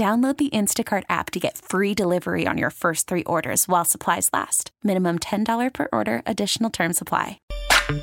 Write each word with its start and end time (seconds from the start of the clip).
Download 0.00 0.34
the 0.34 0.48
Instacart 0.48 1.02
app 1.10 1.30
to 1.32 1.38
get 1.38 1.58
free 1.58 1.92
delivery 1.92 2.46
on 2.46 2.56
your 2.56 2.70
first 2.70 3.06
three 3.06 3.22
orders 3.24 3.68
while 3.68 3.84
supplies 3.84 4.30
last. 4.32 4.70
Minimum 4.82 5.18
$10 5.18 5.74
per 5.74 5.88
order, 5.92 6.22
additional 6.24 6.70
term 6.70 6.94
supply. 6.94 7.38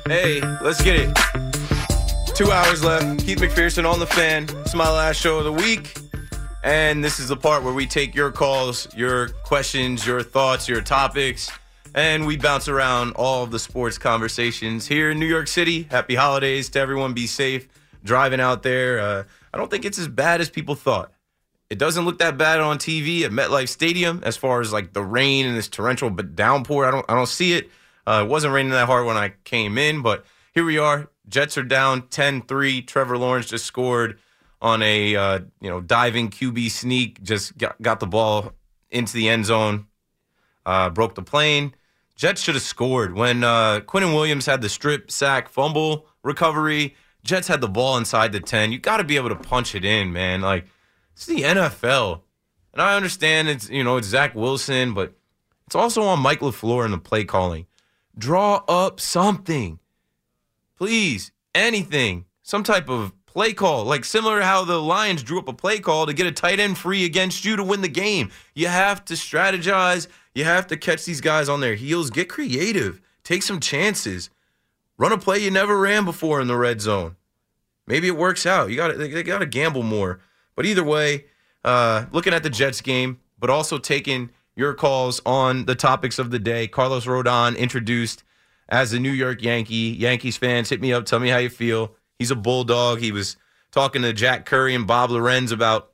Hey, 0.06 0.40
let's 0.62 0.80
get 0.80 0.94
it. 0.94 2.36
Two 2.36 2.52
hours 2.52 2.84
left. 2.84 3.26
Keith 3.26 3.38
McPherson 3.38 3.84
on 3.84 3.98
the 3.98 4.06
fan. 4.06 4.44
It's 4.60 4.76
my 4.76 4.88
last 4.88 5.16
show 5.16 5.38
of 5.38 5.44
the 5.44 5.52
week. 5.52 5.92
And 6.62 7.02
this 7.02 7.18
is 7.18 7.26
the 7.26 7.36
part 7.36 7.64
where 7.64 7.74
we 7.74 7.84
take 7.84 8.14
your 8.14 8.30
calls, 8.30 8.86
your 8.96 9.30
questions, 9.42 10.06
your 10.06 10.22
thoughts, 10.22 10.68
your 10.68 10.82
topics, 10.82 11.50
and 11.96 12.28
we 12.28 12.36
bounce 12.36 12.68
around 12.68 13.14
all 13.16 13.42
of 13.42 13.50
the 13.50 13.58
sports 13.58 13.98
conversations 13.98 14.86
here 14.86 15.10
in 15.10 15.18
New 15.18 15.26
York 15.26 15.48
City. 15.48 15.88
Happy 15.90 16.14
holidays 16.14 16.68
to 16.68 16.78
everyone. 16.78 17.12
Be 17.12 17.26
safe 17.26 17.66
driving 18.04 18.40
out 18.40 18.62
there. 18.62 19.00
Uh, 19.00 19.24
I 19.52 19.58
don't 19.58 19.68
think 19.68 19.84
it's 19.84 19.98
as 19.98 20.06
bad 20.06 20.40
as 20.40 20.48
people 20.48 20.76
thought. 20.76 21.10
It 21.70 21.78
doesn't 21.78 22.06
look 22.06 22.18
that 22.18 22.38
bad 22.38 22.60
on 22.60 22.78
TV 22.78 23.22
at 23.22 23.30
MetLife 23.30 23.68
Stadium 23.68 24.22
as 24.24 24.36
far 24.36 24.60
as 24.60 24.72
like 24.72 24.94
the 24.94 25.02
rain 25.02 25.44
and 25.46 25.56
this 25.56 25.68
torrential 25.68 26.08
but 26.08 26.34
downpour. 26.34 26.86
I 26.86 26.90
don't 26.90 27.04
I 27.08 27.14
don't 27.14 27.28
see 27.28 27.52
it. 27.52 27.70
Uh, 28.06 28.22
it 28.24 28.28
wasn't 28.28 28.54
raining 28.54 28.72
that 28.72 28.86
hard 28.86 29.04
when 29.04 29.18
I 29.18 29.34
came 29.44 29.76
in, 29.76 30.00
but 30.00 30.24
here 30.54 30.64
we 30.64 30.78
are. 30.78 31.10
Jets 31.28 31.58
are 31.58 31.62
down 31.62 32.02
10-3. 32.02 32.86
Trevor 32.86 33.18
Lawrence 33.18 33.46
just 33.46 33.66
scored 33.66 34.18
on 34.62 34.82
a 34.82 35.14
uh, 35.14 35.40
you 35.60 35.68
know 35.68 35.82
diving 35.82 36.30
QB 36.30 36.70
sneak. 36.70 37.22
Just 37.22 37.58
got, 37.58 37.80
got 37.82 38.00
the 38.00 38.06
ball 38.06 38.52
into 38.90 39.12
the 39.12 39.28
end 39.28 39.44
zone, 39.44 39.86
uh, 40.64 40.88
broke 40.88 41.14
the 41.14 41.22
plane. 41.22 41.74
Jets 42.16 42.42
should 42.42 42.54
have 42.54 42.64
scored 42.64 43.14
when 43.14 43.44
uh, 43.44 43.80
Quinnen 43.80 44.14
Williams 44.14 44.46
had 44.46 44.62
the 44.62 44.68
strip 44.68 45.10
sack 45.10 45.48
fumble 45.48 46.06
recovery. 46.24 46.96
Jets 47.22 47.46
had 47.46 47.60
the 47.60 47.68
ball 47.68 47.98
inside 47.98 48.32
the 48.32 48.40
ten. 48.40 48.72
You 48.72 48.78
got 48.78 48.96
to 48.96 49.04
be 49.04 49.16
able 49.16 49.28
to 49.28 49.36
punch 49.36 49.74
it 49.74 49.84
in, 49.84 50.12
man. 50.12 50.40
Like 50.40 50.66
it's 51.18 51.26
the 51.26 51.42
NFL. 51.42 52.20
And 52.72 52.80
I 52.80 52.94
understand 52.94 53.48
it's, 53.48 53.68
you 53.68 53.82
know, 53.82 53.96
it's 53.96 54.06
Zach 54.06 54.36
Wilson, 54.36 54.94
but 54.94 55.14
it's 55.66 55.74
also 55.74 56.02
on 56.02 56.20
Mike 56.20 56.38
LaFleur 56.38 56.84
and 56.84 56.94
the 56.94 56.98
play 56.98 57.24
calling. 57.24 57.66
Draw 58.16 58.62
up 58.68 59.00
something. 59.00 59.80
Please, 60.76 61.32
anything. 61.56 62.26
Some 62.42 62.62
type 62.62 62.88
of 62.88 63.12
play 63.26 63.52
call. 63.52 63.84
Like 63.84 64.04
similar 64.04 64.38
to 64.38 64.44
how 64.44 64.64
the 64.64 64.80
Lions 64.80 65.24
drew 65.24 65.40
up 65.40 65.48
a 65.48 65.52
play 65.52 65.80
call 65.80 66.06
to 66.06 66.12
get 66.12 66.28
a 66.28 66.30
tight 66.30 66.60
end 66.60 66.78
free 66.78 67.04
against 67.04 67.44
you 67.44 67.56
to 67.56 67.64
win 67.64 67.80
the 67.80 67.88
game. 67.88 68.30
You 68.54 68.68
have 68.68 69.04
to 69.06 69.14
strategize. 69.14 70.06
You 70.36 70.44
have 70.44 70.68
to 70.68 70.76
catch 70.76 71.04
these 71.04 71.20
guys 71.20 71.48
on 71.48 71.60
their 71.60 71.74
heels. 71.74 72.10
Get 72.10 72.28
creative. 72.28 73.00
Take 73.24 73.42
some 73.42 73.58
chances. 73.58 74.30
Run 74.96 75.10
a 75.10 75.18
play 75.18 75.40
you 75.40 75.50
never 75.50 75.80
ran 75.80 76.04
before 76.04 76.40
in 76.40 76.46
the 76.46 76.56
red 76.56 76.80
zone. 76.80 77.16
Maybe 77.88 78.06
it 78.06 78.16
works 78.16 78.46
out. 78.46 78.70
You 78.70 78.76
got 78.76 78.96
they 78.96 79.24
got 79.24 79.40
to 79.40 79.46
gamble 79.46 79.82
more. 79.82 80.20
But 80.58 80.66
either 80.66 80.82
way, 80.82 81.26
uh, 81.62 82.06
looking 82.10 82.34
at 82.34 82.42
the 82.42 82.50
Jets 82.50 82.80
game, 82.80 83.20
but 83.38 83.48
also 83.48 83.78
taking 83.78 84.30
your 84.56 84.74
calls 84.74 85.20
on 85.24 85.66
the 85.66 85.76
topics 85.76 86.18
of 86.18 86.32
the 86.32 86.40
day. 86.40 86.66
Carlos 86.66 87.06
Rodon 87.06 87.56
introduced 87.56 88.24
as 88.68 88.92
a 88.92 88.98
New 88.98 89.12
York 89.12 89.40
Yankee. 89.40 89.94
Yankees 89.96 90.36
fans, 90.36 90.68
hit 90.68 90.80
me 90.80 90.92
up. 90.92 91.04
Tell 91.04 91.20
me 91.20 91.28
how 91.28 91.38
you 91.38 91.48
feel. 91.48 91.94
He's 92.18 92.32
a 92.32 92.34
bulldog. 92.34 92.98
He 92.98 93.12
was 93.12 93.36
talking 93.70 94.02
to 94.02 94.12
Jack 94.12 94.46
Curry 94.46 94.74
and 94.74 94.84
Bob 94.84 95.12
Lorenz 95.12 95.52
about 95.52 95.92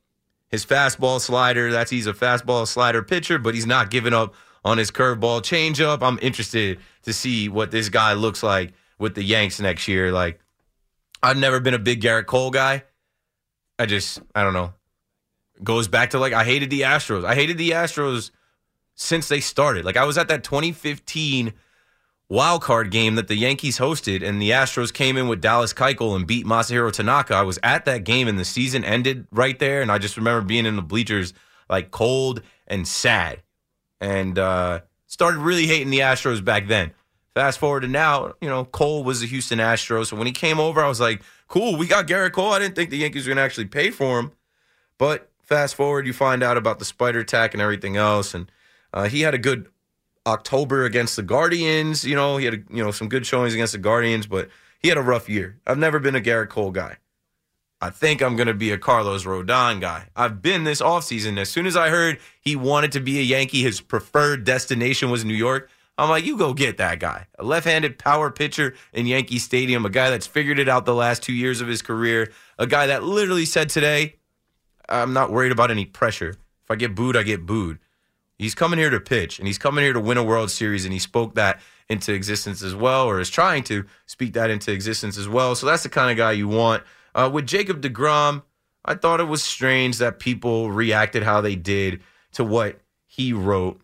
his 0.49 0.65
fastball 0.65 1.21
slider. 1.21 1.71
That's 1.71 1.91
he's 1.91 2.07
a 2.07 2.15
fastball 2.15 2.67
slider 2.67 3.03
pitcher, 3.03 3.39
but 3.39 3.53
he's 3.55 3.67
not 3.67 3.91
giving 3.91 4.15
up 4.15 4.35
on 4.65 4.79
his 4.79 4.91
curveball 4.91 5.43
changeup. 5.43 5.99
I'm 6.01 6.19
interested 6.23 6.79
to 7.03 7.13
see 7.13 7.51
what 7.51 7.71
this 7.71 7.91
guy 7.91 8.15
looks 8.15 8.43
like 8.43 8.73
with 8.99 9.15
the 9.15 9.25
Yanks 9.25 9.61
next 9.61 9.89
year. 9.89 10.11
Like, 10.11 10.41
I've 11.23 11.37
never 11.37 11.61
been 11.61 11.75
a 11.75 11.79
big 11.79 12.01
Gerrit 12.01 12.25
Cole 12.25 12.51
guy. 12.51 12.85
I 13.79 13.87
just 13.87 14.21
I 14.35 14.43
don't 14.43 14.55
know. 14.55 14.73
Goes 15.63 15.89
back 15.89 16.11
to 16.11 16.19
like 16.19 16.33
I 16.33 16.45
hated 16.45 16.71
the 16.71 16.83
Astros. 16.83 17.25
I 17.25 17.35
hated 17.35 17.59
the 17.59 17.71
Astros 17.71 18.31
since 18.95 19.29
they 19.29 19.41
started. 19.41 19.85
Like 19.85 19.97
I 19.97 20.05
was 20.05 20.19
at 20.19 20.29
that 20.29 20.45
2015 20.45 21.53
wild 22.29 22.63
card 22.63 22.91
game 22.91 23.15
that 23.17 23.29
the 23.29 23.37
Yankees 23.37 23.79
hosted, 23.79 24.23
and 24.23 24.41
the 24.41 24.51
Astros 24.51 24.93
came 24.93 25.17
in 25.17 25.29
with 25.29 25.41
Dallas 25.41 25.73
Keuchel 25.73 26.17
and 26.17 26.27
beat 26.27 26.47
Masahiro 26.47 26.93
Tanaka. 26.93 27.35
I 27.35 27.43
was 27.43 27.59
at 27.63 27.85
that 27.85 28.05
game, 28.05 28.29
and 28.29 28.39
the 28.39 28.45
season 28.45 28.85
ended 28.85 29.27
right 29.31 29.59
there. 29.59 29.83
And 29.83 29.91
I 29.91 29.99
just 29.99 30.17
remember 30.17 30.47
being 30.47 30.67
in 30.67 30.77
the 30.77 30.83
bleachers, 30.83 31.35
like 31.69 31.91
cold 31.91 32.43
and 32.67 32.87
sad, 32.87 33.43
and 34.01 34.39
uh, 34.39 34.81
started 35.07 35.39
really 35.39 35.67
hating 35.67 35.91
the 35.91 36.01
Astros 36.01 36.45
back 36.45 36.69
then. 36.69 36.93
Fast 37.35 37.59
forward 37.59 37.81
to 37.81 37.89
now, 37.89 38.35
you 38.41 38.49
know, 38.49 38.65
Cole 38.65 39.03
was 39.03 39.23
a 39.23 39.27
Houston 39.27 39.59
Astros. 39.59 40.07
So 40.07 40.17
when 40.17 40.27
he 40.29 40.33
came 40.33 40.61
over, 40.61 40.81
I 40.81 40.89
was 40.89 41.01
like, 41.01 41.21
cool, 41.49 41.77
we 41.77 41.87
got 41.87 42.07
Gerrit 42.07 42.33
Cole. 42.33 42.53
I 42.53 42.59
didn't 42.59 42.75
think 42.75 42.91
the 42.91 42.99
Yankees 42.99 43.27
were 43.27 43.31
going 43.31 43.37
to 43.37 43.43
actually 43.43 43.67
pay 43.67 43.91
for 43.91 44.19
him. 44.19 44.33
But 44.99 45.31
fast 45.43 45.75
forward, 45.75 46.07
you 46.07 46.13
find 46.13 46.43
out 46.43 46.57
about 46.57 46.79
the 46.79 46.85
Spider 46.85 47.25
Tack 47.25 47.55
and 47.55 47.63
everything 47.63 47.97
else. 47.97 48.35
And 48.35 48.51
uh, 48.93 49.09
he 49.09 49.23
had 49.23 49.35
a 49.35 49.39
good 49.39 49.69
October 50.27 50.85
against 50.85 51.17
the 51.17 51.23
Guardians. 51.23 52.05
You 52.05 52.17
know, 52.17 52.37
he 52.37 52.45
had, 52.45 52.55
a, 52.55 52.59
you 52.71 52.83
know, 52.83 52.91
some 52.91 53.09
good 53.09 53.27
showings 53.27 53.55
against 53.55 53.73
the 53.73 53.79
Guardians, 53.79 54.27
but 54.27 54.49
he 54.81 54.89
had 54.89 54.99
a 54.99 55.03
rough 55.03 55.29
year. 55.29 55.59
I've 55.67 55.79
never 55.79 55.99
been 55.99 56.17
a 56.17 56.21
Gerrit 56.21 56.49
Cole 56.49 56.71
guy. 56.71 56.99
I 57.81 57.91
think 57.91 58.23
I'm 58.23 58.37
going 58.37 58.47
to 58.47 58.55
be 58.55 58.71
a 58.71 58.79
Carlos 58.79 59.25
Rodon 59.25 59.81
guy. 59.81 60.09
I've 60.17 60.41
been 60.41 60.65
this 60.65 60.81
offseason. 60.81 61.39
As 61.39 61.51
soon 61.51 61.67
as 61.67 61.77
I 61.77 61.91
heard 61.91 62.19
he 62.41 62.57
wanted 62.57 62.93
to 62.93 63.01
be 63.01 63.19
a 63.19 63.23
Yankee, 63.23 63.63
his 63.63 63.81
preferred 63.83 64.45
destination 64.45 65.11
was 65.11 65.25
New 65.25 65.35
York. 65.35 65.69
I'm 65.97 66.09
like, 66.09 66.25
you 66.25 66.37
go 66.37 66.55
get 66.55 66.79
that 66.79 66.99
guy. 66.99 67.27
A 67.39 67.45
left 67.45 67.67
handed 67.67 67.99
power 67.99 68.31
pitcher 68.31 68.75
in 68.93 69.07
Yankee 69.07 69.39
Stadium, 69.39 69.87
a 69.87 69.91
guy 69.91 70.11
that's 70.11 70.27
figured 70.27 70.59
it 70.59 70.69
out 70.69 70.87
the 70.87 70.95
last 70.95 71.23
two 71.23 71.33
years 71.33 71.61
of 71.61 71.69
his 71.69 71.83
career, 71.83 72.33
a 72.59 72.67
guy 72.67 72.87
that 72.87 73.05
literally 73.05 73.45
said 73.45 73.69
today, 73.69 74.17
I'm 74.89 75.13
not 75.13 75.31
worried 75.31 75.53
about 75.53 75.71
any 75.71 75.85
pressure. 75.85 76.31
If 76.31 76.71
I 76.71 76.75
get 76.77 76.95
booed, 76.95 77.17
I 77.17 77.23
get 77.23 77.47
booed. 77.47 77.79
He's 78.39 78.55
coming 78.55 78.79
here 78.79 78.91
to 78.91 78.99
pitch, 78.99 79.39
and 79.39 79.47
he's 79.47 79.59
coming 79.59 79.85
here 79.85 79.93
to 79.93 80.01
win 80.01 80.19
a 80.19 80.25
World 80.25 80.51
Series, 80.51 80.85
and 80.85 80.93
he 80.93 80.99
spoke 80.99 81.37
that 81.37 81.61
into 81.89 82.13
existence 82.13 82.63
as 82.63 82.75
well, 82.75 83.07
or 83.07 83.21
is 83.21 83.31
trying 83.31 83.63
to 83.65 83.85
speak 84.07 84.33
that 84.33 84.51
into 84.51 84.73
existence 84.73 85.17
as 85.17 85.29
well. 85.29 85.55
So 85.55 85.67
that's 85.67 85.85
the 85.85 85.89
kind 85.89 86.11
of 86.11 86.17
guy 86.17 86.33
you 86.33 86.49
want. 86.49 86.83
Uh, 87.15 87.31
with 87.33 87.47
Jacob 87.47 87.81
DeGrom, 87.81 88.43
I 88.85 88.95
thought 88.95 89.21
it 89.21 89.25
was 89.25 89.43
strange 89.43 89.99
that 89.99 90.19
people 90.19 90.73
reacted 90.73 91.23
how 91.23 91.41
they 91.41 91.55
did 91.55 92.03
to 92.33 92.43
what 92.43 92.81
he 93.07 93.33
wrote 93.33 93.81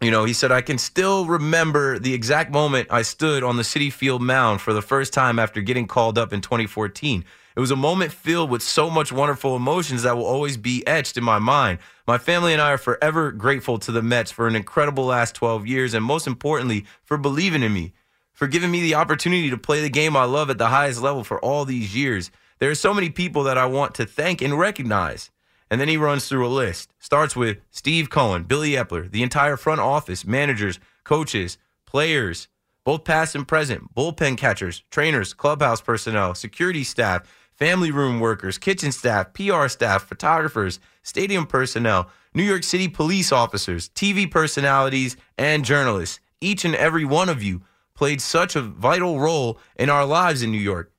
you 0.00 0.12
know, 0.12 0.24
he 0.24 0.32
said, 0.32 0.52
I 0.52 0.60
can 0.60 0.78
still 0.78 1.26
remember 1.26 1.98
the 1.98 2.14
exact 2.14 2.52
moment 2.52 2.88
I 2.90 3.02
stood 3.02 3.42
on 3.42 3.56
the 3.56 3.64
Citi 3.64 3.92
Field 3.92 4.22
mound 4.22 4.60
for 4.60 4.72
the 4.72 4.82
first 4.82 5.12
time 5.12 5.38
after 5.38 5.60
getting 5.60 5.88
called 5.88 6.18
up 6.18 6.32
in 6.32 6.40
2014. 6.40 7.24
It 7.56 7.60
was 7.60 7.72
a 7.72 7.76
moment 7.76 8.12
filled 8.12 8.50
with 8.50 8.62
so 8.62 8.88
much 8.88 9.10
wonderful 9.10 9.56
emotions 9.56 10.04
that 10.04 10.16
will 10.16 10.24
always 10.24 10.56
be 10.56 10.86
etched 10.86 11.16
in 11.16 11.24
my 11.24 11.40
mind. 11.40 11.80
My 12.06 12.16
family 12.16 12.52
and 12.52 12.62
I 12.62 12.74
are 12.74 12.78
forever 12.78 13.32
grateful 13.32 13.80
to 13.80 13.90
the 13.90 14.00
Mets 14.00 14.30
for 14.30 14.46
an 14.46 14.54
incredible 14.54 15.06
last 15.06 15.34
12 15.34 15.66
years, 15.66 15.94
and 15.94 16.04
most 16.04 16.28
importantly, 16.28 16.84
for 17.02 17.18
believing 17.18 17.64
in 17.64 17.74
me, 17.74 17.92
for 18.32 18.46
giving 18.46 18.70
me 18.70 18.80
the 18.82 18.94
opportunity 18.94 19.50
to 19.50 19.58
play 19.58 19.80
the 19.80 19.90
game 19.90 20.16
I 20.16 20.22
love 20.22 20.48
at 20.48 20.58
the 20.58 20.68
highest 20.68 21.02
level 21.02 21.24
for 21.24 21.40
all 21.44 21.64
these 21.64 21.96
years. 21.96 22.30
There 22.60 22.70
are 22.70 22.76
so 22.76 22.94
many 22.94 23.10
people 23.10 23.42
that 23.44 23.58
I 23.58 23.66
want 23.66 23.96
to 23.96 24.06
thank 24.06 24.40
and 24.40 24.56
recognize. 24.56 25.32
And 25.70 25.80
then 25.80 25.88
he 25.88 25.96
runs 25.96 26.28
through 26.28 26.46
a 26.46 26.48
list. 26.48 26.92
Starts 26.98 27.36
with 27.36 27.58
Steve 27.70 28.10
Cohen, 28.10 28.44
Billy 28.44 28.72
Eppler, 28.72 29.10
the 29.10 29.22
entire 29.22 29.56
front 29.56 29.80
office, 29.80 30.24
managers, 30.24 30.78
coaches, 31.04 31.58
players, 31.86 32.48
both 32.84 33.04
past 33.04 33.34
and 33.34 33.46
present, 33.46 33.94
bullpen 33.94 34.38
catchers, 34.38 34.82
trainers, 34.90 35.34
clubhouse 35.34 35.80
personnel, 35.80 36.34
security 36.34 36.84
staff, 36.84 37.22
family 37.52 37.90
room 37.90 38.20
workers, 38.20 38.56
kitchen 38.56 38.92
staff, 38.92 39.32
PR 39.34 39.68
staff, 39.68 40.04
photographers, 40.04 40.80
stadium 41.02 41.44
personnel, 41.44 42.08
New 42.32 42.42
York 42.42 42.62
City 42.62 42.88
police 42.88 43.32
officers, 43.32 43.88
TV 43.90 44.30
personalities, 44.30 45.16
and 45.36 45.64
journalists. 45.64 46.20
Each 46.40 46.64
and 46.64 46.74
every 46.74 47.04
one 47.04 47.28
of 47.28 47.42
you 47.42 47.62
played 47.94 48.20
such 48.20 48.54
a 48.54 48.62
vital 48.62 49.18
role 49.18 49.58
in 49.76 49.90
our 49.90 50.06
lives 50.06 50.40
in 50.40 50.52
New 50.52 50.58
York. 50.58 50.92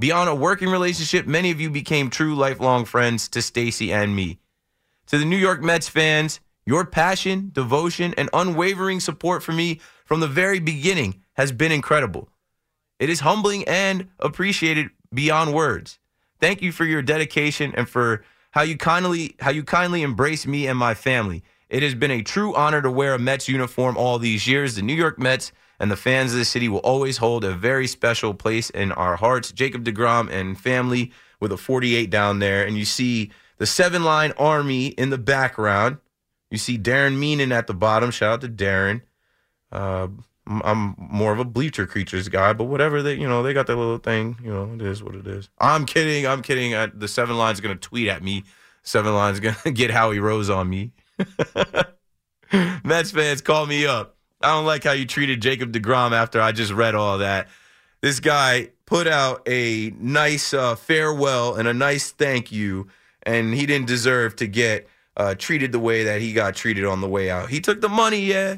Beyond 0.00 0.30
a 0.30 0.34
working 0.34 0.70
relationship, 0.70 1.26
many 1.26 1.50
of 1.50 1.60
you 1.60 1.68
became 1.68 2.08
true 2.08 2.34
lifelong 2.34 2.86
friends 2.86 3.28
to 3.28 3.42
Stacey 3.42 3.92
and 3.92 4.16
me. 4.16 4.38
To 5.08 5.18
the 5.18 5.26
New 5.26 5.36
York 5.36 5.62
Mets 5.62 5.90
fans, 5.90 6.40
your 6.64 6.86
passion, 6.86 7.50
devotion, 7.52 8.14
and 8.16 8.30
unwavering 8.32 9.00
support 9.00 9.42
for 9.42 9.52
me 9.52 9.78
from 10.06 10.20
the 10.20 10.26
very 10.26 10.58
beginning 10.58 11.20
has 11.34 11.52
been 11.52 11.70
incredible. 11.70 12.30
It 12.98 13.10
is 13.10 13.20
humbling 13.20 13.64
and 13.68 14.08
appreciated 14.18 14.88
beyond 15.12 15.52
words. 15.52 15.98
Thank 16.40 16.62
you 16.62 16.72
for 16.72 16.86
your 16.86 17.02
dedication 17.02 17.74
and 17.76 17.86
for 17.86 18.24
how 18.52 18.62
you 18.62 18.78
kindly 18.78 19.36
how 19.40 19.50
you 19.50 19.62
kindly 19.62 20.00
embrace 20.00 20.46
me 20.46 20.66
and 20.66 20.78
my 20.78 20.94
family. 20.94 21.42
It 21.68 21.82
has 21.82 21.94
been 21.94 22.10
a 22.10 22.22
true 22.22 22.54
honor 22.54 22.80
to 22.80 22.90
wear 22.90 23.12
a 23.12 23.18
Mets 23.18 23.50
uniform 23.50 23.98
all 23.98 24.18
these 24.18 24.46
years. 24.46 24.76
The 24.76 24.82
New 24.82 24.94
York 24.94 25.18
Mets 25.18 25.52
and 25.80 25.90
the 25.90 25.96
fans 25.96 26.32
of 26.32 26.38
the 26.38 26.44
city 26.44 26.68
will 26.68 26.78
always 26.80 27.16
hold 27.16 27.42
a 27.42 27.52
very 27.52 27.86
special 27.86 28.34
place 28.34 28.68
in 28.70 28.92
our 28.92 29.16
hearts. 29.16 29.50
Jacob 29.50 29.82
DeGrom 29.82 30.30
and 30.30 30.60
family 30.60 31.10
with 31.40 31.50
a 31.50 31.56
48 31.56 32.10
down 32.10 32.38
there. 32.38 32.66
And 32.66 32.76
you 32.76 32.84
see 32.84 33.30
the 33.56 33.66
seven 33.66 34.04
line 34.04 34.32
army 34.36 34.88
in 34.88 35.08
the 35.08 35.18
background. 35.18 35.96
You 36.50 36.58
see 36.58 36.78
Darren 36.78 37.16
Meenan 37.16 37.50
at 37.50 37.66
the 37.66 37.72
bottom. 37.72 38.10
Shout 38.10 38.34
out 38.34 38.40
to 38.42 38.48
Darren. 38.48 39.00
Uh, 39.72 40.08
I'm 40.46 40.96
more 40.98 41.32
of 41.32 41.38
a 41.38 41.44
bleacher 41.44 41.86
creatures 41.86 42.28
guy, 42.28 42.52
but 42.52 42.64
whatever 42.64 43.02
they, 43.02 43.14
you 43.14 43.28
know, 43.28 43.42
they 43.42 43.54
got 43.54 43.66
their 43.66 43.76
little 43.76 43.98
thing. 43.98 44.36
You 44.42 44.52
know, 44.52 44.74
it 44.74 44.82
is 44.82 45.02
what 45.02 45.14
it 45.14 45.26
is. 45.26 45.48
I'm 45.58 45.86
kidding. 45.86 46.26
I'm 46.26 46.42
kidding. 46.42 46.74
I, 46.74 46.86
the 46.86 47.08
seven 47.08 47.38
lines 47.38 47.60
going 47.60 47.74
to 47.74 47.80
tweet 47.80 48.08
at 48.08 48.22
me. 48.22 48.44
Seven 48.82 49.14
lines 49.14 49.40
going 49.40 49.54
to 49.62 49.70
get 49.70 49.90
Howie 49.90 50.18
Rose 50.18 50.50
on 50.50 50.68
me. 50.68 50.92
Mets 52.84 53.12
fans, 53.12 53.40
call 53.40 53.64
me 53.66 53.86
up. 53.86 54.16
I 54.40 54.54
don't 54.54 54.64
like 54.64 54.84
how 54.84 54.92
you 54.92 55.04
treated 55.04 55.42
Jacob 55.42 55.72
DeGrom 55.72 56.12
after 56.12 56.40
I 56.40 56.52
just 56.52 56.72
read 56.72 56.94
all 56.94 57.18
that. 57.18 57.48
This 58.00 58.20
guy 58.20 58.70
put 58.86 59.06
out 59.06 59.42
a 59.46 59.92
nice 59.98 60.54
uh, 60.54 60.74
farewell 60.74 61.56
and 61.56 61.68
a 61.68 61.74
nice 61.74 62.10
thank 62.10 62.50
you, 62.50 62.88
and 63.22 63.52
he 63.52 63.66
didn't 63.66 63.86
deserve 63.86 64.36
to 64.36 64.46
get 64.46 64.88
uh, 65.16 65.34
treated 65.34 65.72
the 65.72 65.78
way 65.78 66.04
that 66.04 66.22
he 66.22 66.32
got 66.32 66.54
treated 66.54 66.86
on 66.86 67.02
the 67.02 67.08
way 67.08 67.30
out. 67.30 67.50
He 67.50 67.60
took 67.60 67.82
the 67.82 67.88
money, 67.88 68.20
yeah. 68.20 68.56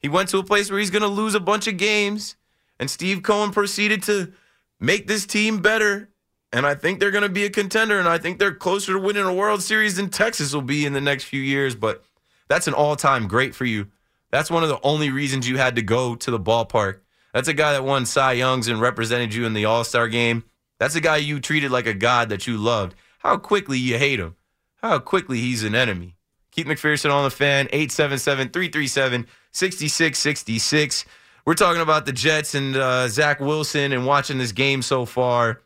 He 0.00 0.08
went 0.08 0.28
to 0.30 0.38
a 0.38 0.44
place 0.44 0.68
where 0.70 0.80
he's 0.80 0.90
going 0.90 1.02
to 1.02 1.08
lose 1.08 1.34
a 1.34 1.40
bunch 1.40 1.68
of 1.68 1.76
games, 1.76 2.34
and 2.80 2.90
Steve 2.90 3.22
Cohen 3.22 3.52
proceeded 3.52 4.02
to 4.04 4.32
make 4.80 5.06
this 5.06 5.24
team 5.24 5.62
better. 5.62 6.10
And 6.52 6.66
I 6.66 6.74
think 6.74 7.00
they're 7.00 7.10
going 7.10 7.22
to 7.22 7.28
be 7.28 7.44
a 7.44 7.50
contender, 7.50 7.98
and 7.98 8.08
I 8.08 8.18
think 8.18 8.38
they're 8.38 8.54
closer 8.54 8.92
to 8.92 8.98
winning 8.98 9.24
a 9.24 9.34
World 9.34 9.62
Series 9.62 9.96
than 9.96 10.10
Texas 10.10 10.52
will 10.52 10.62
be 10.62 10.84
in 10.84 10.92
the 10.92 11.00
next 11.00 11.24
few 11.24 11.40
years. 11.40 11.74
But 11.74 12.04
that's 12.48 12.66
an 12.66 12.74
all 12.74 12.96
time 12.96 13.28
great 13.28 13.54
for 13.54 13.64
you. 13.64 13.86
That's 14.34 14.50
one 14.50 14.64
of 14.64 14.68
the 14.68 14.80
only 14.82 15.10
reasons 15.10 15.48
you 15.48 15.58
had 15.58 15.76
to 15.76 15.82
go 15.82 16.16
to 16.16 16.30
the 16.32 16.40
ballpark. 16.40 16.98
That's 17.32 17.46
a 17.46 17.54
guy 17.54 17.70
that 17.70 17.84
won 17.84 18.04
Cy 18.04 18.32
Youngs 18.32 18.66
and 18.66 18.80
represented 18.80 19.32
you 19.32 19.46
in 19.46 19.54
the 19.54 19.66
All 19.66 19.84
Star 19.84 20.08
game. 20.08 20.42
That's 20.80 20.96
a 20.96 21.00
guy 21.00 21.18
you 21.18 21.38
treated 21.38 21.70
like 21.70 21.86
a 21.86 21.94
god 21.94 22.30
that 22.30 22.44
you 22.44 22.56
loved. 22.56 22.96
How 23.20 23.36
quickly 23.36 23.78
you 23.78 23.96
hate 23.96 24.18
him. 24.18 24.34
How 24.82 24.98
quickly 24.98 25.38
he's 25.38 25.62
an 25.62 25.76
enemy. 25.76 26.16
Keith 26.50 26.66
McPherson 26.66 27.12
on 27.12 27.22
the 27.22 27.30
fan, 27.30 27.68
877 27.70 28.48
337 28.48 29.28
6666. 29.52 31.04
We're 31.46 31.54
talking 31.54 31.80
about 31.80 32.04
the 32.04 32.12
Jets 32.12 32.56
and 32.56 32.74
uh, 32.74 33.06
Zach 33.06 33.38
Wilson 33.38 33.92
and 33.92 34.04
watching 34.04 34.38
this 34.38 34.50
game 34.50 34.82
so 34.82 35.04
far. 35.04 35.62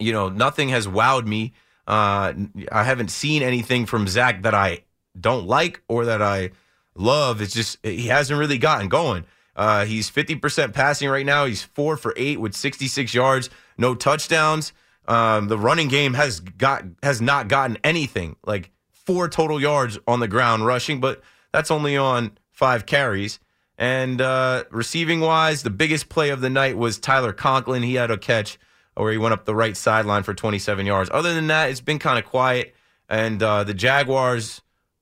You 0.00 0.12
know, 0.12 0.28
nothing 0.28 0.70
has 0.70 0.88
wowed 0.88 1.24
me. 1.24 1.52
Uh, 1.86 2.32
I 2.72 2.82
haven't 2.82 3.12
seen 3.12 3.44
anything 3.44 3.86
from 3.86 4.08
Zach 4.08 4.42
that 4.42 4.54
I 4.54 4.82
don't 5.20 5.46
like 5.46 5.82
or 5.86 6.06
that 6.06 6.20
I 6.20 6.50
Love 7.00 7.40
is 7.40 7.52
just 7.52 7.78
he 7.82 8.06
hasn't 8.06 8.38
really 8.38 8.58
gotten 8.58 8.88
going. 8.88 9.24
Uh, 9.56 9.84
he's 9.84 10.10
50% 10.10 10.72
passing 10.72 11.08
right 11.08 11.26
now. 11.26 11.44
He's 11.44 11.62
four 11.62 11.96
for 11.96 12.14
eight 12.16 12.40
with 12.40 12.54
66 12.54 13.12
yards, 13.12 13.50
no 13.76 13.94
touchdowns. 13.94 14.72
Um, 15.08 15.48
the 15.48 15.58
running 15.58 15.88
game 15.88 16.14
has 16.14 16.40
got 16.40 16.84
has 17.02 17.20
not 17.20 17.48
gotten 17.48 17.78
anything 17.82 18.36
like 18.44 18.70
four 18.92 19.28
total 19.28 19.60
yards 19.60 19.98
on 20.06 20.20
the 20.20 20.28
ground 20.28 20.66
rushing, 20.66 21.00
but 21.00 21.22
that's 21.52 21.70
only 21.70 21.96
on 21.96 22.38
five 22.52 22.86
carries. 22.86 23.40
And 23.76 24.20
uh, 24.20 24.64
receiving 24.70 25.20
wise, 25.20 25.62
the 25.62 25.70
biggest 25.70 26.10
play 26.10 26.28
of 26.28 26.42
the 26.42 26.50
night 26.50 26.76
was 26.76 26.98
Tyler 26.98 27.32
Conklin. 27.32 27.82
He 27.82 27.94
had 27.94 28.10
a 28.10 28.18
catch 28.18 28.58
where 28.94 29.10
he 29.10 29.18
went 29.18 29.32
up 29.32 29.46
the 29.46 29.54
right 29.54 29.76
sideline 29.76 30.22
for 30.22 30.34
27 30.34 30.84
yards. 30.84 31.08
Other 31.12 31.34
than 31.34 31.46
that, 31.46 31.70
it's 31.70 31.80
been 31.80 31.98
kind 31.98 32.18
of 32.18 32.26
quiet. 32.26 32.74
And 33.08 33.42
uh, 33.42 33.64
the 33.64 33.72
Jaguars 33.74 34.60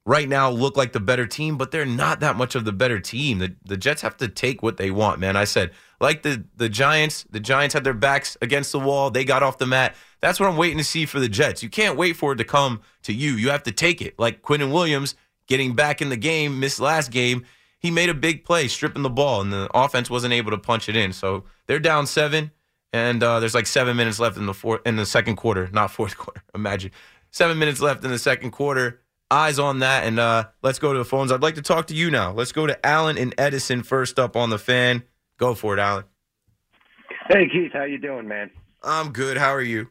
right 0.08 0.26
now 0.26 0.48
look 0.48 0.74
like 0.74 0.92
the 0.92 1.00
better 1.00 1.26
team, 1.26 1.58
but 1.58 1.70
they're 1.70 1.84
not 1.84 2.20
that 2.20 2.34
much 2.34 2.54
of 2.54 2.64
the 2.64 2.72
better 2.72 2.98
team. 2.98 3.38
The 3.38 3.54
the 3.62 3.76
Jets 3.76 4.00
have 4.00 4.16
to 4.16 4.26
take 4.26 4.62
what 4.62 4.78
they 4.78 4.90
want, 4.90 5.20
man. 5.20 5.36
I 5.36 5.44
said, 5.44 5.70
like 6.00 6.22
the 6.22 6.44
the 6.56 6.70
Giants, 6.70 7.26
the 7.30 7.38
Giants 7.38 7.74
had 7.74 7.84
their 7.84 7.92
backs 7.92 8.36
against 8.40 8.72
the 8.72 8.80
wall. 8.80 9.10
They 9.10 9.24
got 9.24 9.42
off 9.42 9.58
the 9.58 9.66
mat. 9.66 9.94
That's 10.20 10.40
what 10.40 10.48
I'm 10.48 10.56
waiting 10.56 10.78
to 10.78 10.84
see 10.84 11.04
for 11.04 11.20
the 11.20 11.28
Jets. 11.28 11.62
You 11.62 11.68
can't 11.68 11.98
wait 11.98 12.16
for 12.16 12.32
it 12.32 12.36
to 12.36 12.44
come 12.44 12.80
to 13.02 13.12
you. 13.12 13.32
You 13.32 13.50
have 13.50 13.62
to 13.64 13.72
take 13.72 14.00
it. 14.00 14.18
Like 14.18 14.42
Quinnen 14.42 14.72
Williams 14.72 15.14
getting 15.46 15.74
back 15.74 16.00
in 16.00 16.08
the 16.08 16.16
game, 16.16 16.58
missed 16.58 16.80
last 16.80 17.10
game. 17.10 17.44
He 17.78 17.90
made 17.90 18.08
a 18.08 18.14
big 18.14 18.44
play, 18.44 18.66
stripping 18.66 19.02
the 19.02 19.10
ball, 19.10 19.42
and 19.42 19.52
the 19.52 19.68
offense 19.74 20.08
wasn't 20.10 20.32
able 20.32 20.50
to 20.52 20.58
punch 20.58 20.88
it 20.88 20.96
in. 20.96 21.12
So 21.12 21.44
they're 21.66 21.78
down 21.78 22.06
seven, 22.06 22.50
and 22.94 23.22
uh, 23.22 23.40
there's 23.40 23.54
like 23.54 23.66
seven 23.66 23.96
minutes 23.96 24.18
left 24.18 24.38
in 24.38 24.46
the 24.46 24.54
fourth 24.54 24.80
in 24.86 24.96
the 24.96 25.06
second 25.06 25.36
quarter, 25.36 25.68
not 25.70 25.90
fourth 25.90 26.16
quarter. 26.16 26.42
Imagine 26.54 26.92
seven 27.30 27.58
minutes 27.58 27.80
left 27.82 28.02
in 28.04 28.10
the 28.10 28.18
second 28.18 28.52
quarter 28.52 29.02
eyes 29.30 29.58
on 29.58 29.80
that. 29.80 30.04
And 30.04 30.18
uh, 30.18 30.48
let's 30.62 30.78
go 30.78 30.92
to 30.92 30.98
the 30.98 31.04
phones. 31.04 31.32
I'd 31.32 31.42
like 31.42 31.56
to 31.56 31.62
talk 31.62 31.86
to 31.88 31.94
you 31.94 32.10
now. 32.10 32.32
Let's 32.32 32.52
go 32.52 32.66
to 32.66 32.86
Alan 32.86 33.18
and 33.18 33.34
Edison 33.38 33.82
first 33.82 34.18
up 34.18 34.36
on 34.36 34.50
the 34.50 34.58
fan. 34.58 35.02
Go 35.38 35.54
for 35.54 35.74
it, 35.74 35.80
Alan. 35.80 36.04
Hey 37.28 37.46
Keith, 37.48 37.72
how 37.72 37.84
you 37.84 37.98
doing, 37.98 38.26
man? 38.26 38.50
I'm 38.82 39.12
good. 39.12 39.36
How 39.36 39.54
are 39.54 39.62
you? 39.62 39.88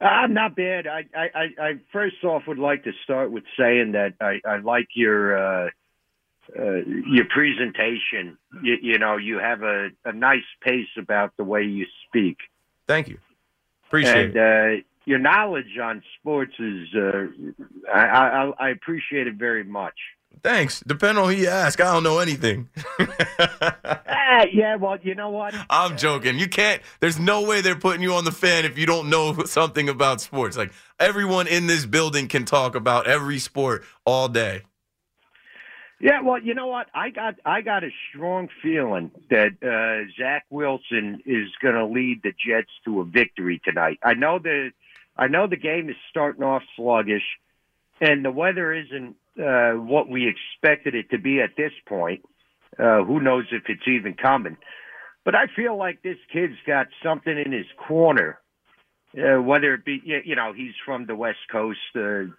I'm 0.00 0.32
not 0.32 0.56
bad. 0.56 0.86
I, 0.86 1.04
I, 1.14 1.46
I, 1.60 1.72
first 1.92 2.24
off 2.24 2.44
would 2.48 2.58
like 2.58 2.84
to 2.84 2.92
start 3.04 3.30
with 3.30 3.44
saying 3.58 3.92
that 3.92 4.14
I, 4.20 4.40
I 4.48 4.56
like 4.58 4.88
your 4.94 5.36
uh, 5.36 5.70
uh, 6.58 6.76
your 7.06 7.26
presentation. 7.26 8.38
You, 8.62 8.76
you, 8.80 8.98
know, 8.98 9.16
you 9.16 9.38
have 9.38 9.62
a, 9.62 9.90
a 10.04 10.12
nice 10.12 10.44
pace 10.62 10.88
about 10.98 11.36
the 11.36 11.44
way 11.44 11.62
you 11.64 11.86
speak. 12.08 12.38
Thank 12.88 13.08
you. 13.08 13.18
Appreciate 13.86 14.36
and, 14.36 14.36
it. 14.36 14.82
Uh, 14.82 14.84
your 15.10 15.18
knowledge 15.18 15.76
on 15.82 16.02
sports 16.18 16.54
is 16.60 16.86
uh, 16.94 17.26
I, 17.92 18.00
I, 18.00 18.52
I 18.60 18.68
appreciate 18.70 19.26
it 19.26 19.34
very 19.34 19.64
much. 19.64 19.94
Thanks. 20.44 20.80
Depend 20.86 21.18
on 21.18 21.28
who 21.28 21.36
you 21.36 21.48
ask. 21.48 21.80
I 21.80 21.92
don't 21.92 22.04
know 22.04 22.20
anything. 22.20 22.68
uh, 23.00 24.46
yeah, 24.52 24.76
well, 24.76 24.96
you 25.02 25.16
know 25.16 25.30
what? 25.30 25.52
I'm 25.68 25.96
joking. 25.96 26.38
You 26.38 26.48
can't. 26.48 26.80
There's 27.00 27.18
no 27.18 27.42
way 27.42 27.60
they're 27.60 27.74
putting 27.74 28.02
you 28.02 28.14
on 28.14 28.24
the 28.24 28.30
fan 28.30 28.64
if 28.64 28.78
you 28.78 28.86
don't 28.86 29.10
know 29.10 29.42
something 29.46 29.88
about 29.88 30.20
sports. 30.20 30.56
Like 30.56 30.72
everyone 31.00 31.48
in 31.48 31.66
this 31.66 31.84
building 31.84 32.28
can 32.28 32.44
talk 32.44 32.76
about 32.76 33.08
every 33.08 33.40
sport 33.40 33.84
all 34.06 34.28
day. 34.28 34.62
Yeah, 36.00 36.22
well, 36.22 36.40
you 36.40 36.54
know 36.54 36.68
what? 36.68 36.86
I 36.94 37.10
got 37.10 37.34
I 37.44 37.60
got 37.60 37.84
a 37.84 37.90
strong 38.08 38.48
feeling 38.62 39.10
that 39.28 39.50
uh, 39.62 40.10
Zach 40.18 40.46
Wilson 40.48 41.20
is 41.26 41.48
going 41.60 41.74
to 41.74 41.84
lead 41.84 42.22
the 42.22 42.32
Jets 42.32 42.70
to 42.86 43.00
a 43.00 43.04
victory 43.04 43.60
tonight. 43.62 43.98
I 44.02 44.14
know 44.14 44.38
that 44.38 44.70
I 45.20 45.28
know 45.28 45.46
the 45.46 45.56
game 45.56 45.90
is 45.90 45.96
starting 46.08 46.42
off 46.42 46.62
sluggish, 46.76 47.22
and 48.00 48.24
the 48.24 48.30
weather 48.30 48.72
isn't 48.72 49.16
uh, 49.38 49.72
what 49.72 50.08
we 50.08 50.26
expected 50.26 50.94
it 50.94 51.10
to 51.10 51.18
be 51.18 51.42
at 51.42 51.50
this 51.58 51.72
point. 51.86 52.22
Uh, 52.78 53.04
who 53.04 53.20
knows 53.20 53.44
if 53.52 53.64
it's 53.68 53.86
even 53.86 54.14
coming? 54.14 54.56
But 55.22 55.34
I 55.34 55.46
feel 55.54 55.76
like 55.76 56.02
this 56.02 56.16
kid's 56.32 56.56
got 56.66 56.86
something 57.02 57.36
in 57.36 57.52
his 57.52 57.66
corner. 57.76 58.40
Uh, 59.14 59.42
whether 59.42 59.74
it 59.74 59.84
be, 59.84 60.00
you 60.04 60.36
know, 60.36 60.54
he's 60.54 60.72
from 60.86 61.04
the 61.04 61.14
West 61.14 61.40
Coast. 61.52 61.78
Uh, 61.94 62.32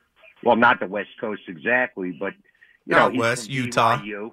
well, 0.43 0.55
not 0.55 0.79
the 0.79 0.87
West 0.87 1.09
Coast 1.19 1.43
exactly, 1.47 2.17
but 2.19 2.33
you 2.87 2.95
Out 2.95 3.13
know, 3.13 3.19
West 3.19 3.47
Utah. 3.47 4.01
BYU. 4.01 4.31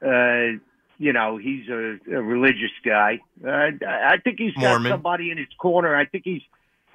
Uh, 0.00 0.58
you 0.98 1.12
know, 1.12 1.36
he's 1.36 1.68
a, 1.68 1.98
a 2.10 2.22
religious 2.22 2.70
guy. 2.82 3.20
Uh, 3.46 3.72
I 3.86 4.16
think 4.24 4.38
he's 4.38 4.54
got 4.54 4.82
somebody 4.88 5.30
in 5.30 5.36
his 5.36 5.48
corner. 5.58 5.94
I 5.94 6.06
think 6.06 6.24
he's 6.24 6.42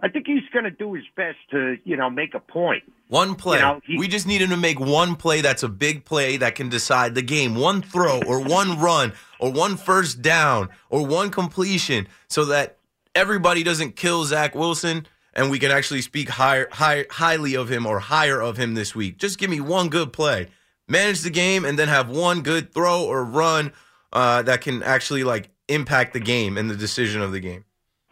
I 0.04 0.10
think 0.10 0.26
he's 0.26 0.48
going 0.52 0.66
to 0.66 0.72
do 0.72 0.94
his 0.94 1.04
best 1.16 1.38
to, 1.52 1.78
you 1.84 1.96
know, 1.96 2.10
make 2.10 2.34
a 2.34 2.40
point. 2.40 2.84
One 3.08 3.36
play. 3.36 3.58
You 3.58 3.64
know, 3.64 3.82
he, 3.86 3.98
we 3.98 4.08
just 4.08 4.26
need 4.26 4.42
him 4.42 4.50
to 4.50 4.58
make 4.58 4.80
one 4.80 5.16
play 5.16 5.42
that's 5.42 5.64
a 5.64 5.70
big 5.70 6.06
play 6.06 6.38
that 6.38 6.56
can 6.56 6.70
decide 6.70 7.14
the 7.14 7.22
game. 7.22 7.56
One 7.56 7.82
throw 7.82 8.22
or 8.24 8.40
one 8.42 8.80
run 8.82 9.14
or 9.40 9.52
one 9.52 9.78
first 9.78 10.22
down 10.22 10.70
or 10.90 11.06
one 11.06 11.30
completion 11.30 12.08
so 12.30 12.46
that 12.46 12.78
everybody 13.14 13.62
doesn't 13.62 13.96
kill 13.96 14.26
Zach 14.26 14.56
Wilson 14.56 15.06
and 15.34 15.52
we 15.52 15.60
can 15.60 15.72
actually 15.72 16.02
speak 16.02 16.30
higher, 16.30 16.68
high, 16.72 17.06
highly 17.10 17.56
of 17.56 17.70
him 17.70 17.86
or 17.86 18.00
higher 18.00 18.42
of 18.42 18.58
him 18.58 18.74
this 18.74 18.96
week. 18.96 19.18
Just 19.18 19.38
give 19.38 19.50
me 19.50 19.62
one 19.62 19.90
good 19.90 20.12
play. 20.12 20.48
Manage 20.88 21.22
the 21.22 21.30
game 21.30 21.64
and 21.64 21.78
then 21.78 21.88
have 21.88 22.10
one 22.10 22.42
good 22.42 22.74
throw 22.74 23.04
or 23.04 23.24
run 23.24 23.72
uh, 24.12 24.42
that 24.42 24.62
can 24.62 24.82
actually 24.84 25.24
like 25.24 25.52
impact 25.68 26.14
the 26.14 26.20
game 26.20 26.58
and 26.58 26.70
the 26.70 26.76
decision 26.76 27.22
of 27.22 27.32
the 27.32 27.40
game. 27.40 27.66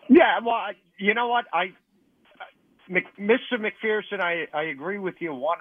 Yeah, 0.10 0.40
well, 0.44 0.60
you 0.98 1.14
know 1.14 1.28
what? 1.28 1.46
I, 1.54 1.74
Mr. 2.90 3.54
McPherson, 3.54 4.20
I, 4.20 4.48
I 4.54 4.64
agree 4.64 4.98
with 4.98 5.16
you 5.20 5.30
100%. 5.30 5.54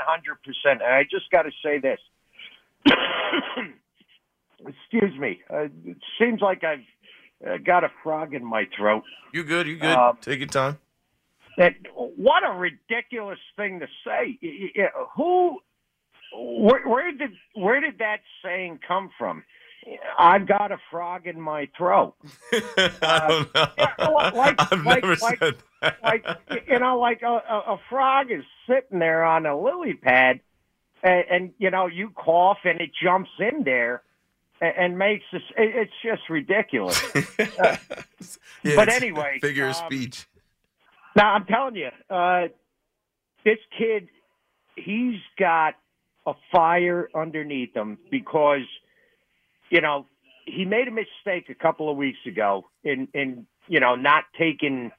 And 0.64 0.82
I 0.82 1.04
just 1.04 1.30
got 1.30 1.42
to 1.42 1.50
say 1.62 1.78
this. 1.78 2.00
Excuse 4.66 5.18
me. 5.18 5.40
Uh, 5.48 5.68
it 5.84 5.98
seems 6.18 6.40
like 6.40 6.64
I've 6.64 6.80
uh, 7.46 7.58
got 7.64 7.84
a 7.84 7.90
frog 8.02 8.34
in 8.34 8.44
my 8.44 8.66
throat. 8.76 9.04
You 9.32 9.44
good? 9.44 9.66
You 9.66 9.76
good? 9.76 9.96
Um, 9.96 10.18
Take 10.20 10.38
your 10.40 10.48
time. 10.48 10.78
That 11.58 11.74
what 11.94 12.44
a 12.44 12.52
ridiculous 12.56 13.38
thing 13.56 13.80
to 13.80 13.86
say. 14.04 14.38
Who? 15.16 15.58
Where, 16.32 16.86
where 16.86 17.10
did 17.10 17.30
where 17.54 17.80
did 17.80 17.98
that 17.98 18.18
saying 18.44 18.78
come 18.86 19.10
from? 19.18 19.42
I've 20.18 20.46
got 20.46 20.72
a 20.72 20.78
frog 20.90 21.26
in 21.26 21.40
my 21.40 21.68
throat. 21.76 22.14
I 22.52 23.26
don't 23.28 23.54
know. 23.54 23.66
Uh, 23.98 24.30
like, 24.34 24.54
I've 24.58 24.84
like, 24.84 25.02
never 25.02 25.16
like, 25.16 25.38
said 25.38 25.56
that. 25.80 25.98
like 26.02 26.26
you 26.68 26.78
know, 26.78 26.98
like 26.98 27.22
a, 27.22 27.26
a, 27.26 27.78
frog 27.88 28.30
is 28.30 28.44
sitting 28.66 28.98
there 28.98 29.24
on 29.24 29.46
a 29.46 29.58
lily 29.58 29.94
pad, 29.94 30.40
and, 31.02 31.24
and 31.30 31.50
you 31.58 31.70
know, 31.70 31.86
you 31.86 32.10
cough 32.10 32.58
and 32.64 32.80
it 32.80 32.90
jumps 33.02 33.30
in 33.38 33.64
there 33.64 34.02
and, 34.60 34.74
and 34.78 34.98
makes 34.98 35.24
this. 35.32 35.42
It, 35.56 35.74
it's 35.74 35.92
just 36.02 36.28
ridiculous. 36.28 37.00
Uh, 37.58 37.76
yeah, 38.62 38.74
but 38.76 38.88
anyway, 38.88 39.38
figure 39.40 39.64
um, 39.64 39.70
of 39.70 39.76
speech. 39.76 40.26
Now 41.16 41.34
I'm 41.34 41.44
telling 41.44 41.76
you, 41.76 41.88
uh, 42.10 42.48
this 43.44 43.58
kid, 43.76 44.08
he's 44.76 45.20
got 45.38 45.74
a 46.26 46.34
fire 46.52 47.08
underneath 47.14 47.74
him 47.74 47.98
because 48.10 48.66
you 49.70 49.80
know, 49.80 50.06
he 50.46 50.64
made 50.64 50.88
a 50.88 50.90
mistake 50.90 51.48
a 51.50 51.54
couple 51.54 51.90
of 51.90 51.96
weeks 51.96 52.18
ago 52.26 52.66
in, 52.82 53.08
in 53.14 53.46
you 53.66 53.80
know, 53.80 53.94
not 53.94 54.24
taking 54.38 54.90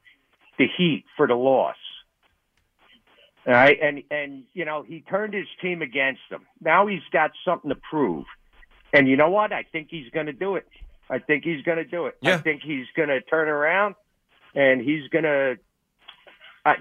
the 0.57 0.65
heat 0.77 1.05
for 1.17 1.27
the 1.27 1.35
loss. 1.35 1.75
All 3.47 3.53
right, 3.53 3.77
and 3.81 4.03
and 4.11 4.43
you 4.53 4.65
know 4.65 4.83
he 4.83 5.01
turned 5.01 5.33
his 5.33 5.47
team 5.61 5.81
against 5.81 6.21
him. 6.29 6.45
Now 6.61 6.87
he's 6.87 7.01
got 7.11 7.31
something 7.45 7.69
to 7.69 7.77
prove, 7.89 8.25
and 8.93 9.07
you 9.07 9.15
know 9.15 9.29
what? 9.29 9.53
I 9.53 9.63
think 9.71 9.87
he's 9.89 10.09
going 10.11 10.25
to 10.25 10.33
do 10.33 10.55
it. 10.55 10.67
I 11.09 11.19
think 11.19 11.45
he's 11.45 11.63
going 11.63 11.77
to 11.77 11.85
do 11.85 12.05
it. 12.05 12.17
Yeah. 12.21 12.35
I 12.35 12.37
think 12.37 12.61
he's 12.63 12.85
going 12.95 13.09
to 13.09 13.21
turn 13.21 13.47
around, 13.47 13.95
and 14.53 14.81
he's 14.81 15.07
going 15.09 15.23
to. 15.23 15.57
Uh, 16.65 16.73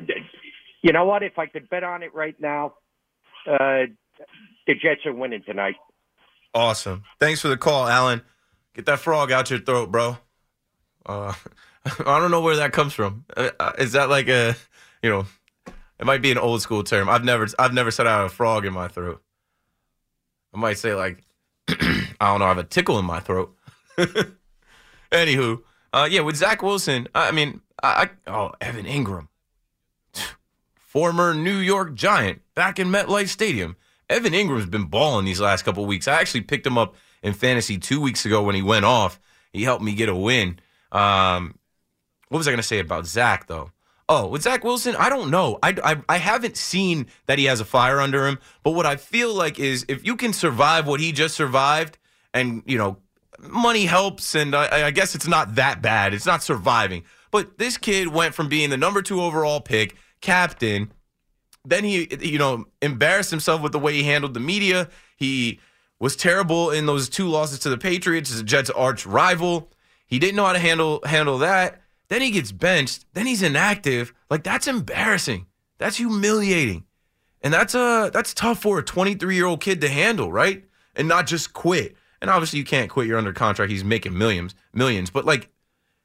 you 0.82 0.92
know 0.92 1.06
what? 1.06 1.22
If 1.22 1.38
I 1.38 1.46
could 1.46 1.70
bet 1.70 1.84
on 1.84 2.02
it 2.02 2.12
right 2.12 2.38
now, 2.38 2.74
uh, 3.46 3.86
the 4.66 4.74
Jets 4.74 5.06
are 5.06 5.12
winning 5.12 5.44
tonight. 5.46 5.76
Awesome. 6.54 7.04
Thanks 7.20 7.40
for 7.40 7.48
the 7.48 7.56
call, 7.56 7.86
Alan. 7.86 8.22
Get 8.74 8.86
that 8.86 9.00
frog 9.00 9.32
out 9.32 9.50
your 9.50 9.58
throat, 9.58 9.90
bro. 9.90 10.18
Uh, 11.04 11.34
I 11.84 12.20
don't 12.20 12.30
know 12.30 12.40
where 12.40 12.56
that 12.56 12.72
comes 12.72 12.92
from. 12.92 13.24
Uh, 13.36 13.50
uh, 13.58 13.72
is 13.78 13.92
that 13.92 14.08
like 14.08 14.28
a, 14.28 14.54
you 15.02 15.10
know, 15.10 15.26
it 15.98 16.06
might 16.06 16.22
be 16.22 16.30
an 16.30 16.38
old 16.38 16.62
school 16.62 16.84
term. 16.84 17.08
I've 17.08 17.24
never, 17.24 17.46
I've 17.58 17.74
never 17.74 17.90
said 17.90 18.06
I 18.06 18.18
have 18.18 18.26
a 18.26 18.34
frog 18.34 18.64
in 18.64 18.72
my 18.72 18.88
throat. 18.88 19.22
I 20.54 20.58
might 20.58 20.78
say 20.78 20.94
like, 20.94 21.24
I 21.68 22.06
don't 22.20 22.38
know, 22.40 22.46
I 22.46 22.48
have 22.48 22.58
a 22.58 22.64
tickle 22.64 22.98
in 22.98 23.04
my 23.04 23.20
throat. 23.20 23.54
Anywho, 25.10 25.62
uh, 25.92 26.08
yeah, 26.10 26.20
with 26.20 26.36
Zach 26.36 26.62
Wilson, 26.62 27.08
I 27.14 27.30
mean, 27.32 27.60
I, 27.82 28.08
I 28.26 28.30
oh 28.30 28.52
Evan 28.60 28.84
Engram, 28.84 29.28
former 30.74 31.34
New 31.34 31.56
York 31.56 31.94
Giant, 31.94 32.42
back 32.54 32.78
in 32.78 32.88
MetLife 32.88 33.28
Stadium. 33.28 33.76
Evan 34.08 34.32
Engram's 34.32 34.66
been 34.66 34.86
balling 34.86 35.24
these 35.24 35.40
last 35.40 35.64
couple 35.64 35.84
weeks. 35.86 36.08
I 36.08 36.20
actually 36.20 36.42
picked 36.42 36.66
him 36.66 36.78
up 36.78 36.94
in 37.22 37.34
fantasy 37.34 37.78
two 37.78 38.00
weeks 38.00 38.24
ago 38.24 38.42
when 38.42 38.54
he 38.54 38.62
went 38.62 38.84
off. 38.84 39.20
He 39.52 39.64
helped 39.64 39.82
me 39.82 39.94
get 39.94 40.08
a 40.08 40.14
win. 40.14 40.58
Um, 40.92 41.58
what 42.28 42.38
was 42.38 42.48
I 42.48 42.50
going 42.50 42.58
to 42.58 42.62
say 42.62 42.78
about 42.78 43.06
Zach 43.06 43.46
though? 43.46 43.72
Oh, 44.10 44.26
with 44.28 44.42
Zach 44.42 44.64
Wilson, 44.64 44.96
I 44.96 45.10
don't 45.10 45.30
know. 45.30 45.58
I, 45.62 45.74
I, 45.84 46.02
I 46.08 46.16
haven't 46.16 46.56
seen 46.56 47.08
that 47.26 47.38
he 47.38 47.44
has 47.44 47.60
a 47.60 47.64
fire 47.64 48.00
under 48.00 48.26
him. 48.26 48.38
But 48.62 48.70
what 48.70 48.86
I 48.86 48.96
feel 48.96 49.34
like 49.34 49.58
is 49.58 49.84
if 49.86 50.06
you 50.06 50.16
can 50.16 50.32
survive 50.32 50.86
what 50.86 51.00
he 51.00 51.12
just 51.12 51.34
survived, 51.34 51.98
and 52.32 52.62
you 52.64 52.78
know, 52.78 52.98
money 53.38 53.84
helps, 53.84 54.34
and 54.34 54.54
I, 54.54 54.86
I 54.86 54.90
guess 54.92 55.14
it's 55.14 55.26
not 55.26 55.56
that 55.56 55.82
bad. 55.82 56.14
It's 56.14 56.24
not 56.24 56.42
surviving. 56.42 57.04
But 57.30 57.58
this 57.58 57.76
kid 57.76 58.08
went 58.08 58.34
from 58.34 58.48
being 58.48 58.70
the 58.70 58.78
number 58.78 59.02
two 59.02 59.20
overall 59.20 59.60
pick, 59.60 59.96
captain, 60.22 60.92
then 61.68 61.84
he, 61.84 62.08
you 62.20 62.38
know, 62.38 62.66
embarrassed 62.82 63.30
himself 63.30 63.62
with 63.62 63.72
the 63.72 63.78
way 63.78 63.94
he 63.94 64.02
handled 64.02 64.34
the 64.34 64.40
media. 64.40 64.88
He 65.16 65.60
was 65.98 66.16
terrible 66.16 66.70
in 66.70 66.86
those 66.86 67.08
two 67.08 67.28
losses 67.28 67.58
to 67.60 67.70
the 67.70 67.78
Patriots, 67.78 68.34
the 68.34 68.42
Jets' 68.42 68.70
arch 68.70 69.06
rival. 69.06 69.70
He 70.06 70.18
didn't 70.18 70.36
know 70.36 70.44
how 70.44 70.52
to 70.52 70.58
handle 70.58 71.00
handle 71.04 71.38
that. 71.38 71.82
Then 72.08 72.22
he 72.22 72.30
gets 72.30 72.52
benched. 72.52 73.04
Then 73.12 73.26
he's 73.26 73.42
inactive. 73.42 74.14
Like 74.30 74.42
that's 74.42 74.66
embarrassing. 74.66 75.46
That's 75.78 75.96
humiliating, 75.96 76.84
and 77.42 77.52
that's 77.54 77.74
uh 77.74 78.10
that's 78.10 78.34
tough 78.34 78.62
for 78.62 78.78
a 78.78 78.82
23 78.84 79.36
year 79.36 79.46
old 79.46 79.60
kid 79.60 79.80
to 79.82 79.88
handle, 79.88 80.32
right? 80.32 80.64
And 80.96 81.06
not 81.06 81.26
just 81.26 81.52
quit. 81.52 81.96
And 82.20 82.30
obviously 82.30 82.58
you 82.58 82.64
can't 82.64 82.90
quit. 82.90 83.06
You're 83.06 83.18
under 83.18 83.32
contract. 83.32 83.70
He's 83.70 83.84
making 83.84 84.16
millions, 84.16 84.54
millions. 84.72 85.10
But 85.10 85.24
like, 85.24 85.50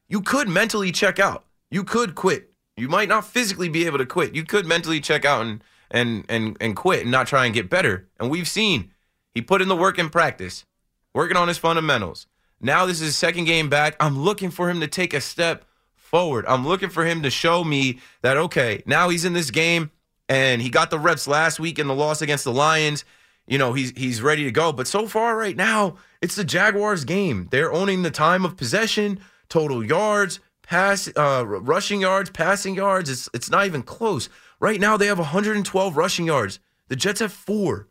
you 0.07 0.21
could 0.21 0.47
mentally 0.47 0.91
check 0.91 1.17
out. 1.17 1.45
You 1.71 1.83
could 1.83 2.13
quit. 2.13 2.52
You 2.75 2.89
might 2.89 3.09
not 3.09 3.25
physically 3.25 3.69
be 3.69 3.85
able 3.85 3.99
to 3.99 4.05
quit. 4.05 4.35
You 4.35 4.43
could 4.43 4.65
mentally 4.65 4.99
check 4.99 5.25
out 5.25 5.45
and 5.45 5.63
and 5.91 6.25
and 6.27 6.57
and 6.59 6.75
quit 6.75 7.01
and 7.01 7.11
not 7.11 7.27
try 7.27 7.45
and 7.45 7.53
get 7.53 7.69
better. 7.69 8.07
And 8.19 8.29
we've 8.29 8.47
seen 8.47 8.91
he 9.33 9.41
put 9.41 9.61
in 9.61 9.67
the 9.67 9.75
work 9.75 9.99
in 9.99 10.09
practice, 10.09 10.65
working 11.13 11.37
on 11.37 11.47
his 11.47 11.57
fundamentals. 11.57 12.27
Now 12.59 12.85
this 12.85 12.99
is 12.99 13.07
his 13.07 13.15
second 13.15 13.45
game 13.45 13.69
back. 13.69 13.95
I'm 13.99 14.19
looking 14.19 14.49
for 14.49 14.69
him 14.69 14.79
to 14.81 14.87
take 14.87 15.13
a 15.13 15.21
step 15.21 15.65
forward. 15.95 16.45
I'm 16.47 16.67
looking 16.67 16.89
for 16.89 17.05
him 17.05 17.23
to 17.23 17.29
show 17.29 17.63
me 17.63 17.99
that 18.21 18.37
okay, 18.37 18.83
now 18.85 19.09
he's 19.09 19.25
in 19.25 19.33
this 19.33 19.51
game 19.51 19.91
and 20.29 20.61
he 20.61 20.69
got 20.69 20.89
the 20.89 20.99
reps 20.99 21.27
last 21.27 21.59
week 21.59 21.77
in 21.77 21.87
the 21.87 21.95
loss 21.95 22.21
against 22.21 22.43
the 22.43 22.51
Lions. 22.51 23.05
You 23.47 23.57
know, 23.57 23.73
he's 23.73 23.91
he's 23.95 24.21
ready 24.21 24.45
to 24.45 24.51
go. 24.51 24.71
But 24.71 24.87
so 24.87 25.07
far 25.07 25.37
right 25.37 25.55
now, 25.55 25.97
it's 26.21 26.35
the 26.35 26.45
Jaguars 26.45 27.03
game. 27.03 27.49
They're 27.51 27.73
owning 27.73 28.01
the 28.01 28.11
time 28.11 28.45
of 28.45 28.57
possession, 28.57 29.19
total 29.49 29.83
yards, 29.85 30.39
pass 30.63 31.09
uh, 31.15 31.45
rushing 31.45 32.01
yards, 32.01 32.29
passing 32.31 32.75
yards. 32.75 33.09
It's 33.09 33.29
it's 33.33 33.49
not 33.49 33.65
even 33.65 33.83
close. 33.83 34.29
Right 34.59 34.79
now 34.79 34.97
they 34.97 35.07
have 35.07 35.19
112 35.19 35.97
rushing 35.97 36.25
yards. 36.25 36.59
The 36.87 36.95
Jets 36.95 37.19
have 37.19 37.31
4. 37.31 37.87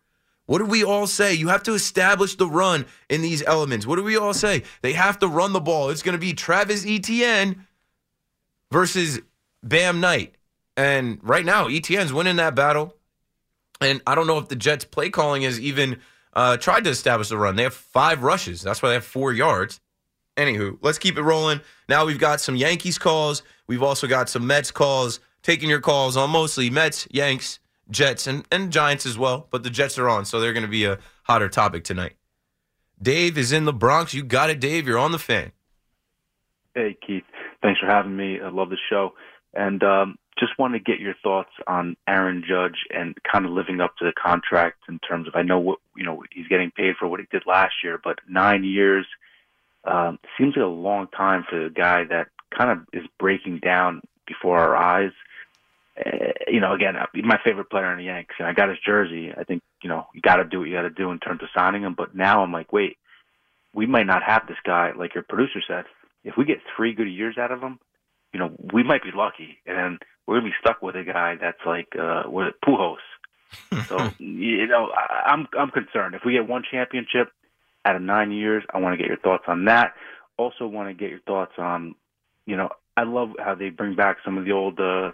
What 0.47 0.59
do 0.59 0.65
we 0.65 0.83
all 0.83 1.07
say? 1.07 1.35
You 1.35 1.49
have 1.49 1.63
to 1.65 1.75
establish 1.75 2.35
the 2.37 2.47
run 2.47 2.87
in 3.09 3.23
these 3.23 3.43
elements. 3.45 3.87
What 3.87 3.97
do 3.97 4.03
we 4.03 4.17
all 4.17 4.35
say? 4.35 4.65
They 4.83 4.93
have 4.93 5.19
to 5.21 5.29
run 5.29 5.53
the 5.53 5.61
ball. 5.61 5.91
It's 5.91 6.03
going 6.03 6.15
to 6.15 6.19
be 6.19 6.35
Travis 6.35 6.85
Etienne 6.85 7.67
versus 8.71 9.21
Bam 9.63 10.01
Knight. 10.01 10.35
And 10.77 11.21
right 11.23 11.45
now, 11.45 11.69
Etienne's 11.69 12.13
winning 12.13 12.37
that 12.37 12.55
battle. 12.55 12.97
And 13.81 14.01
I 14.07 14.15
don't 14.15 14.27
know 14.27 14.39
if 14.39 14.49
the 14.49 14.57
Jets' 14.57 14.85
play 14.85 15.11
calling 15.11 15.43
has 15.43 15.61
even 15.61 16.01
uh, 16.35 16.57
tried 16.57 16.85
to 16.85 16.91
establish 16.91 17.29
the 17.29 17.39
run. 17.39 17.57
They 17.57 17.65
have 17.65 17.75
five 17.75 18.23
rushes. 18.23 18.63
That's 18.63 18.83
why 18.83 18.91
they 18.91 18.95
have 18.95 19.05
four 19.05 19.33
yards. 19.33 19.81
Anywho, 20.37 20.79
let's 20.81 20.99
keep 20.99 21.19
it 21.19 21.23
rolling. 21.23 21.61
Now 21.89 22.07
we've 22.07 22.19
got 22.19 22.41
some 22.41 22.57
Yankees 22.57 22.99
calls. 22.99 23.43
We've 23.67 23.83
also 23.83 24.07
got 24.07 24.29
some 24.29 24.47
Mets 24.47 24.71
calls. 24.71 25.21
Taking 25.43 25.69
your 25.69 25.81
calls 25.81 26.17
on 26.17 26.31
mostly 26.31 26.71
Mets, 26.71 27.07
Yanks, 27.11 27.59
Jets, 27.91 28.27
and, 28.27 28.47
and 28.51 28.73
Giants 28.73 29.05
as 29.05 29.19
well. 29.19 29.49
But 29.51 29.63
the 29.63 29.71
Jets 29.71 29.99
are 29.99 30.09
on, 30.09 30.25
so 30.25 30.41
they're 30.41 30.53
going 30.53 30.65
to 30.65 30.71
be 30.71 30.85
a 30.85 30.99
hotter 31.25 31.49
topic 31.49 31.85
tonight. 31.85 32.15
Dave 33.01 33.37
is 33.37 33.53
in 33.53 33.65
the 33.65 33.73
Bronx. 33.73 34.15
You 34.15 34.23
got 34.23 34.51
it, 34.51 34.61
Dave. 34.61 34.87
You're 34.87 34.99
on 34.99 35.13
the 35.13 35.19
fan. 35.19 35.53
Hey, 36.75 36.97
Keith. 37.07 37.25
Thanks 37.61 37.81
for 37.81 37.87
having 37.87 38.17
me. 38.17 38.41
I 38.41 38.49
love 38.49 38.71
the 38.71 38.79
show. 38.89 39.15
And 39.53 39.83
um, 39.83 40.17
just 40.39 40.59
want 40.59 40.75
to 40.75 40.81
get 40.81 41.01
your 41.01 41.15
thoughts 41.23 41.51
on 41.67 41.97
Aaron 42.09 42.43
Judge 42.49 42.87
and 42.95 43.15
kind 43.31 43.45
of 43.45 43.51
living 43.51 43.81
up 43.81 43.97
to 43.99 44.05
the 44.05 44.13
contract 44.13 44.79
in 44.89 44.99
terms 45.01 45.29
of 45.29 45.35
I 45.35 45.43
know 45.43 45.59
what 45.59 45.81
you 45.95 46.05
know 46.05 46.23
he's 46.31 46.47
getting 46.47 46.71
paid 46.71 46.95
for 46.99 47.07
what 47.07 47.21
he 47.21 47.27
did 47.31 47.43
last 47.47 47.75
year, 47.85 48.01
but 48.03 48.21
nine 48.27 48.65
years– 48.65 49.07
um, 49.85 50.19
seems 50.39 50.57
like 50.57 50.65
a 50.65 50.69
long 50.69 51.09
time 51.09 51.45
for 51.49 51.67
a 51.67 51.71
guy 51.71 52.05
that 52.05 52.29
kind 52.57 52.71
of 52.71 52.87
is 52.93 53.07
breaking 53.19 53.59
down 53.59 54.03
before 54.27 54.59
our 54.59 54.77
eyes. 54.77 55.13
Uh, 55.99 56.33
you 56.49 56.61
know, 56.61 56.73
again, 56.73 56.97
uh, 56.97 57.07
my 57.23 57.39
favorite 57.45 57.71
player 57.71 57.91
in 57.93 57.99
the 57.99 58.05
Yanks, 58.05 58.35
and 58.39 58.49
I 58.49 58.53
got 58.53 58.69
his 58.69 58.79
jersey. 58.85 59.33
I 59.37 59.45
think 59.45 59.63
you 59.83 59.89
know 59.89 60.07
you 60.15 60.21
got 60.21 60.37
to 60.37 60.45
do 60.45 60.61
what 60.61 60.69
you 60.69 60.75
got 60.75 60.83
to 60.83 60.91
do 60.91 61.11
in 61.11 61.19
terms 61.19 61.43
of 61.43 61.49
signing 61.55 61.83
him. 61.83 61.95
But 61.95 62.15
now 62.15 62.43
I'm 62.43 62.53
like, 62.53 62.73
wait, 62.73 62.97
we 63.75 63.87
might 63.87 64.07
not 64.07 64.23
have 64.23 64.47
this 64.47 64.57
guy. 64.65 64.93
Like 64.97 65.15
your 65.15 65.25
producer 65.25 65.61
said, 65.67 65.85
if 66.25 66.37
we 66.37 66.45
get 66.45 66.59
three 66.77 66.95
good 66.95 67.09
years 67.09 67.37
out 67.37 67.53
of 67.53 67.61
him, 67.61 67.79
you 68.33 68.41
know, 68.41 68.53
we 68.73 68.83
might 68.83 69.03
be 69.03 69.11
lucky, 69.15 69.59
and 69.67 69.99
we're 70.27 70.39
gonna 70.39 70.51
be 70.51 70.57
stuck 70.61 70.81
with 70.81 70.97
a 70.97 71.05
guy 71.05 71.37
that's 71.41 71.65
like 71.67 71.95
uh, 72.01 72.23
with 72.27 72.55
Pujols. 72.65 72.97
so 73.87 74.11
you 74.19 74.67
know, 74.67 74.91
I, 74.95 75.31
I'm 75.33 75.47
I'm 75.59 75.71
concerned 75.71 76.15
if 76.15 76.23
we 76.25 76.33
get 76.33 76.49
one 76.49 76.63
championship 76.71 77.29
out 77.85 77.97
of 77.97 78.03
nine 78.03 78.31
years. 78.31 78.65
I 78.73 78.79
want 78.79 78.95
to 78.95 78.97
get 78.97 79.09
your 79.09 79.19
thoughts 79.19 79.45
on 79.47 79.65
that. 79.67 79.95
Also, 80.37 80.67
want 80.67 80.89
to 80.89 80.95
get 80.95 81.11
your 81.11 81.21
thoughts 81.21 81.53
on, 81.59 81.95
you 82.47 82.57
know, 82.57 82.71
I 82.97 83.05
love 83.05 83.31
how 83.39 83.55
they 83.55 83.71
bring 83.71 83.95
back 83.95 84.19
some 84.25 84.39
of 84.39 84.45
the 84.45 84.53
old, 84.53 84.79
uh, 84.81 85.13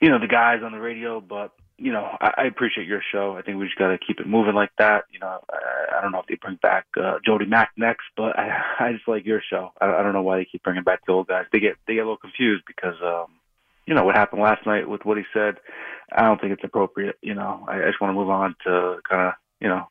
you 0.00 0.10
know, 0.10 0.18
the 0.18 0.26
guys 0.26 0.60
on 0.64 0.72
the 0.72 0.80
radio. 0.80 1.20
But 1.20 1.52
you 1.78 1.92
know, 1.92 2.16
I, 2.20 2.32
I 2.38 2.44
appreciate 2.44 2.86
your 2.86 3.02
show. 3.12 3.36
I 3.36 3.42
think 3.42 3.58
we 3.58 3.66
just 3.66 3.78
got 3.78 3.88
to 3.88 3.98
keep 3.98 4.18
it 4.18 4.26
moving 4.26 4.54
like 4.54 4.70
that. 4.78 5.04
You 5.12 5.18
know, 5.18 5.40
I, 5.50 5.98
I 5.98 6.00
don't 6.00 6.12
know 6.12 6.20
if 6.20 6.26
they 6.26 6.36
bring 6.36 6.58
back 6.62 6.86
uh, 6.96 7.18
Jody 7.24 7.44
Mack 7.44 7.70
next, 7.76 8.04
but 8.16 8.38
I, 8.38 8.62
I 8.80 8.92
just 8.92 9.08
like 9.08 9.26
your 9.26 9.42
show. 9.48 9.72
I, 9.80 9.86
I 9.86 10.02
don't 10.02 10.12
know 10.12 10.22
why 10.22 10.38
they 10.38 10.46
keep 10.46 10.62
bringing 10.62 10.84
back 10.84 11.00
the 11.06 11.12
old 11.12 11.28
guys. 11.28 11.46
They 11.52 11.60
get 11.60 11.76
they 11.86 11.94
get 11.94 12.00
a 12.00 12.04
little 12.04 12.16
confused 12.16 12.64
because 12.66 12.96
um, 13.02 13.26
you 13.86 13.94
know 13.94 14.04
what 14.04 14.16
happened 14.16 14.42
last 14.42 14.66
night 14.66 14.88
with 14.88 15.04
what 15.04 15.18
he 15.18 15.24
said. 15.32 15.56
I 16.12 16.22
don't 16.22 16.40
think 16.40 16.52
it's 16.52 16.64
appropriate. 16.64 17.16
You 17.20 17.34
know, 17.34 17.66
I, 17.68 17.82
I 17.82 17.86
just 17.86 18.00
want 18.00 18.10
to 18.10 18.18
move 18.18 18.30
on 18.30 18.56
to 18.64 18.98
kind 19.08 19.28
of 19.28 19.34
you 19.60 19.68
know 19.68 19.86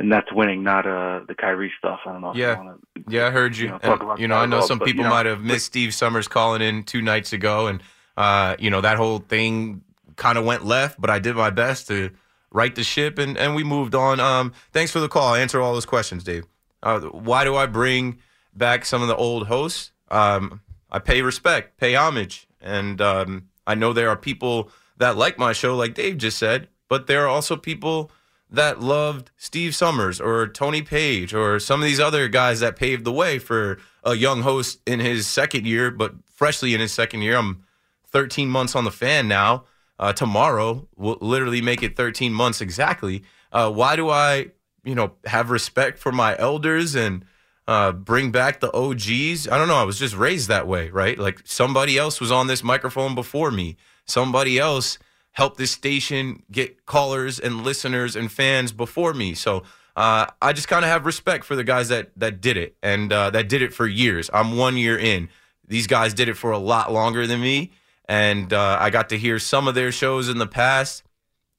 the 0.00 0.08
that's 0.08 0.32
winning, 0.32 0.62
not 0.62 0.86
uh 0.86 1.20
the 1.26 1.34
Kyrie 1.34 1.72
stuff. 1.78 2.00
I 2.06 2.12
don't 2.12 2.20
know. 2.20 2.32
yeah, 2.34 2.56
wanna, 2.56 2.76
yeah, 3.08 3.26
I 3.26 3.30
heard 3.30 3.56
you. 3.56 3.64
You 3.64 3.68
know, 3.68 3.74
And, 3.74 3.82
talk 3.82 4.02
about 4.02 4.18
you 4.18 4.28
know 4.28 4.36
I 4.36 4.46
know 4.46 4.60
some 4.60 4.78
but, 4.78 4.86
people 4.86 5.04
you 5.04 5.08
know, 5.08 5.14
might 5.14 5.26
have 5.26 5.40
missed 5.40 5.66
Steve 5.66 5.94
Somers 5.94 6.28
calling 6.28 6.62
in 6.62 6.84
two 6.84 7.02
nights 7.02 7.32
ago, 7.32 7.66
and 7.66 7.82
uh, 8.16 8.56
you 8.58 8.70
know 8.70 8.80
that 8.80 8.96
whole 8.96 9.18
thing 9.18 9.82
kind 10.16 10.38
of 10.38 10.44
went 10.44 10.64
left. 10.64 11.00
But 11.00 11.10
I 11.10 11.18
did 11.18 11.36
my 11.36 11.50
best 11.50 11.88
to 11.88 12.10
right 12.50 12.74
the 12.74 12.84
ship, 12.84 13.18
and 13.18 13.36
and 13.36 13.54
we 13.54 13.64
moved 13.64 13.94
on. 13.94 14.20
Um, 14.20 14.52
thanks 14.72 14.90
for 14.90 15.00
the 15.00 15.08
call. 15.08 15.34
I 15.34 15.40
answer 15.40 15.60
all 15.60 15.74
those 15.74 15.86
questions, 15.86 16.24
Dave. 16.24 16.44
Uh, 16.82 17.00
why 17.00 17.44
do 17.44 17.56
I 17.56 17.66
bring 17.66 18.18
back 18.54 18.84
some 18.84 19.02
of 19.02 19.08
the 19.08 19.16
old 19.16 19.46
hosts? 19.46 19.92
Um, 20.10 20.62
I 20.90 20.98
pay 20.98 21.22
respect, 21.22 21.76
pay 21.76 21.94
homage, 21.94 22.48
and 22.60 23.00
um, 23.00 23.48
I 23.66 23.74
know 23.74 23.92
there 23.92 24.08
are 24.08 24.16
people 24.16 24.70
that 24.96 25.16
like 25.16 25.38
my 25.38 25.52
show, 25.52 25.76
like 25.76 25.94
Dave 25.94 26.18
just 26.18 26.38
said, 26.38 26.68
but 26.88 27.06
there 27.06 27.24
are 27.24 27.28
also 27.28 27.56
people 27.56 28.10
that 28.50 28.80
loved 28.80 29.30
Steve 29.36 29.74
Somers 29.74 30.20
or 30.20 30.48
Tony 30.48 30.82
Paige 30.82 31.32
or 31.32 31.58
some 31.58 31.80
of 31.80 31.86
these 31.86 32.00
other 32.00 32.28
guys 32.28 32.60
that 32.60 32.76
paved 32.76 33.04
the 33.04 33.12
way 33.12 33.38
for 33.38 33.78
a 34.02 34.14
young 34.14 34.42
host 34.42 34.80
in 34.86 35.00
his 35.00 35.26
second 35.26 35.66
year, 35.66 35.90
but 35.90 36.14
freshly 36.26 36.74
in 36.74 36.80
his 36.80 36.92
second 36.92 37.22
year. 37.22 37.36
I'm 37.36 37.64
13 38.06 38.48
months 38.48 38.74
on 38.74 38.84
the 38.84 38.90
fan 38.90 39.28
now. 39.28 39.64
Uh, 39.98 40.12
tomorrow 40.12 40.88
will 40.96 41.18
literally 41.20 41.60
make 41.60 41.82
it 41.82 41.96
13 41.96 42.32
months 42.32 42.60
exactly. 42.60 43.22
Uh, 43.52 43.70
why 43.70 43.96
do 43.96 44.08
I, 44.08 44.46
you 44.82 44.94
know, 44.94 45.12
have 45.26 45.50
respect 45.50 45.98
for 45.98 46.10
my 46.10 46.36
elders 46.38 46.94
and 46.94 47.24
uh, 47.68 47.92
bring 47.92 48.32
back 48.32 48.60
the 48.60 48.72
OGs? 48.72 49.46
I 49.46 49.58
don't 49.58 49.68
know. 49.68 49.76
I 49.76 49.84
was 49.84 49.98
just 49.98 50.16
raised 50.16 50.48
that 50.48 50.66
way, 50.66 50.88
right? 50.90 51.18
Like 51.18 51.42
somebody 51.44 51.98
else 51.98 52.20
was 52.20 52.32
on 52.32 52.46
this 52.46 52.64
microphone 52.64 53.14
before 53.14 53.50
me. 53.50 53.76
Somebody 54.06 54.58
else 54.58 54.98
helped 55.32 55.58
this 55.58 55.70
station 55.70 56.42
get 56.50 56.86
callers 56.86 57.38
and 57.38 57.62
listeners 57.62 58.16
and 58.16 58.30
fans 58.30 58.72
before 58.72 59.14
me. 59.14 59.34
So 59.34 59.62
uh, 59.96 60.26
I 60.40 60.52
just 60.52 60.68
kind 60.68 60.84
of 60.84 60.90
have 60.90 61.06
respect 61.06 61.44
for 61.44 61.56
the 61.56 61.64
guys 61.64 61.88
that 61.88 62.10
that 62.16 62.40
did 62.40 62.56
it 62.56 62.76
and 62.82 63.12
uh, 63.12 63.30
that 63.30 63.48
did 63.48 63.62
it 63.62 63.72
for 63.72 63.86
years. 63.86 64.30
I'm 64.32 64.56
one 64.56 64.76
year 64.76 64.98
in. 64.98 65.28
These 65.66 65.86
guys 65.86 66.14
did 66.14 66.28
it 66.28 66.34
for 66.34 66.50
a 66.50 66.58
lot 66.58 66.92
longer 66.92 67.26
than 67.26 67.40
me, 67.40 67.70
and 68.08 68.52
uh, 68.52 68.76
I 68.80 68.90
got 68.90 69.08
to 69.10 69.18
hear 69.18 69.38
some 69.38 69.68
of 69.68 69.74
their 69.74 69.92
shows 69.92 70.28
in 70.28 70.38
the 70.38 70.46
past. 70.46 71.04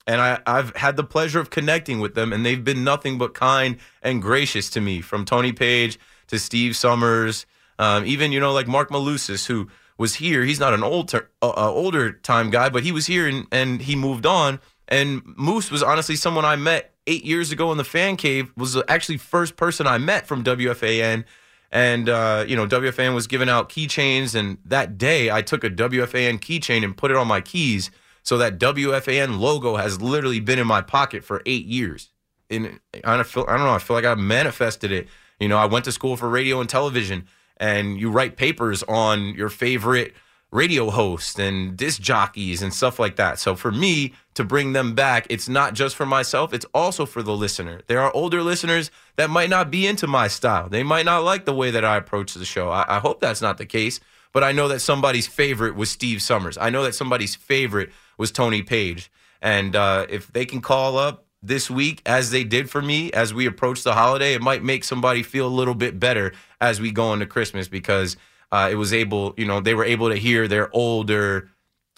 And 0.07 0.19
I, 0.19 0.39
I've 0.47 0.75
had 0.75 0.97
the 0.97 1.03
pleasure 1.03 1.39
of 1.39 1.51
connecting 1.51 1.99
with 1.99 2.15
them, 2.15 2.33
and 2.33 2.43
they've 2.45 2.63
been 2.63 2.83
nothing 2.83 3.17
but 3.17 3.33
kind 3.35 3.77
and 4.01 4.21
gracious 4.21 4.69
to 4.71 4.81
me. 4.81 4.99
From 4.99 5.23
Tony 5.23 5.53
Paige 5.53 5.99
to 6.27 6.39
Steve 6.39 6.75
Somers, 6.75 7.45
um, 7.77 8.05
even 8.05 8.31
you 8.31 8.39
know 8.39 8.51
like 8.51 8.67
Mark 8.67 8.89
Malusis, 8.89 9.45
who 9.45 9.69
was 10.01 10.15
here. 10.15 10.43
He's 10.43 10.59
not 10.59 10.73
an 10.73 10.83
old 10.83 11.09
ter- 11.09 11.29
uh, 11.43 11.49
uh, 11.49 11.71
older 11.71 12.11
time 12.11 12.49
guy, 12.49 12.69
but 12.69 12.81
he 12.83 12.91
was 12.91 13.05
here 13.05 13.27
and, 13.27 13.45
and 13.51 13.81
he 13.83 13.95
moved 13.95 14.25
on. 14.25 14.59
And 14.87 15.21
Moose 15.37 15.69
was 15.69 15.83
honestly 15.83 16.15
someone 16.15 16.43
I 16.43 16.55
met 16.55 16.95
eight 17.05 17.23
years 17.23 17.51
ago 17.51 17.71
in 17.71 17.77
the 17.77 17.83
fan 17.83 18.17
cave. 18.17 18.51
Was 18.57 18.75
actually 18.87 19.17
first 19.17 19.55
person 19.55 19.85
I 19.85 19.99
met 19.99 20.25
from 20.25 20.43
WFAN. 20.43 21.23
And 21.71 22.09
uh, 22.09 22.43
you 22.47 22.55
know, 22.55 22.67
WFAN 22.67 23.13
was 23.13 23.27
giving 23.27 23.47
out 23.47 23.69
keychains, 23.69 24.35
and 24.35 24.57
that 24.65 24.97
day 24.97 25.31
I 25.31 25.41
took 25.41 25.63
a 25.63 25.69
WFAN 25.69 26.39
keychain 26.39 26.83
and 26.83 26.97
put 26.97 27.11
it 27.11 27.15
on 27.15 27.27
my 27.27 27.39
keys. 27.39 27.91
So 28.23 28.37
that 28.39 28.59
WFAN 28.59 29.39
logo 29.39 29.77
has 29.77 30.01
literally 30.01 30.39
been 30.41 30.59
in 30.59 30.67
my 30.67 30.81
pocket 30.81 31.23
for 31.23 31.41
eight 31.45 31.65
years. 31.65 32.09
And 32.49 32.79
I 33.03 33.15
don't 33.15 33.25
feel 33.25 33.45
I 33.47 33.55
don't 33.55 33.67
know. 33.67 33.73
I 33.73 33.79
feel 33.79 33.95
like 33.95 34.05
I 34.05 34.15
manifested 34.15 34.91
it. 34.91 35.07
You 35.39 35.47
know, 35.47 35.57
I 35.57 35.65
went 35.65 35.85
to 35.85 35.91
school 35.91 36.17
for 36.17 36.27
radio 36.27 36.59
and 36.59 36.69
television 36.69 37.27
and 37.61 37.99
you 37.99 38.09
write 38.09 38.35
papers 38.35 38.83
on 38.83 39.35
your 39.35 39.47
favorite 39.47 40.15
radio 40.51 40.89
hosts 40.89 41.39
and 41.39 41.77
disc 41.77 42.01
jockeys 42.01 42.61
and 42.61 42.73
stuff 42.73 42.99
like 42.99 43.15
that. 43.15 43.39
So 43.39 43.55
for 43.55 43.71
me 43.71 44.13
to 44.33 44.43
bring 44.43 44.73
them 44.73 44.95
back, 44.95 45.27
it's 45.29 45.47
not 45.47 45.73
just 45.73 45.95
for 45.95 46.05
myself, 46.05 46.53
it's 46.53 46.65
also 46.73 47.05
for 47.05 47.23
the 47.23 47.31
listener. 47.31 47.81
There 47.87 48.01
are 48.01 48.13
older 48.13 48.43
listeners 48.43 48.91
that 49.15 49.29
might 49.29 49.49
not 49.49 49.71
be 49.71 49.87
into 49.87 50.07
my 50.07 50.27
style. 50.27 50.67
They 50.67 50.83
might 50.83 51.05
not 51.05 51.23
like 51.23 51.45
the 51.45 51.53
way 51.53 51.71
that 51.71 51.85
I 51.85 51.95
approach 51.95 52.33
the 52.33 52.43
show. 52.43 52.69
I, 52.69 52.97
I 52.97 52.99
hope 52.99 53.21
that's 53.21 53.41
not 53.41 53.57
the 53.57 53.65
case, 53.65 54.01
but 54.33 54.43
I 54.43 54.51
know 54.51 54.67
that 54.67 54.79
somebody's 54.79 55.27
favorite 55.27 55.75
was 55.75 55.89
Steve 55.89 56.21
Somers. 56.21 56.57
I 56.57 56.69
know 56.69 56.83
that 56.83 56.95
somebody's 56.95 57.35
favorite 57.35 57.91
was 58.17 58.31
Tony 58.31 58.61
Paige. 58.61 59.09
And 59.41 59.75
uh, 59.75 60.07
if 60.09 60.33
they 60.33 60.45
can 60.45 60.61
call 60.61 60.97
up 60.97 61.25
this 61.41 61.69
week 61.69 62.01
as 62.05 62.29
they 62.31 62.43
did 62.43 62.69
for 62.69 62.81
me 62.81 63.11
as 63.13 63.33
we 63.33 63.45
approach 63.45 63.83
the 63.83 63.93
holiday, 63.93 64.33
it 64.33 64.41
might 64.41 64.63
make 64.63 64.83
somebody 64.83 65.23
feel 65.23 65.47
a 65.47 65.49
little 65.49 65.73
bit 65.75 65.99
better 65.99 66.33
as 66.61 66.79
we 66.79 66.91
go 66.91 67.11
into 67.11 67.25
Christmas 67.25 67.67
because 67.67 68.15
uh, 68.51 68.69
it 68.71 68.75
was 68.75 68.93
able, 68.93 69.33
you 69.35 69.45
know, 69.45 69.59
they 69.59 69.73
were 69.73 69.83
able 69.83 70.09
to 70.09 70.15
hear 70.15 70.47
their 70.47 70.73
older, 70.73 71.49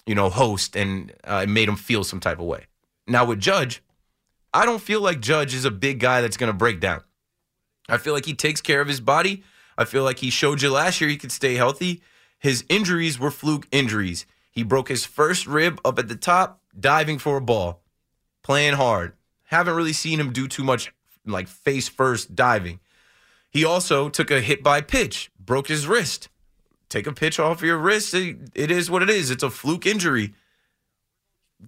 you 0.06 0.14
know, 0.14 0.30
host 0.30 0.74
and 0.74 1.12
uh, 1.24 1.42
it 1.44 1.48
made 1.48 1.68
them 1.68 1.76
feel 1.76 2.02
some 2.02 2.18
type 2.18 2.40
of 2.40 2.46
way. 2.46 2.64
Now 3.06 3.26
with 3.26 3.38
Judge, 3.38 3.82
I 4.52 4.64
don't 4.64 4.80
feel 4.80 5.00
like 5.00 5.20
Judge 5.20 5.54
is 5.54 5.64
a 5.64 5.70
big 5.70 6.00
guy 6.00 6.22
that's 6.22 6.38
going 6.38 6.50
to 6.50 6.56
break 6.56 6.80
down. 6.80 7.02
I 7.88 7.98
feel 7.98 8.14
like 8.14 8.24
he 8.24 8.34
takes 8.34 8.62
care 8.62 8.80
of 8.80 8.88
his 8.88 9.00
body. 9.00 9.42
I 9.76 9.84
feel 9.84 10.04
like 10.04 10.20
he 10.20 10.30
showed 10.30 10.62
you 10.62 10.70
last 10.70 11.00
year 11.00 11.10
he 11.10 11.16
could 11.16 11.32
stay 11.32 11.54
healthy. 11.54 12.02
His 12.38 12.64
injuries 12.68 13.18
were 13.18 13.30
fluke 13.30 13.66
injuries. 13.70 14.24
He 14.50 14.62
broke 14.62 14.88
his 14.88 15.04
first 15.04 15.46
rib 15.46 15.80
up 15.84 15.98
at 15.98 16.08
the 16.08 16.16
top, 16.16 16.62
diving 16.78 17.18
for 17.18 17.36
a 17.36 17.40
ball, 17.40 17.82
playing 18.42 18.74
hard. 18.74 19.14
Haven't 19.44 19.74
really 19.74 19.92
seen 19.92 20.20
him 20.20 20.32
do 20.32 20.46
too 20.46 20.64
much 20.64 20.92
like 21.26 21.48
face 21.48 21.88
first 21.88 22.34
diving. 22.34 22.80
He 23.54 23.64
also 23.64 24.08
took 24.08 24.32
a 24.32 24.40
hit 24.40 24.64
by 24.64 24.80
pitch, 24.80 25.30
broke 25.38 25.68
his 25.68 25.86
wrist. 25.86 26.28
Take 26.88 27.06
a 27.06 27.12
pitch 27.12 27.38
off 27.38 27.62
your 27.62 27.78
wrist. 27.78 28.12
It, 28.12 28.36
it 28.52 28.72
is 28.72 28.90
what 28.90 29.02
it 29.02 29.08
is. 29.08 29.30
It's 29.30 29.44
a 29.44 29.48
fluke 29.48 29.86
injury. 29.86 30.34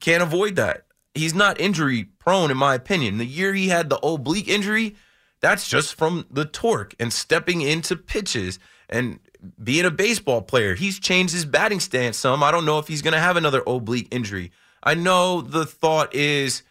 Can't 0.01 0.22
avoid 0.22 0.57
that. 0.57 0.87
He's 1.14 1.33
not 1.33 1.61
injury 1.61 2.09
prone, 2.18 2.51
in 2.51 2.57
my 2.57 2.75
opinion. 2.75 3.18
The 3.18 3.25
year 3.25 3.55
he 3.55 3.68
had 3.68 3.88
the 3.88 3.99
oblique 4.05 4.49
injury, 4.49 4.96
that's 5.40 5.68
just 5.68 5.94
from 5.94 6.27
the 6.29 6.44
torque 6.44 6.94
and 6.99 7.12
stepping 7.12 7.61
into 7.61 7.94
pitches 7.94 8.59
and 8.88 9.20
being 9.62 9.85
a 9.85 9.90
baseball 9.90 10.42
player. 10.42 10.75
He's 10.75 10.99
changed 10.99 11.35
his 11.35 11.44
batting 11.44 11.81
stance 11.81 12.18
some. 12.18 12.42
I 12.42 12.51
don't 12.51 12.66
know 12.66 12.81
if 12.81 12.88
he's 12.88 13.01
going 13.01 13.14
to 13.14 13.20
have 13.20 13.37
another 13.37 13.62
oblique 13.64 14.09
injury. 14.11 14.51
I 14.83 14.94
know 14.94 15.40
the 15.40 15.64
thought 15.64 16.14
is 16.16 16.64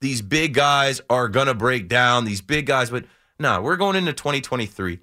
these 0.00 0.22
big 0.22 0.54
guys 0.54 1.02
are 1.10 1.28
going 1.28 1.46
to 1.48 1.54
break 1.54 1.88
down, 1.88 2.24
these 2.24 2.40
big 2.40 2.64
guys, 2.64 2.88
but 2.88 3.04
nah, 3.42 3.60
we're 3.60 3.76
going 3.76 3.96
into 3.96 4.12
2023. 4.12 5.00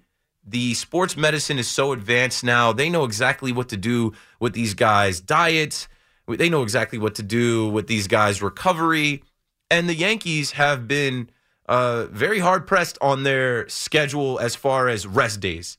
The 0.47 0.73
sports 0.73 1.15
medicine 1.15 1.59
is 1.59 1.67
so 1.67 1.91
advanced 1.91 2.43
now. 2.43 2.71
They 2.71 2.89
know 2.89 3.03
exactly 3.03 3.51
what 3.51 3.69
to 3.69 3.77
do 3.77 4.13
with 4.39 4.53
these 4.53 4.73
guys' 4.73 5.19
diets. 5.19 5.87
They 6.27 6.49
know 6.49 6.63
exactly 6.63 6.97
what 6.97 7.15
to 7.15 7.23
do 7.23 7.69
with 7.69 7.87
these 7.87 8.07
guys' 8.07 8.41
recovery. 8.41 9.23
And 9.69 9.87
the 9.87 9.93
Yankees 9.93 10.51
have 10.51 10.87
been 10.87 11.29
uh, 11.67 12.05
very 12.05 12.39
hard 12.39 12.65
pressed 12.65 12.97
on 13.01 13.23
their 13.23 13.67
schedule 13.67 14.39
as 14.39 14.55
far 14.55 14.87
as 14.87 15.05
rest 15.05 15.39
days. 15.39 15.77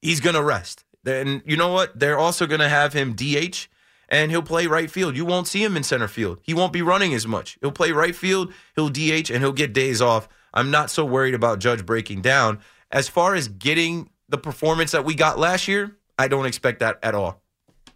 He's 0.00 0.20
going 0.20 0.36
to 0.36 0.42
rest. 0.42 0.84
And 1.04 1.42
you 1.44 1.56
know 1.56 1.72
what? 1.72 1.98
They're 1.98 2.18
also 2.18 2.46
going 2.46 2.60
to 2.60 2.68
have 2.68 2.92
him 2.92 3.14
DH 3.14 3.68
and 4.08 4.30
he'll 4.30 4.42
play 4.42 4.66
right 4.66 4.90
field. 4.90 5.16
You 5.16 5.24
won't 5.24 5.46
see 5.46 5.62
him 5.62 5.76
in 5.76 5.82
center 5.82 6.08
field. 6.08 6.38
He 6.42 6.54
won't 6.54 6.72
be 6.72 6.82
running 6.82 7.14
as 7.14 7.26
much. 7.26 7.58
He'll 7.60 7.72
play 7.72 7.90
right 7.90 8.14
field, 8.14 8.52
he'll 8.74 8.88
DH, 8.88 9.30
and 9.30 9.42
he'll 9.42 9.52
get 9.52 9.72
days 9.72 10.00
off. 10.00 10.28
I'm 10.54 10.70
not 10.70 10.90
so 10.90 11.04
worried 11.04 11.34
about 11.34 11.58
Judge 11.58 11.84
breaking 11.84 12.22
down. 12.22 12.60
As 12.90 13.08
far 13.08 13.34
as 13.34 13.48
getting 13.48 14.08
the 14.28 14.38
performance 14.38 14.92
that 14.92 15.04
we 15.04 15.14
got 15.14 15.38
last 15.38 15.68
year, 15.68 15.96
I 16.18 16.28
don't 16.28 16.46
expect 16.46 16.80
that 16.80 16.98
at 17.02 17.14
all. 17.14 17.42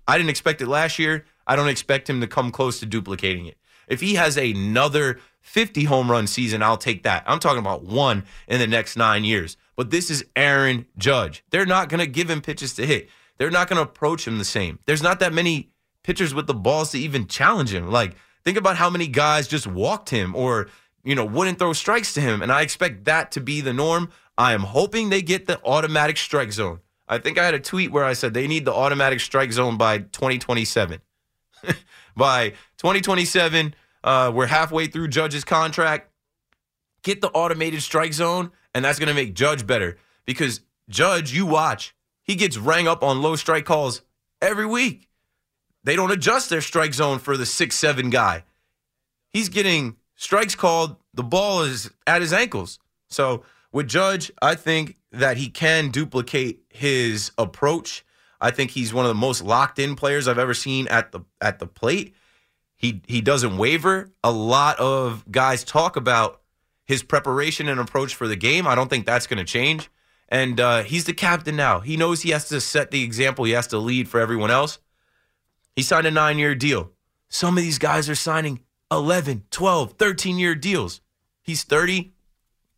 I 0.07 0.19
didn't 0.19 0.31
expect 0.31 0.61
it 0.61 0.67
last 0.69 0.99
year. 0.99 1.25
I 1.47 1.57
don't 1.57 1.69
expect 1.69 2.11
him 2.11 2.21
to 2.21 2.27
come 2.27 2.51
close 2.51 2.81
to 2.81 2.87
duplicating 2.87 3.47
it. 3.47 3.57
If 3.87 4.01
he 4.01 4.17
has 4.17 4.37
another 4.37 5.21
50 5.41 5.85
home 5.85 6.11
run 6.11 6.27
season, 6.27 6.63
I'll 6.63 6.77
take 6.77 7.05
that. 7.05 7.25
I'm 7.27 7.39
talking 7.39 7.61
about 7.61 7.85
one 7.85 8.25
in 8.49 8.59
the 8.59 8.67
next 8.67 8.97
nine 8.97 9.25
years. 9.25 9.57
But 9.77 9.91
this 9.91 10.11
is 10.11 10.25
Aaron 10.37 10.87
Judge. 10.99 11.45
They're 11.51 11.65
not 11.65 11.89
going 11.89 12.01
to 12.01 12.07
give 12.07 12.29
him 12.29 12.41
pitches 12.41 12.75
to 12.75 12.85
hit. 12.85 13.09
They're 13.39 13.51
not 13.51 13.69
going 13.69 13.77
to 13.77 13.89
approach 13.89 14.27
him 14.27 14.39
the 14.39 14.45
same. 14.45 14.81
There's 14.85 15.03
not 15.03 15.21
that 15.21 15.33
many 15.33 15.71
pitchers 16.03 16.35
with 16.35 16.47
the 16.47 16.55
balls 16.55 16.91
to 16.91 16.99
even 16.99 17.29
challenge 17.29 17.73
him. 17.73 17.91
Like, 17.91 18.17
think 18.45 18.59
about 18.59 18.77
how 18.77 18.91
many 18.91 19.07
guys 19.07 19.47
just 19.47 19.67
walked 19.67 20.11
him 20.11 20.35
or, 20.35 20.69
you 21.05 21.15
know, 21.15 21.25
wouldn't 21.25 21.59
throw 21.59 21.73
strikes 21.73 22.15
to 22.15 22.21
him. 22.21 22.43
And 22.43 22.53
I 22.53 22.63
expect 22.63 23.05
that 23.05 23.33
to 23.33 23.41
be 23.41 23.61
the 23.61 23.73
norm. 23.73 24.11
I 24.37 24.53
am 24.53 24.63
hoping 24.63 25.11
they 25.11 25.23
get 25.23 25.47
the 25.47 25.61
automatic 25.65 26.17
strike 26.17 26.53
zone. 26.53 26.81
I 27.09 27.19
think 27.19 27.39
I 27.39 27.45
had 27.45 27.55
a 27.55 27.61
tweet 27.61 27.91
where 27.91 28.05
I 28.05 28.13
said 28.13 28.35
they 28.35 28.47
need 28.47 28.65
the 28.65 28.75
automatic 28.75 29.21
strike 29.21 29.53
zone 29.53 29.77
by 29.77 29.99
2027. 29.99 31.01
by 32.17 32.51
2027, 32.77 33.75
uh, 34.05 34.31
we're 34.35 34.47
halfway 34.47 34.87
through 34.87 35.09
Judge's 35.09 35.45
contract. 35.45 36.11
Get 37.03 37.21
the 37.21 37.29
automated 37.29 37.83
strike 37.83 38.13
zone, 38.13 38.51
and 38.75 38.85
that's 38.85 38.99
going 38.99 39.09
to 39.09 39.15
make 39.15 39.35
Judge 39.35 39.67
better 39.67 39.97
because 40.27 40.61
Judge, 40.89 41.33
you 41.33 41.47
watch, 41.47 41.95
he 42.23 42.35
gets 42.35 42.59
rang 42.59 42.87
up 42.87 43.03
on 43.03 43.23
low 43.23 43.37
strike 43.37 43.65
calls 43.65 44.03
every 44.43 44.67
week. 44.67 45.09
They 45.85 45.97
don't 45.97 46.11
adjust 46.11 46.51
their 46.51 46.61
strike 46.61 46.93
zone 46.93 47.19
for 47.19 47.37
the 47.37 47.47
six 47.47 47.77
seven 47.77 48.11
guy. 48.11 48.45
He's 49.31 49.49
getting 49.49 49.97
strikes 50.19 50.55
called 50.55 50.97
the 51.15 51.23
ball 51.23 51.63
is 51.63 51.91
at 52.07 52.21
his 52.21 52.33
ankles. 52.33 52.79
So 53.09 53.45
with 53.73 53.89
Judge, 53.89 54.31
I 54.43 54.55
think 54.57 54.97
that 55.13 55.39
he 55.39 55.49
can 55.49 55.91
duplicate 55.91 56.61
his 56.69 57.31
approach. 57.39 58.05
I 58.41 58.51
think 58.51 58.73
he's 58.73 58.93
one 58.93 59.07
of 59.07 59.09
the 59.09 59.15
most 59.15 59.43
locked 59.43 59.79
in 59.79 59.97
players 59.97 60.29
I've 60.29 60.39
ever 60.39 60.55
seen 60.55 60.87
at 60.89 61.13
the 61.13 61.21
at 61.41 61.61
the 61.61 61.67
plate. 61.67 62.15
He 62.77 63.01
he 63.07 63.21
doesn't 63.21 63.57
waver. 63.57 64.13
A 64.23 64.31
lot 64.31 64.79
of 64.79 65.25
guys 65.31 65.65
talk 65.65 65.97
about 65.97 66.43
his 66.85 67.03
preparation 67.03 67.69
and 67.69 67.81
approach 67.81 68.15
for 68.15 68.29
the 68.29 68.37
game. 68.37 68.67
I 68.67 68.75
don't 68.75 68.89
think 68.89 69.07
that's 69.07 69.27
going 69.27 69.39
to 69.39 69.45
change. 69.45 69.91
And 70.29 70.61
uh, 70.61 70.83
he's 70.83 71.05
the 71.05 71.15
captain 71.15 71.57
now. 71.57 71.81
He 71.81 71.97
knows 71.97 72.23
he 72.23 72.31
has 72.31 72.49
to 72.49 72.61
set 72.61 72.91
the 72.91 73.03
example. 73.03 73.45
He 73.45 73.53
has 73.53 73.67
to 73.69 73.79
lead 73.79 74.09
for 74.09 74.21
everyone 74.21 74.51
else. 74.51 74.79
He 75.75 75.83
signed 75.83 76.07
a 76.07 76.11
nine 76.11 76.39
year 76.39 76.55
deal. 76.55 76.91
Some 77.29 77.57
of 77.57 77.63
these 77.63 77.79
guys 77.79 78.09
are 78.09 78.15
signing 78.15 78.61
11, 78.91 79.45
12, 79.51 79.93
13 79.93 80.39
year 80.39 80.55
deals. 80.55 81.01
He's 81.43 81.65
30. 81.65 82.13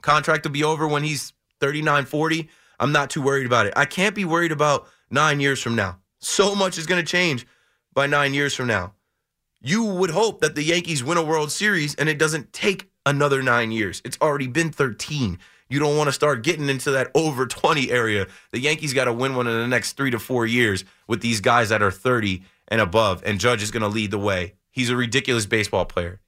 Contract 0.03 0.45
will 0.45 0.53
be 0.53 0.65
over 0.65 0.87
when 0.87 1.05
he's 1.05 1.33
39, 1.61 2.07
40. 2.07 2.49
I'm 2.79 2.93
not 2.93 3.11
too 3.11 3.23
worried 3.23 3.47
about 3.47 3.67
it. 3.67 3.75
I 3.77 3.85
can't 3.85 4.15
be 4.15 4.25
worried 4.25 4.53
about 4.53 4.89
nine 5.11 5.41
years 5.41 5.61
from 5.61 5.77
now. 5.77 5.99
So 6.19 6.55
much 6.55 6.79
is 6.79 6.87
going 6.87 7.05
to 7.05 7.07
change 7.07 7.47
by 7.93 8.07
nine 8.07 8.35
years 8.35 8.55
from 8.55 8.67
now. 8.67 8.95
You 9.61 9.85
would 9.85 10.11
hope 10.11 10.41
that 10.41 10.55
the 10.55 10.63
Yankees 10.63 11.05
win 11.05 11.19
a 11.19 11.23
World 11.23 11.53
Series 11.53 11.95
and 11.97 12.09
it 12.09 12.19
doesn't 12.19 12.53
take 12.53 12.91
another 13.05 13.43
nine 13.43 13.73
years. 13.73 14.01
It's 14.05 14.19
already 14.21 14.47
been 14.47 14.71
13. 14.71 15.39
You 15.69 15.79
don't 15.79 15.97
want 15.97 16.09
to 16.09 16.13
start 16.13 16.43
getting 16.43 16.69
into 16.69 16.91
that 16.93 17.11
over 17.15 17.47
20 17.47 17.91
area. 17.91 18.27
The 18.53 18.59
Yankees 18.59 18.95
got 18.95 19.05
to 19.05 19.13
win 19.13 19.37
one 19.37 19.47
in 19.47 19.57
the 19.57 19.69
next 19.69 19.93
three 19.93 20.11
to 20.11 20.19
four 20.19 20.47
years 20.47 20.85
with 21.07 21.21
these 21.21 21.41
guys 21.41 21.69
that 21.69 21.83
are 21.83 21.93
30 21.93 22.43
and 22.69 22.81
above, 22.81 23.23
and 23.25 23.39
Judge 23.39 23.63
is 23.63 23.71
going 23.71 23.83
to 23.83 23.89
lead 23.89 24.11
the 24.11 24.19
way. 24.19 24.55
He's 24.71 24.91
a 24.91 24.97
ridiculous 24.97 25.47
baseball 25.47 25.85
player. 25.85 26.21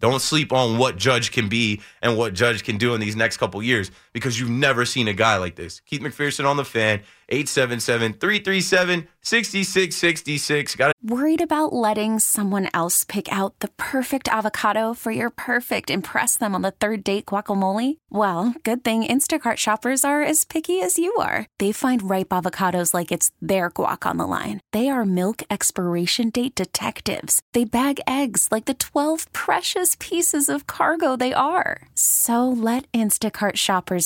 Don't 0.00 0.20
sleep 0.20 0.52
on 0.52 0.76
what 0.76 0.96
Judge 0.96 1.32
can 1.32 1.48
be 1.48 1.80
and 2.02 2.18
what 2.18 2.34
Judge 2.34 2.62
can 2.64 2.76
do 2.76 2.94
in 2.94 3.00
these 3.00 3.16
next 3.16 3.38
couple 3.38 3.62
years 3.62 3.90
because 4.16 4.40
you've 4.40 4.48
never 4.48 4.86
seen 4.86 5.08
a 5.08 5.12
guy 5.12 5.36
like 5.36 5.56
this. 5.56 5.80
Keith 5.80 6.00
McPherson 6.00 6.48
on 6.48 6.56
the 6.56 6.64
fan, 6.64 7.02
877 7.28 8.14
337 8.14 9.08
6666. 9.20 10.76
Got 10.76 10.92
Worried 11.02 11.40
about 11.40 11.72
letting 11.72 12.20
someone 12.20 12.68
else 12.72 13.04
pick 13.04 13.30
out 13.30 13.58
the 13.58 13.68
perfect 13.76 14.28
avocado 14.28 14.94
for 14.94 15.10
your 15.10 15.30
perfect 15.30 15.90
impress 15.90 16.36
them 16.38 16.54
on 16.54 16.62
the 16.62 16.70
third 16.70 17.04
date 17.04 17.26
guacamole? 17.26 17.98
Well, 18.08 18.54
good 18.62 18.82
thing 18.82 19.04
Instacart 19.04 19.56
shoppers 19.56 20.04
are 20.04 20.22
as 20.22 20.44
picky 20.44 20.80
as 20.80 20.98
you 20.98 21.14
are. 21.16 21.46
They 21.58 21.72
find 21.72 22.08
ripe 22.08 22.30
avocados 22.30 22.94
like 22.94 23.12
it's 23.12 23.30
their 23.42 23.70
guac 23.70 24.08
on 24.08 24.16
the 24.16 24.26
line. 24.26 24.60
They 24.72 24.88
are 24.88 25.04
milk 25.04 25.42
expiration 25.50 26.30
date 26.30 26.54
detectives. 26.54 27.42
They 27.52 27.64
bag 27.64 28.00
eggs 28.06 28.48
like 28.50 28.64
the 28.64 28.74
12 28.74 29.32
precious 29.32 29.96
pieces 29.98 30.48
of 30.48 30.66
cargo 30.66 31.16
they 31.16 31.34
are. 31.34 31.88
So 31.94 32.48
let 32.48 32.90
Instacart 32.92 33.56
shoppers 33.56 34.05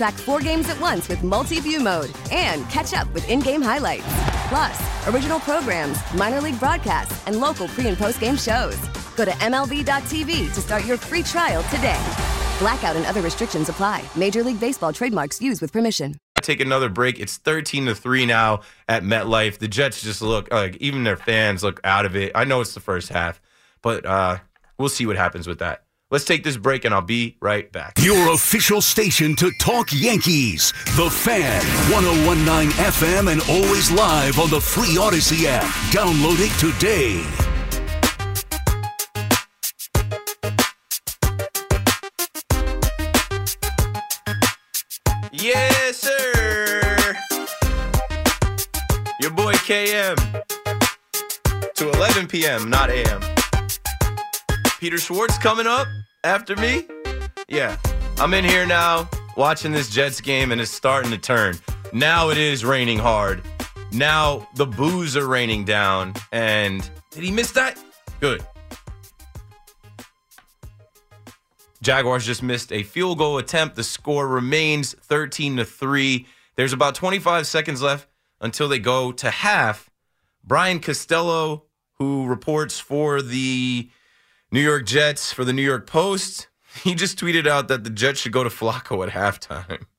Track 0.00 0.14
four 0.14 0.40
games 0.40 0.70
at 0.70 0.80
once 0.80 1.10
with 1.10 1.22
multi 1.22 1.60
view 1.60 1.78
mode 1.78 2.10
and 2.32 2.66
catch 2.70 2.94
up 2.94 3.12
with 3.12 3.28
in 3.28 3.38
game 3.38 3.60
highlights. 3.60 4.06
Plus, 4.48 5.06
original 5.08 5.38
programs, 5.40 5.98
minor 6.14 6.40
league 6.40 6.58
broadcasts, 6.58 7.22
and 7.26 7.38
local 7.38 7.68
pre 7.68 7.86
and 7.86 7.98
post 7.98 8.18
game 8.18 8.38
shows. 8.38 8.78
Go 9.14 9.26
to 9.26 9.30
MLB.tv 9.32 10.54
to 10.54 10.60
start 10.62 10.86
your 10.86 10.96
free 10.96 11.22
trial 11.22 11.62
today. 11.64 12.00
Blackout 12.58 12.96
and 12.96 13.04
other 13.04 13.20
restrictions 13.20 13.68
apply. 13.68 14.02
Major 14.16 14.42
League 14.42 14.58
Baseball 14.58 14.94
trademarks 14.94 15.38
used 15.38 15.60
with 15.60 15.70
permission. 15.70 16.16
take 16.40 16.60
another 16.60 16.88
break. 16.88 17.20
It's 17.20 17.36
13 17.36 17.84
to 17.84 17.94
3 17.94 18.24
now 18.24 18.62
at 18.88 19.02
MetLife. 19.02 19.58
The 19.58 19.68
Jets 19.68 20.00
just 20.00 20.22
look 20.22 20.50
like 20.50 20.76
even 20.76 21.04
their 21.04 21.18
fans 21.18 21.62
look 21.62 21.78
out 21.84 22.06
of 22.06 22.16
it. 22.16 22.32
I 22.34 22.44
know 22.44 22.62
it's 22.62 22.72
the 22.72 22.80
first 22.80 23.10
half, 23.10 23.38
but 23.82 24.06
uh, 24.06 24.38
we'll 24.78 24.88
see 24.88 25.04
what 25.04 25.16
happens 25.16 25.46
with 25.46 25.58
that. 25.58 25.82
Let's 26.12 26.24
take 26.24 26.42
this 26.42 26.56
break 26.56 26.84
and 26.84 26.92
I'll 26.92 27.02
be 27.02 27.36
right 27.40 27.70
back. 27.70 27.92
Your 28.00 28.32
official 28.34 28.80
station 28.80 29.36
to 29.36 29.52
talk 29.60 29.90
Yankees. 29.92 30.72
The 30.96 31.08
Fan, 31.08 31.62
1019 31.92 32.70
FM, 32.70 33.30
and 33.30 33.40
always 33.48 33.92
live 33.92 34.40
on 34.40 34.50
the 34.50 34.60
free 34.60 34.96
Audacy 34.96 35.44
app. 35.44 35.62
Download 35.92 36.34
it 36.40 36.50
today. 36.58 37.24
Yes, 45.30 45.98
sir. 45.98 47.14
Your 49.20 49.30
boy 49.30 49.52
KM 49.52 50.16
to 51.76 51.88
11 51.90 52.26
p.m., 52.26 52.68
not 52.68 52.90
a.m. 52.90 53.20
Peter 54.80 54.98
Schwartz 54.98 55.38
coming 55.38 55.68
up 55.68 55.86
after 56.24 56.56
me. 56.56 56.86
Yeah, 57.48 57.76
I'm 58.18 58.34
in 58.34 58.44
here 58.44 58.66
now 58.66 59.08
watching 59.36 59.72
this 59.72 59.88
Jets 59.88 60.20
game 60.20 60.52
and 60.52 60.60
it's 60.60 60.70
starting 60.70 61.10
to 61.10 61.18
turn. 61.18 61.58
Now 61.92 62.30
it 62.30 62.38
is 62.38 62.64
raining 62.64 62.98
hard. 62.98 63.42
Now 63.92 64.48
the 64.54 64.66
boos 64.66 65.16
are 65.16 65.26
raining 65.26 65.64
down. 65.64 66.14
And 66.32 66.88
did 67.10 67.24
he 67.24 67.30
miss 67.30 67.52
that? 67.52 67.78
Good. 68.20 68.44
Jaguars 71.82 72.26
just 72.26 72.42
missed 72.42 72.72
a 72.72 72.82
field 72.82 73.18
goal 73.18 73.38
attempt. 73.38 73.74
The 73.74 73.84
score 73.84 74.28
remains 74.28 74.92
13 74.92 75.56
to 75.56 75.64
3. 75.64 76.26
There's 76.56 76.74
about 76.74 76.94
25 76.94 77.46
seconds 77.46 77.80
left 77.80 78.06
until 78.40 78.68
they 78.68 78.78
go 78.78 79.12
to 79.12 79.30
half. 79.30 79.88
Brian 80.44 80.80
Costello, 80.80 81.64
who 81.94 82.26
reports 82.26 82.78
for 82.78 83.22
the 83.22 83.90
New 84.52 84.60
York 84.60 84.86
Jets 84.86 85.32
for 85.32 85.44
the 85.44 85.52
New 85.52 85.62
York 85.62 85.86
Post, 85.86 86.48
he 86.84 86.94
just 86.94 87.18
tweeted 87.18 87.46
out 87.46 87.68
that 87.68 87.84
the 87.84 87.90
Jets 87.90 88.20
should 88.20 88.32
go 88.32 88.44
to 88.44 88.50
Flacco 88.50 89.06
at 89.06 89.12
halftime. 89.12 89.84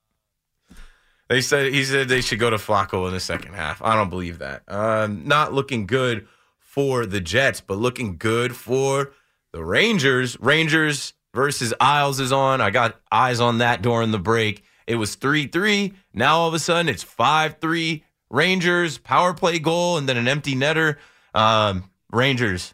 They 1.30 1.40
said 1.40 1.74
he 1.74 1.86
said 1.86 2.10
they 2.10 2.20
should 2.20 2.40
go 2.40 2.50
to 2.50 2.58
Flacco 2.58 3.08
in 3.08 3.14
the 3.14 3.20
second 3.22 3.54
half. 3.54 3.82
I 3.82 3.96
don't 3.96 4.10
believe 4.10 4.40
that. 4.40 4.64
Um, 4.68 5.26
not 5.26 5.54
looking 5.54 5.86
good 5.88 6.28
for 6.60 7.06
the 7.06 7.22
Jets, 7.22 7.62
but 7.62 7.78
looking 7.78 8.18
good 8.18 8.54
for 8.54 9.14
the 9.54 9.64
Rangers. 9.64 10.38
Rangers 10.42 11.14
versus 11.34 11.74
Isles 11.80 12.20
is 12.20 12.34
on. 12.34 12.60
I 12.60 12.70
got 12.70 13.00
eyes 13.14 13.40
on 13.40 13.60
that 13.60 13.82
during 13.82 14.12
the 14.12 14.20
break. 14.20 14.66
It 14.88 14.96
was 14.96 15.16
3 15.16 15.48
3. 15.48 15.94
Now 16.14 16.40
all 16.40 16.50
of 16.50 16.54
a 16.54 16.60
sudden 16.60 16.90
it's 16.90 17.02
5 17.02 17.60
3. 17.62 18.04
Rangers, 18.30 18.98
power 18.98 19.34
play 19.34 19.58
goal, 19.58 19.98
and 19.98 20.10
then 20.10 20.18
an 20.18 20.28
empty 20.28 20.54
netter. 20.54 20.98
Um, 21.34 21.90
Rangers, 22.12 22.74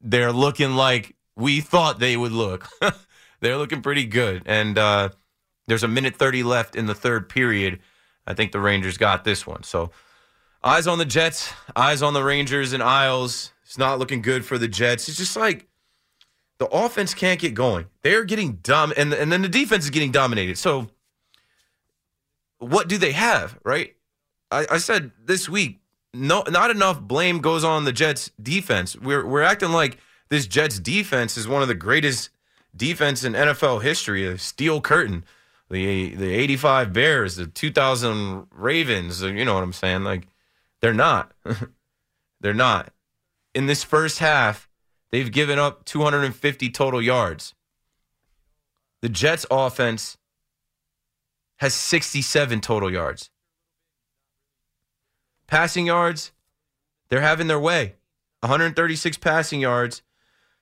they're 0.00 0.32
looking 0.32 0.74
like 0.74 1.14
we 1.36 1.60
thought 1.60 1.98
they 1.98 2.16
would 2.16 2.32
look. 2.32 2.68
they're 3.40 3.56
looking 3.56 3.82
pretty 3.82 4.04
good. 4.04 4.42
And 4.46 4.78
uh, 4.78 5.10
there's 5.66 5.82
a 5.82 5.88
minute 5.88 6.16
30 6.16 6.42
left 6.42 6.76
in 6.76 6.86
the 6.86 6.94
third 6.94 7.28
period. 7.28 7.80
I 8.26 8.34
think 8.34 8.52
the 8.52 8.60
Rangers 8.60 8.98
got 8.98 9.24
this 9.24 9.46
one. 9.46 9.62
So 9.62 9.90
eyes 10.62 10.86
on 10.86 10.98
the 10.98 11.04
Jets, 11.04 11.52
eyes 11.74 12.02
on 12.02 12.14
the 12.14 12.22
Rangers 12.22 12.72
and 12.72 12.82
Isles. 12.82 13.52
It's 13.64 13.78
not 13.78 13.98
looking 13.98 14.22
good 14.22 14.44
for 14.44 14.58
the 14.58 14.68
Jets. 14.68 15.08
It's 15.08 15.18
just 15.18 15.36
like 15.36 15.68
the 16.58 16.66
offense 16.66 17.14
can't 17.14 17.40
get 17.40 17.54
going. 17.54 17.86
They're 18.02 18.24
getting 18.24 18.54
dumb, 18.62 18.92
and 18.96 19.12
and 19.12 19.32
then 19.32 19.42
the 19.42 19.48
defense 19.48 19.84
is 19.84 19.90
getting 19.90 20.10
dominated. 20.10 20.58
So, 20.58 20.88
what 22.58 22.88
do 22.88 22.98
they 22.98 23.12
have? 23.12 23.58
Right? 23.64 23.94
I, 24.50 24.66
I 24.72 24.78
said 24.78 25.12
this 25.24 25.48
week, 25.48 25.80
no, 26.12 26.42
not 26.48 26.70
enough 26.70 27.00
blame 27.00 27.40
goes 27.40 27.64
on 27.64 27.84
the 27.84 27.92
Jets 27.92 28.30
defense. 28.42 28.96
We're 28.96 29.26
we're 29.26 29.42
acting 29.42 29.72
like 29.72 29.98
this 30.28 30.46
Jets 30.46 30.78
defense 30.78 31.36
is 31.36 31.48
one 31.48 31.62
of 31.62 31.68
the 31.68 31.74
greatest 31.74 32.30
defense 32.76 33.24
in 33.24 33.32
NFL 33.32 33.82
history. 33.82 34.26
A 34.26 34.38
steel 34.38 34.80
curtain, 34.80 35.24
the 35.70 36.14
the 36.14 36.32
'85 36.34 36.92
Bears, 36.92 37.36
the 37.36 37.46
2000 37.46 38.46
Ravens. 38.52 39.22
You 39.22 39.44
know 39.44 39.54
what 39.54 39.62
I'm 39.62 39.72
saying? 39.72 40.04
Like 40.04 40.26
they're 40.80 40.94
not. 40.94 41.32
they're 42.40 42.54
not. 42.54 42.92
In 43.54 43.66
this 43.66 43.82
first 43.82 44.18
half, 44.20 44.70
They've 45.10 45.30
given 45.30 45.58
up 45.58 45.84
250 45.84 46.70
total 46.70 47.02
yards. 47.02 47.54
The 49.02 49.08
Jets 49.08 49.44
offense 49.50 50.16
has 51.56 51.74
67 51.74 52.60
total 52.60 52.90
yards. 52.90 53.29
Passing 55.50 55.86
yards, 55.86 56.30
they're 57.08 57.20
having 57.20 57.48
their 57.48 57.58
way. 57.58 57.96
136 58.38 59.18
passing 59.18 59.60
yards, 59.60 60.02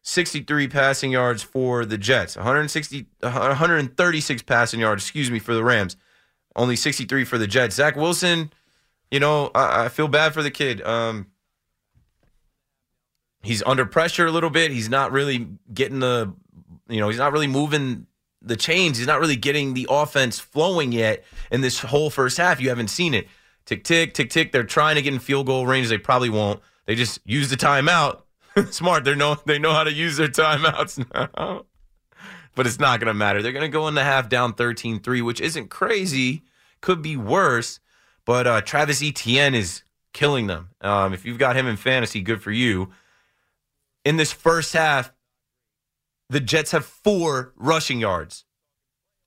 63 0.00 0.66
passing 0.66 1.12
yards 1.12 1.42
for 1.42 1.84
the 1.84 1.98
Jets. 1.98 2.36
160 2.36 3.04
136 3.20 4.42
passing 4.42 4.80
yards, 4.80 5.04
excuse 5.04 5.30
me, 5.30 5.38
for 5.38 5.52
the 5.52 5.62
Rams. 5.62 5.96
only 6.56 6.74
63 6.74 7.24
for 7.24 7.36
the 7.36 7.46
Jets. 7.46 7.76
Zach 7.76 7.96
Wilson, 7.96 8.50
you 9.10 9.20
know, 9.20 9.50
I, 9.54 9.84
I 9.84 9.88
feel 9.90 10.08
bad 10.08 10.32
for 10.32 10.42
the 10.42 10.50
kid. 10.50 10.80
Um, 10.80 11.26
he's 13.42 13.62
under 13.64 13.84
pressure 13.84 14.24
a 14.24 14.32
little 14.32 14.48
bit. 14.48 14.70
He's 14.70 14.88
not 14.88 15.12
really 15.12 15.48
getting 15.72 16.00
the, 16.00 16.32
you 16.88 16.98
know, 16.98 17.10
he's 17.10 17.18
not 17.18 17.32
really 17.32 17.46
moving 17.46 18.06
the 18.40 18.56
chains. 18.56 18.96
He's 18.96 19.06
not 19.06 19.20
really 19.20 19.36
getting 19.36 19.74
the 19.74 19.86
offense 19.90 20.38
flowing 20.38 20.92
yet 20.92 21.24
in 21.52 21.60
this 21.60 21.80
whole 21.80 22.08
first 22.08 22.38
half. 22.38 22.58
You 22.58 22.70
haven't 22.70 22.88
seen 22.88 23.12
it. 23.12 23.28
Tick, 23.68 23.84
tick, 23.84 24.14
tick, 24.14 24.30
tick. 24.30 24.50
They're 24.50 24.64
trying 24.64 24.94
to 24.96 25.02
get 25.02 25.12
in 25.12 25.18
field 25.18 25.44
goal 25.44 25.66
range. 25.66 25.90
They 25.90 25.98
probably 25.98 26.30
won't. 26.30 26.62
They 26.86 26.94
just 26.94 27.20
use 27.26 27.50
the 27.50 27.56
timeout. 27.56 28.22
Smart. 28.70 29.04
They 29.04 29.14
know 29.14 29.36
they 29.44 29.58
know 29.58 29.74
how 29.74 29.84
to 29.84 29.92
use 29.92 30.16
their 30.16 30.28
timeouts 30.28 31.04
now. 31.36 31.66
but 32.54 32.66
it's 32.66 32.78
not 32.78 32.98
going 32.98 33.08
to 33.08 33.12
matter. 33.14 33.42
They're 33.42 33.52
going 33.52 33.60
to 33.60 33.68
go 33.68 33.86
in 33.86 33.94
the 33.94 34.04
half 34.04 34.30
down 34.30 34.54
13-3, 34.54 35.22
which 35.22 35.42
isn't 35.42 35.68
crazy. 35.68 36.44
Could 36.80 37.02
be 37.02 37.18
worse. 37.18 37.78
But 38.24 38.46
uh, 38.46 38.62
Travis 38.62 39.02
Etienne 39.02 39.54
is 39.54 39.82
killing 40.14 40.46
them. 40.46 40.70
Um, 40.80 41.12
if 41.12 41.26
you've 41.26 41.36
got 41.36 41.54
him 41.54 41.66
in 41.66 41.76
fantasy, 41.76 42.22
good 42.22 42.40
for 42.40 42.52
you. 42.52 42.88
In 44.02 44.16
this 44.16 44.32
first 44.32 44.72
half, 44.72 45.12
the 46.30 46.40
Jets 46.40 46.70
have 46.70 46.86
four 46.86 47.52
rushing 47.54 48.00
yards. 48.00 48.46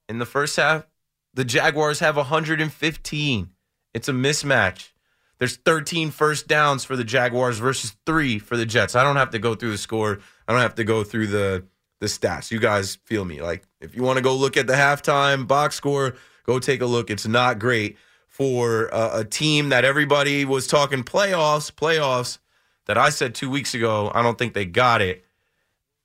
In 0.09 0.17
the 0.17 0.25
first 0.25 0.55
half, 0.55 0.87
the 1.31 1.45
Jaguars 1.45 1.99
have 1.99 2.17
115. 2.17 3.49
It's 3.93 4.07
a 4.07 4.13
mismatch. 4.13 4.89
There's 5.37 5.57
13 5.57 6.11
first 6.11 6.47
downs 6.47 6.83
for 6.83 6.95
the 6.95 7.03
Jaguars 7.03 7.57
versus 7.57 7.95
three 8.05 8.37
for 8.37 8.55
the 8.57 8.65
Jets. 8.65 8.95
I 8.95 9.03
don't 9.03 9.15
have 9.15 9.31
to 9.31 9.39
go 9.39 9.55
through 9.55 9.71
the 9.71 9.77
score. 9.77 10.19
I 10.47 10.53
don't 10.53 10.61
have 10.61 10.75
to 10.75 10.83
go 10.83 11.03
through 11.03 11.27
the 11.27 11.65
the 11.99 12.07
stats. 12.07 12.49
You 12.49 12.59
guys 12.59 12.95
feel 13.05 13.25
me? 13.25 13.41
Like 13.41 13.63
if 13.79 13.95
you 13.95 14.01
want 14.03 14.17
to 14.17 14.23
go 14.23 14.35
look 14.35 14.57
at 14.57 14.67
the 14.67 14.73
halftime 14.73 15.47
box 15.47 15.75
score, 15.75 16.15
go 16.45 16.59
take 16.59 16.81
a 16.81 16.85
look. 16.85 17.09
It's 17.09 17.27
not 17.27 17.59
great 17.59 17.97
for 18.27 18.87
a, 18.87 19.19
a 19.19 19.25
team 19.25 19.69
that 19.69 19.85
everybody 19.85 20.45
was 20.45 20.65
talking 20.67 21.03
playoffs, 21.03 21.71
playoffs. 21.71 22.39
That 22.87 22.97
I 22.97 23.09
said 23.09 23.35
two 23.35 23.49
weeks 23.49 23.75
ago. 23.75 24.11
I 24.13 24.23
don't 24.23 24.37
think 24.37 24.53
they 24.53 24.65
got 24.65 25.01
it 25.01 25.23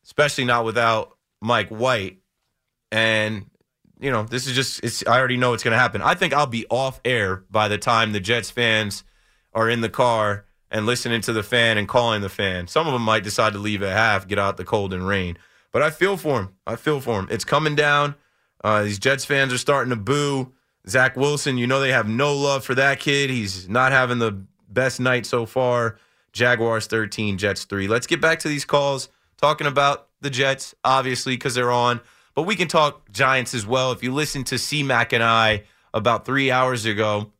especially 0.07 0.44
not 0.44 0.64
without 0.64 1.16
Mike 1.42 1.68
White. 1.68 2.18
And 2.90 3.46
you 4.00 4.11
know, 4.11 4.24
this 4.24 4.46
is 4.46 4.54
just 4.54 4.82
it's 4.85 5.06
I 5.06 5.18
already 5.18 5.37
know 5.37 5.54
it's 5.54 5.62
going 5.62 5.72
to 5.72 5.78
happen. 5.78 6.02
I 6.02 6.14
think 6.14 6.32
I'll 6.32 6.46
be 6.46 6.66
off 6.68 7.00
air 7.04 7.44
by 7.50 7.68
the 7.68 7.78
time 7.78 8.12
the 8.12 8.20
Jets 8.20 8.50
fans 8.50 9.04
are 9.54 9.70
in 9.70 9.80
the 9.80 9.88
car 9.88 10.44
and 10.70 10.85
listening 10.85 11.20
to 11.22 11.32
the 11.32 11.42
fan 11.42 11.78
and 11.78 11.88
calling 11.88 12.20
the 12.20 12.28
fan. 12.28 12.66
Some 12.66 12.87
of 12.87 12.92
them 12.92 13.02
might 13.02 13.24
decide 13.24 13.52
to 13.54 13.59
leave 13.59 13.82
at 13.82 13.96
half, 13.96 14.28
get 14.28 14.38
out 14.38 14.56
the 14.56 14.64
cold 14.64 14.92
and 14.92 15.06
rain. 15.06 15.38
But 15.72 15.82
I 15.82 15.90
feel 15.90 16.16
for 16.16 16.40
him. 16.40 16.48
I 16.66 16.76
feel 16.76 17.00
for 17.00 17.20
him. 17.20 17.28
It's 17.30 17.44
coming 17.44 17.74
down. 17.74 18.14
Uh, 18.62 18.82
these 18.82 18.98
Jets 18.98 19.24
fans 19.24 19.52
are 19.52 19.59
starting 19.59 19.90
to 19.90 19.96
boo 19.96 20.52
Zach 20.88 21.16
Wilson. 21.16 21.59
You 21.59 21.66
know 21.66 21.80
they 21.80 21.92
have 21.92 22.09
no 22.09 22.35
love 22.35 22.64
for 22.64 22.74
that 22.74 23.00
kid. 23.00 23.30
He's 23.30 23.68
not 23.68 23.92
having 23.92 24.18
the 24.18 24.44
best 24.68 25.00
night 25.00 25.26
so 25.26 25.46
far. 25.46 25.98
Jaguars 26.32 26.87
13, 26.87 27.38
Jets 27.38 27.64
3. 27.64 27.88
Let's 27.88 28.06
get 28.06 28.20
back 28.20 28.40
to 28.40 28.48
these 28.48 28.64
calls 28.64 29.09
talking 29.38 29.66
about 29.66 30.09
the 30.20 30.30
Jets, 30.30 30.74
obviously, 30.85 31.35
because 31.35 31.54
they're 31.54 31.72
on. 31.72 32.00
But 32.37 32.42
we 32.42 32.55
can 32.55 32.68
talk 32.68 33.11
Giants 33.11 33.55
as 33.55 33.66
well. 33.66 33.92
If 33.92 34.03
you 34.03 34.12
listen 34.12 34.44
to 34.44 34.59
C-Mac 34.59 35.14
and 35.14 35.25
I 35.25 35.64
about 35.94 36.27
three 36.27 36.51
hours 36.51 36.85
ago, 36.85 37.33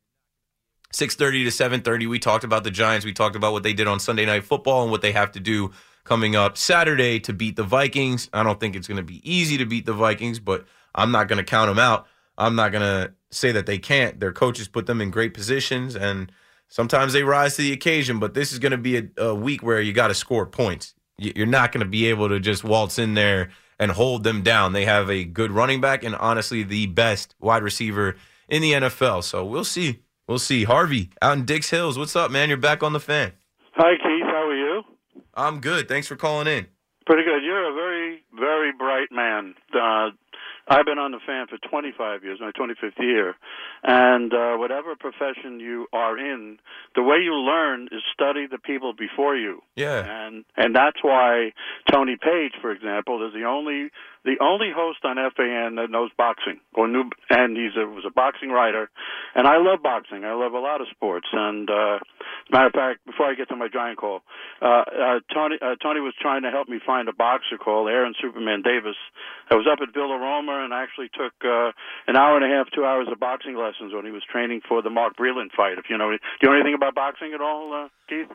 6.30 0.91 1.45
to 1.45 1.89
7.30, 1.89 2.09
we 2.09 2.17
talked 2.17 2.43
about 2.43 2.63
the 2.63 2.71
Giants. 2.71 3.05
We 3.05 3.13
talked 3.13 3.35
about 3.35 3.53
what 3.53 3.61
they 3.61 3.73
did 3.73 3.85
on 3.85 3.99
Sunday 3.99 4.25
Night 4.25 4.43
Football 4.43 4.81
and 4.81 4.91
what 4.91 5.03
they 5.03 5.11
have 5.11 5.31
to 5.33 5.39
do 5.39 5.71
coming 6.03 6.35
up 6.35 6.57
Saturday 6.57 7.19
to 7.19 7.31
beat 7.31 7.57
the 7.57 7.63
Vikings. 7.63 8.27
I 8.33 8.41
don't 8.41 8.59
think 8.59 8.75
it's 8.75 8.87
going 8.87 8.97
to 8.97 9.03
be 9.03 9.21
easy 9.29 9.57
to 9.59 9.65
beat 9.65 9.85
the 9.85 9.93
Vikings, 9.93 10.39
but 10.39 10.65
I'm 10.95 11.11
not 11.11 11.27
going 11.27 11.37
to 11.37 11.43
count 11.43 11.69
them 11.69 11.77
out. 11.79 12.07
I'm 12.35 12.55
not 12.55 12.71
going 12.71 12.81
to 12.81 13.13
say 13.29 13.51
that 13.51 13.67
they 13.67 13.77
can't. 13.77 14.19
Their 14.19 14.33
coaches 14.33 14.67
put 14.67 14.87
them 14.87 14.99
in 14.99 15.11
great 15.11 15.35
positions, 15.35 15.95
and 15.95 16.31
sometimes 16.69 17.13
they 17.13 17.21
rise 17.21 17.55
to 17.57 17.61
the 17.61 17.73
occasion, 17.73 18.17
but 18.17 18.33
this 18.33 18.51
is 18.51 18.57
going 18.57 18.71
to 18.71 18.77
be 18.79 18.97
a, 18.97 19.03
a 19.17 19.35
week 19.35 19.61
where 19.61 19.79
you 19.79 19.93
got 19.93 20.07
to 20.07 20.15
score 20.15 20.47
points 20.47 20.95
you're 21.17 21.47
not 21.47 21.71
going 21.71 21.83
to 21.83 21.89
be 21.89 22.07
able 22.07 22.29
to 22.29 22.39
just 22.39 22.63
waltz 22.63 22.99
in 22.99 23.13
there 23.15 23.49
and 23.79 23.91
hold 23.91 24.23
them 24.23 24.41
down. 24.41 24.73
They 24.73 24.85
have 24.85 25.09
a 25.09 25.23
good 25.23 25.51
running 25.51 25.81
back 25.81 26.03
and 26.03 26.15
honestly 26.15 26.63
the 26.63 26.87
best 26.87 27.35
wide 27.39 27.63
receiver 27.63 28.15
in 28.49 28.61
the 28.61 28.73
NFL. 28.73 29.23
So 29.23 29.45
we'll 29.45 29.63
see. 29.63 29.99
We'll 30.27 30.39
see. 30.39 30.63
Harvey 30.63 31.09
out 31.21 31.37
in 31.37 31.45
Dix 31.45 31.69
Hills. 31.69 31.97
What's 31.97 32.15
up, 32.15 32.31
man? 32.31 32.49
You're 32.49 32.57
back 32.57 32.83
on 32.83 32.93
the 32.93 32.99
fan. 32.99 33.33
Hi, 33.73 33.93
Keith. 33.95 34.25
How 34.25 34.47
are 34.47 34.55
you? 34.55 34.83
I'm 35.35 35.59
good. 35.61 35.87
Thanks 35.87 36.07
for 36.07 36.15
calling 36.15 36.47
in. 36.47 36.67
Pretty 37.05 37.23
good. 37.23 37.43
You're 37.43 37.71
a 37.71 37.73
very, 37.73 38.23
very 38.37 38.71
bright 38.77 39.07
man. 39.11 39.53
Uh, 39.73 40.09
I've 40.69 40.85
been 40.85 40.97
on 40.97 41.11
the 41.11 41.19
fan 41.25 41.47
for 41.47 41.57
25 41.69 42.23
years, 42.23 42.39
my 42.41 42.51
25th 42.51 42.99
year, 42.99 43.35
and 43.83 44.33
uh, 44.33 44.57
whatever 44.57 44.95
profession 44.95 45.59
you 45.59 45.87
are 45.93 46.17
in, 46.17 46.59
the 46.95 47.03
way 47.03 47.17
you 47.23 47.33
learn 47.33 47.87
is 47.91 48.01
study 48.13 48.47
the 48.49 48.57
people 48.57 48.93
before 48.93 49.35
you. 49.35 49.61
Yeah. 49.75 50.03
And 50.05 50.43
and 50.57 50.75
that's 50.75 51.01
why 51.01 51.53
Tony 51.91 52.17
Paige, 52.21 52.53
for 52.61 52.71
example, 52.71 53.25
is 53.25 53.33
the 53.33 53.45
only 53.45 53.91
the 54.25 54.35
only 54.41 54.71
host 54.75 54.99
on 55.05 55.15
FAN 55.15 55.75
that 55.75 55.89
knows 55.89 56.11
boxing 56.17 56.59
or 56.75 56.87
new, 56.87 57.09
and 57.29 57.55
he's 57.55 57.77
a, 57.77 57.87
was 57.87 58.03
a 58.05 58.11
boxing 58.11 58.49
writer, 58.49 58.89
and 59.35 59.47
I 59.47 59.57
love 59.57 59.81
boxing. 59.81 60.25
I 60.25 60.33
love 60.33 60.51
a 60.51 60.59
lot 60.59 60.81
of 60.81 60.87
sports. 60.91 61.27
And 61.31 61.69
uh, 61.69 61.99
matter 62.51 62.67
of 62.67 62.73
fact, 62.73 63.05
before 63.05 63.27
I 63.27 63.35
get 63.35 63.49
to 63.49 63.55
my 63.55 63.67
giant 63.67 63.97
call, 63.97 64.21
uh, 64.61 64.83
uh, 64.87 65.19
Tony 65.33 65.57
uh, 65.61 65.75
Tony 65.81 65.99
was 65.99 66.13
trying 66.19 66.43
to 66.43 66.51
help 66.51 66.67
me 66.69 66.79
find 66.83 67.09
a 67.09 67.13
boxer 67.13 67.57
called 67.57 67.89
Aaron 67.89 68.13
Superman 68.21 68.61
Davis. 68.61 68.95
I 69.51 69.55
was 69.55 69.67
up 69.71 69.79
at 69.81 69.93
Villa 69.93 70.17
Roma 70.17 70.63
and 70.63 70.73
I 70.73 70.83
actually 70.83 71.09
took 71.09 71.33
uh, 71.43 71.71
an 72.07 72.15
hour 72.15 72.37
and 72.37 72.45
a 72.45 72.49
half, 72.49 72.67
two 72.73 72.85
hours 72.85 73.07
of 73.11 73.19
boxing 73.19 73.55
lessons 73.55 73.93
when 73.93 74.05
he 74.05 74.11
was 74.11 74.23
training 74.29 74.61
for 74.67 74.81
the 74.81 74.89
Mark 74.89 75.15
Breland 75.17 75.51
fight. 75.55 75.77
If 75.77 75.89
you 75.89 75.97
know, 75.97 76.11
do 76.11 76.17
you 76.41 76.49
know 76.49 76.55
anything 76.55 76.75
about 76.75 76.95
boxing 76.95 77.33
at 77.33 77.41
all, 77.41 77.73
uh, 77.73 77.87
Keith? 78.09 78.31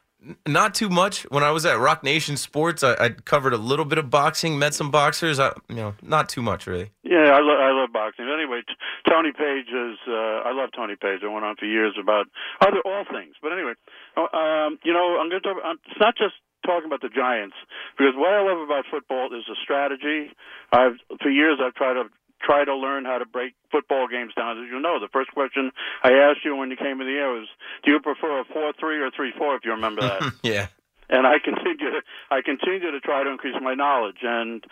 Not 0.47 0.75
too 0.75 0.89
much. 0.89 1.23
When 1.31 1.43
I 1.43 1.51
was 1.51 1.67
at 1.67 1.79
Roc 1.79 2.05
Nation 2.05 2.37
Sports, 2.37 2.85
I, 2.85 2.95
I 2.95 3.09
covered 3.11 3.53
a 3.53 3.59
little 3.59 3.85
bit 3.85 3.99
of 3.99 4.11
boxing, 4.11 4.59
met 4.59 4.75
some 4.75 4.91
boxers. 4.91 5.41
I, 5.41 5.53
you 5.69 5.75
know, 5.75 5.95
not 6.03 6.29
too 6.29 6.43
much 6.43 6.67
really. 6.67 6.91
Yeah, 7.03 7.35
I, 7.35 7.41
lo- 7.41 7.59
I 7.59 7.73
love 7.73 7.93
boxing. 7.93 8.27
Anyway, 8.33 8.63
t- 8.67 8.75
Tony 9.09 9.33
Paige 9.33 9.69
is. 9.69 9.99
Uh, 10.07 10.47
I 10.47 10.53
love 10.53 10.71
Tony 10.75 10.95
Paige. 10.95 11.21
I 11.25 11.29
went 11.29 11.45
on 11.45 11.57
for 11.57 11.67
years 11.67 11.95
about 12.01 12.27
other 12.61 12.81
all 12.85 13.05
things. 13.11 13.35
But 13.43 13.53
anyway, 13.53 13.75
uh, 14.17 14.31
um, 14.37 14.79
you 14.85 14.93
know, 14.93 15.19
I'm 15.21 15.29
going 15.29 15.43
to 15.43 15.49
talk. 15.49 15.65
Um, 15.65 15.79
it's 15.91 16.01
not 16.01 16.17
just 16.17 16.35
talking 16.65 16.87
about 16.87 17.03
the 17.03 17.11
Giants 17.11 17.57
because 17.99 18.15
what 18.17 18.33
I 18.33 18.41
love 18.43 18.63
about 18.63 18.85
football 18.91 19.27
is 19.35 19.45
the 19.49 19.57
strategy. 19.63 20.31
I've 20.73 20.99
for 21.21 21.31
years 21.31 21.59
I've 21.61 21.75
tried 21.75 21.95
to 21.95 22.05
try 22.43 22.65
to 22.65 22.75
learn 22.75 23.05
how 23.05 23.19
to 23.19 23.27
break 23.27 23.55
football 23.71 24.09
games 24.09 24.33
down. 24.35 24.59
As 24.59 24.69
you 24.71 24.81
know, 24.81 24.99
the 25.01 25.09
first 25.09 25.31
question 25.33 25.71
I 26.03 26.13
asked 26.13 26.45
you 26.45 26.57
when 26.57 26.71
you 26.71 26.77
came 26.77 27.01
in 27.01 27.07
the 27.07 27.15
air 27.15 27.31
was, 27.31 27.49
"Do 27.85 27.91
you 27.93 28.01
prefer 28.01 28.41
a 28.41 28.45
four-three 28.45 29.01
or 29.01 29.11
three-four?" 29.11 29.57
If 29.57 29.65
you 29.65 29.73
remember 29.73 30.03
that. 30.03 30.33
yeah. 30.43 30.67
And 31.09 31.27
I 31.27 31.39
continue 31.45 31.77
to 31.77 32.01
I 32.31 32.41
continue 32.41 32.91
to 32.91 33.01
try 33.01 33.23
to 33.23 33.31
increase 33.31 33.57
my 33.61 33.75
knowledge, 33.75 34.23
and 34.23 34.65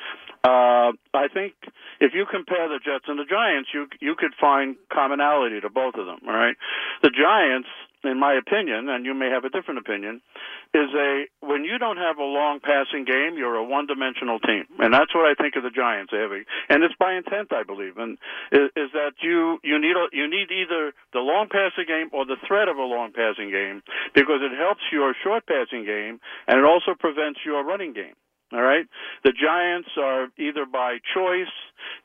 uh, 0.42 0.92
I 1.12 1.28
think 1.32 1.52
if 2.00 2.14
you 2.14 2.24
compare 2.24 2.66
the 2.68 2.80
Jets 2.82 3.04
and 3.08 3.18
the 3.18 3.28
Giants, 3.28 3.68
you 3.74 3.88
you 4.00 4.14
could 4.16 4.32
find 4.40 4.76
commonality 4.90 5.60
to 5.60 5.68
both 5.68 5.96
of 5.96 6.06
them. 6.06 6.20
All 6.26 6.32
right, 6.32 6.56
the 7.02 7.10
Giants 7.10 7.68
in 8.04 8.18
my 8.18 8.34
opinion, 8.34 8.88
and 8.88 9.04
you 9.04 9.14
may 9.14 9.28
have 9.30 9.44
a 9.44 9.50
different 9.50 9.78
opinion, 9.78 10.20
is 10.72 10.88
a 10.94 11.24
when 11.40 11.64
you 11.64 11.78
don't 11.78 11.98
have 11.98 12.18
a 12.18 12.24
long 12.24 12.60
passing 12.60 13.04
game, 13.04 13.36
you're 13.36 13.56
a 13.56 13.64
one-dimensional 13.64 14.38
team, 14.40 14.64
and 14.78 14.94
that's 14.94 15.14
what 15.14 15.26
I 15.26 15.34
think 15.34 15.56
of 15.56 15.62
the 15.62 15.70
Giants. 15.70 16.12
A, 16.12 16.20
and 16.68 16.82
it's 16.82 16.94
by 16.98 17.14
intent, 17.14 17.52
I 17.52 17.62
believe, 17.62 17.98
and 17.98 18.18
is, 18.52 18.70
is 18.76 18.90
that 18.92 19.12
you 19.22 19.58
you 19.62 19.78
need 19.78 19.96
a, 19.96 20.06
you 20.12 20.28
need 20.28 20.50
either 20.50 20.92
the 21.12 21.20
long 21.20 21.48
passing 21.50 21.86
game 21.86 22.08
or 22.12 22.24
the 22.24 22.36
threat 22.46 22.68
of 22.68 22.76
a 22.76 22.86
long 22.86 23.12
passing 23.12 23.50
game 23.50 23.82
because 24.14 24.40
it 24.40 24.56
helps 24.56 24.82
your 24.92 25.14
short 25.22 25.46
passing 25.46 25.84
game 25.84 26.20
and 26.46 26.58
it 26.58 26.64
also 26.64 26.94
prevents 26.98 27.40
your 27.44 27.64
running 27.64 27.92
game. 27.92 28.14
All 28.52 28.62
right. 28.62 28.86
The 29.22 29.30
Giants 29.30 29.90
are 29.96 30.26
either 30.36 30.66
by 30.66 30.98
choice, 31.14 31.54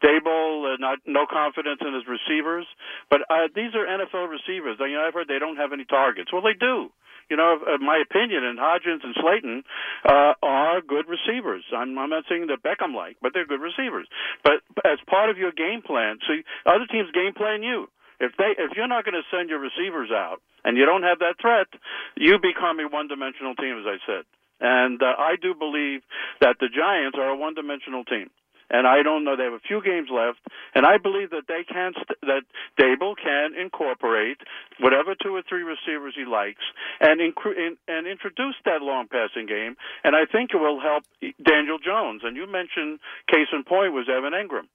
Daboll, 0.03 0.73
uh, 0.73 0.77
not 0.77 0.99
no 1.05 1.25
confidence 1.25 1.81
in 1.81 1.93
his 1.93 2.05
receivers, 2.05 2.67
but 3.09 3.21
uh, 3.29 3.49
these 3.55 3.73
are 3.73 3.85
NFL 3.85 4.29
receivers. 4.29 4.77
You 4.79 4.93
know, 4.93 5.05
I've 5.07 5.13
heard 5.13 5.27
they 5.27 5.39
don't 5.39 5.57
have 5.57 5.73
any 5.73 5.85
targets. 5.85 6.31
Well, 6.31 6.43
they 6.43 6.53
do. 6.53 6.89
You 7.29 7.37
know, 7.37 7.57
uh, 7.65 7.81
my 7.81 7.97
opinion, 7.97 8.43
and 8.45 8.59
Hodgins 8.59 9.01
and 9.01 9.15
Slayton 9.17 9.63
uh, 10.05 10.33
are 10.43 10.81
good 10.81 11.09
receivers. 11.09 11.65
I'm, 11.73 11.97
I'm 11.97 12.09
not 12.11 12.25
saying 12.29 12.45
they're 12.45 12.61
Beckham 12.61 12.93
like, 12.93 13.17
but 13.21 13.33
they're 13.33 13.49
good 13.49 13.61
receivers. 13.61 14.07
But 14.43 14.61
as 14.85 14.99
part 15.09 15.31
of 15.31 15.37
your 15.37 15.51
game 15.51 15.81
plan, 15.81 16.19
see, 16.27 16.45
other 16.67 16.85
teams 16.85 17.09
game 17.11 17.33
plan 17.33 17.63
you. 17.63 17.89
If 18.19 18.31
they 18.37 18.53
if 18.57 18.77
you're 18.77 18.87
not 18.87 19.03
going 19.03 19.17
to 19.17 19.25
send 19.33 19.49
your 19.49 19.59
receivers 19.59 20.09
out 20.13 20.37
and 20.63 20.77
you 20.77 20.85
don't 20.85 21.03
have 21.03 21.19
that 21.19 21.35
threat, 21.41 21.67
you 22.15 22.37
become 22.39 22.79
a 22.79 22.87
one-dimensional 22.87 23.55
team, 23.55 23.75
as 23.81 23.85
I 23.89 23.97
said. 24.05 24.23
And 24.59 25.01
uh, 25.01 25.13
I 25.17 25.35
do 25.41 25.53
believe 25.53 26.01
that 26.41 26.57
the 26.59 26.69
Giants 26.69 27.17
are 27.19 27.29
a 27.29 27.35
one-dimensional 27.35 28.05
team. 28.05 28.29
And 28.67 28.87
I 28.87 29.03
don't 29.03 29.23
know. 29.23 29.35
They 29.37 29.43
have 29.43 29.53
a 29.53 29.59
few 29.67 29.79
games 29.83 30.09
left, 30.09 30.39
and 30.73 30.87
I 30.87 30.97
believe 30.97 31.29
that 31.29 31.45
they 31.47 31.61
can 31.63 31.93
st- 31.93 32.17
that 32.25 32.41
Daboll 32.81 33.13
can 33.15 33.53
incorporate 33.53 34.41
whatever 34.79 35.13
two 35.13 35.35
or 35.35 35.43
three 35.47 35.61
receivers 35.61 36.15
he 36.17 36.25
likes, 36.25 36.65
and 36.99 37.21
inc- 37.21 37.55
in, 37.55 37.77
and 37.87 38.07
introduce 38.07 38.55
that 38.65 38.81
long 38.81 39.05
passing 39.07 39.45
game. 39.45 39.75
And 40.03 40.15
I 40.15 40.25
think 40.25 40.49
it 40.51 40.57
will 40.57 40.81
help 40.81 41.03
Daniel 41.45 41.77
Jones. 41.77 42.21
And 42.25 42.35
you 42.35 42.47
mentioned 42.49 42.97
case 43.29 43.53
in 43.53 43.63
point 43.65 43.93
was 43.93 44.09
Evan 44.09 44.33
Engram. 44.33 44.65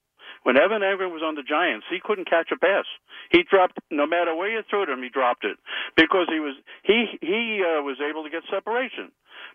when 0.45 0.57
Evan 0.57 0.83
Engram 0.83 1.13
was 1.13 1.23
on 1.25 1.35
the 1.35 1.43
Giants, 1.43 1.87
he 1.91 1.99
couldn't 2.03 2.29
catch 2.31 2.49
a 2.53 2.57
pass. 2.59 2.87
He 3.31 3.43
dropped 3.43 3.79
no 3.91 4.07
matter 4.07 4.35
where 4.35 4.51
you 4.51 4.63
threw 4.71 4.87
him, 4.91 5.03
he 5.03 5.09
dropped 5.09 5.45
it 5.45 5.59
because 5.97 6.27
he 6.31 6.41
was 6.41 6.55
he 6.85 7.07
he 7.21 7.63
uh, 7.67 7.83
was 7.83 7.99
able 8.01 8.23
to 8.25 8.31
get 8.31 8.43
separation. 8.51 9.11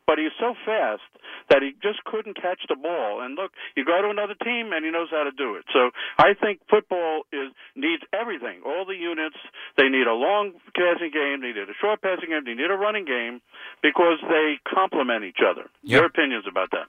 But 0.08 0.20
he's 0.20 0.34
so 0.40 0.54
fast 0.66 1.02
that 1.50 1.62
he 1.62 1.74
just 1.82 2.04
couldn't 2.06 2.38
catch 2.38 2.62
the 2.70 2.76
ball. 2.76 3.22
And 3.22 3.36
look, 3.36 3.52
you 3.76 3.86
go 3.86 4.02
to 4.02 4.10
another 4.10 4.36
team 4.38 4.72
and 4.74 4.86
he 4.86 4.92
knows 4.92 5.10
how 5.10 5.24
to 5.24 5.32
do 5.32 5.56
it. 5.56 5.66
So 5.74 5.92
I 6.18 6.34
think 6.34 6.62
football 6.70 7.24
is 7.34 7.50
needs 7.76 8.04
everything. 8.14 8.62
All 8.66 8.86
the 8.86 8.96
units. 8.96 9.38
They 9.78 9.90
need 9.90 10.08
a 10.08 10.14
long 10.14 10.54
passing 10.76 11.12
game. 11.12 11.42
They 11.42 11.54
need 11.58 11.70
a 11.70 11.78
short 11.82 12.02
passing 12.02 12.30
game. 12.30 12.46
They 12.46 12.54
need 12.54 12.70
a 12.70 12.78
running 12.78 13.06
game 13.06 13.42
because 13.82 14.22
they 14.22 14.62
complement 14.68 15.24
each 15.24 15.42
other. 15.42 15.70
Yep. 15.84 15.98
Your 15.98 16.06
opinions 16.06 16.46
about 16.50 16.70
that? 16.72 16.88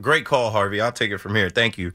Great 0.00 0.24
call, 0.24 0.50
Harvey. 0.50 0.80
I'll 0.80 0.92
take 0.92 1.12
it 1.12 1.18
from 1.18 1.36
here. 1.36 1.50
Thank 1.50 1.78
you. 1.78 1.92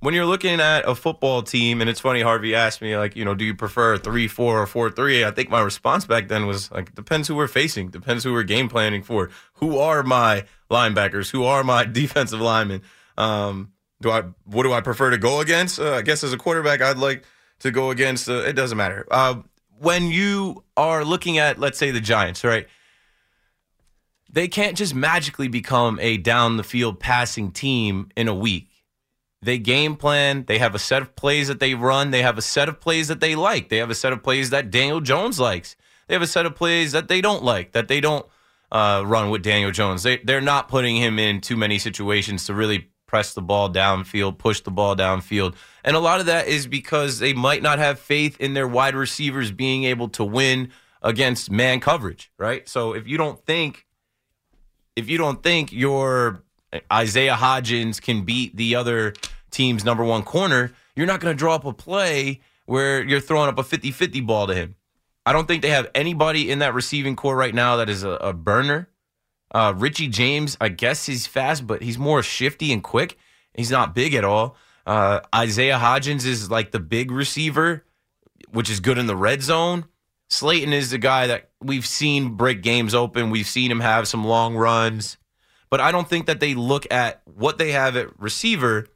When 0.00 0.14
you're 0.14 0.26
looking 0.26 0.60
at 0.60 0.88
a 0.88 0.94
football 0.94 1.42
team, 1.42 1.80
and 1.80 1.90
it's 1.90 1.98
funny, 1.98 2.20
Harvey 2.20 2.54
asked 2.54 2.80
me, 2.80 2.96
like, 2.96 3.16
you 3.16 3.24
know, 3.24 3.34
do 3.34 3.44
you 3.44 3.54
prefer 3.54 3.94
a 3.94 3.98
3 3.98 4.28
4 4.28 4.62
or 4.62 4.66
4 4.66 4.90
3? 4.90 5.24
I 5.24 5.32
think 5.32 5.50
my 5.50 5.60
response 5.60 6.06
back 6.06 6.28
then 6.28 6.46
was, 6.46 6.70
like, 6.70 6.94
depends 6.94 7.26
who 7.26 7.34
we're 7.34 7.48
facing, 7.48 7.88
depends 7.88 8.22
who 8.22 8.32
we're 8.32 8.44
game 8.44 8.68
planning 8.68 9.02
for. 9.02 9.30
Who 9.54 9.78
are 9.78 10.04
my 10.04 10.44
linebackers? 10.70 11.30
Who 11.30 11.44
are 11.44 11.64
my 11.64 11.84
defensive 12.02 12.40
linemen? 12.40 12.82
Um, 13.16 13.72
do 14.00 14.10
I 14.10 14.22
what 14.44 14.62
do 14.62 14.72
I 14.72 14.80
prefer 14.80 15.10
to 15.10 15.18
go 15.18 15.40
against? 15.40 15.80
Uh, 15.80 15.94
I 15.94 16.02
guess 16.02 16.22
as 16.22 16.32
a 16.32 16.36
quarterback, 16.36 16.80
I'd 16.80 16.98
like 16.98 17.24
to 17.60 17.70
go 17.70 17.90
against. 17.90 18.28
Uh, 18.28 18.44
it 18.44 18.52
doesn't 18.52 18.78
matter. 18.78 19.06
Uh, 19.10 19.42
when 19.80 20.10
you 20.10 20.62
are 20.76 21.04
looking 21.04 21.38
at, 21.38 21.58
let's 21.58 21.78
say, 21.78 21.90
the 21.90 22.00
Giants, 22.00 22.44
right? 22.44 22.66
They 24.30 24.46
can't 24.46 24.76
just 24.76 24.94
magically 24.94 25.48
become 25.48 25.98
a 26.00 26.18
down 26.18 26.58
the 26.58 26.62
field 26.62 27.00
passing 27.00 27.50
team 27.50 28.10
in 28.16 28.28
a 28.28 28.34
week. 28.34 28.67
They 29.40 29.58
game 29.58 29.96
plan. 29.96 30.44
They 30.46 30.58
have 30.58 30.74
a 30.74 30.78
set 30.78 31.02
of 31.02 31.14
plays 31.14 31.48
that 31.48 31.60
they 31.60 31.74
run. 31.74 32.10
They 32.10 32.22
have 32.22 32.38
a 32.38 32.42
set 32.42 32.68
of 32.68 32.80
plays 32.80 33.08
that 33.08 33.20
they 33.20 33.36
like. 33.36 33.68
They 33.68 33.76
have 33.78 33.90
a 33.90 33.94
set 33.94 34.12
of 34.12 34.22
plays 34.22 34.50
that 34.50 34.70
Daniel 34.70 35.00
Jones 35.00 35.38
likes. 35.38 35.76
They 36.08 36.14
have 36.14 36.22
a 36.22 36.26
set 36.26 36.46
of 36.46 36.54
plays 36.54 36.92
that 36.92 37.08
they 37.08 37.20
don't 37.20 37.44
like, 37.44 37.72
that 37.72 37.88
they 37.88 38.00
don't 38.00 38.26
uh, 38.72 39.04
run 39.06 39.30
with 39.30 39.42
Daniel 39.42 39.70
Jones. 39.70 40.02
They, 40.02 40.18
they're 40.18 40.40
not 40.40 40.68
putting 40.68 40.96
him 40.96 41.18
in 41.18 41.40
too 41.40 41.56
many 41.56 41.78
situations 41.78 42.46
to 42.46 42.54
really 42.54 42.88
press 43.06 43.34
the 43.34 43.42
ball 43.42 43.70
downfield, 43.70 44.38
push 44.38 44.60
the 44.60 44.70
ball 44.70 44.96
downfield. 44.96 45.54
And 45.84 45.96
a 45.96 46.00
lot 46.00 46.20
of 46.20 46.26
that 46.26 46.48
is 46.48 46.66
because 46.66 47.18
they 47.18 47.32
might 47.32 47.62
not 47.62 47.78
have 47.78 47.98
faith 47.98 48.38
in 48.40 48.54
their 48.54 48.68
wide 48.68 48.94
receivers 48.94 49.50
being 49.50 49.84
able 49.84 50.08
to 50.10 50.24
win 50.24 50.70
against 51.02 51.50
man 51.50 51.80
coverage, 51.80 52.30
right? 52.38 52.68
So 52.68 52.92
if 52.92 53.06
you 53.06 53.16
don't 53.16 53.44
think 53.44 53.86
if 54.96 55.08
you 55.08 55.16
don't 55.16 55.42
think 55.42 55.72
your 55.72 56.42
Isaiah 56.92 57.36
Hodgins 57.36 58.00
can 58.00 58.24
beat 58.24 58.56
the 58.56 58.74
other 58.74 59.14
team's 59.50 59.84
number 59.84 60.04
one 60.04 60.22
corner, 60.22 60.72
you're 60.94 61.06
not 61.06 61.20
going 61.20 61.34
to 61.34 61.38
draw 61.38 61.54
up 61.54 61.64
a 61.64 61.72
play 61.72 62.40
where 62.66 63.02
you're 63.02 63.20
throwing 63.20 63.48
up 63.48 63.58
a 63.58 63.62
50 63.62 63.90
50 63.90 64.20
ball 64.22 64.46
to 64.46 64.54
him. 64.54 64.74
I 65.24 65.32
don't 65.32 65.46
think 65.46 65.62
they 65.62 65.70
have 65.70 65.90
anybody 65.94 66.50
in 66.50 66.60
that 66.60 66.74
receiving 66.74 67.16
corps 67.16 67.36
right 67.36 67.54
now 67.54 67.76
that 67.76 67.90
is 67.90 68.02
a, 68.02 68.10
a 68.10 68.32
burner. 68.32 68.88
Uh, 69.54 69.74
Richie 69.76 70.08
James, 70.08 70.56
I 70.60 70.70
guess 70.70 71.06
he's 71.06 71.26
fast, 71.26 71.66
but 71.66 71.82
he's 71.82 71.98
more 71.98 72.22
shifty 72.22 72.72
and 72.72 72.82
quick. 72.82 73.18
He's 73.54 73.70
not 73.70 73.94
big 73.94 74.14
at 74.14 74.24
all. 74.24 74.56
Uh, 74.86 75.20
Isaiah 75.34 75.78
Hodgins 75.78 76.24
is 76.24 76.50
like 76.50 76.70
the 76.70 76.80
big 76.80 77.10
receiver, 77.10 77.84
which 78.52 78.70
is 78.70 78.80
good 78.80 78.96
in 78.96 79.06
the 79.06 79.16
red 79.16 79.42
zone. 79.42 79.84
Slayton 80.30 80.72
is 80.72 80.90
the 80.90 80.98
guy 80.98 81.26
that 81.26 81.50
we've 81.62 81.86
seen 81.86 82.30
break 82.36 82.62
games 82.62 82.94
open. 82.94 83.28
We've 83.28 83.46
seen 83.46 83.70
him 83.70 83.80
have 83.80 84.08
some 84.08 84.24
long 84.24 84.56
runs, 84.56 85.17
but 85.70 85.80
I 85.80 85.92
don't 85.92 86.08
think 86.08 86.26
that 86.26 86.40
they 86.40 86.54
look 86.54 86.86
at 86.90 87.22
what 87.24 87.58
they 87.58 87.72
have 87.72 87.96
at 87.96 88.18
receiver 88.18 88.86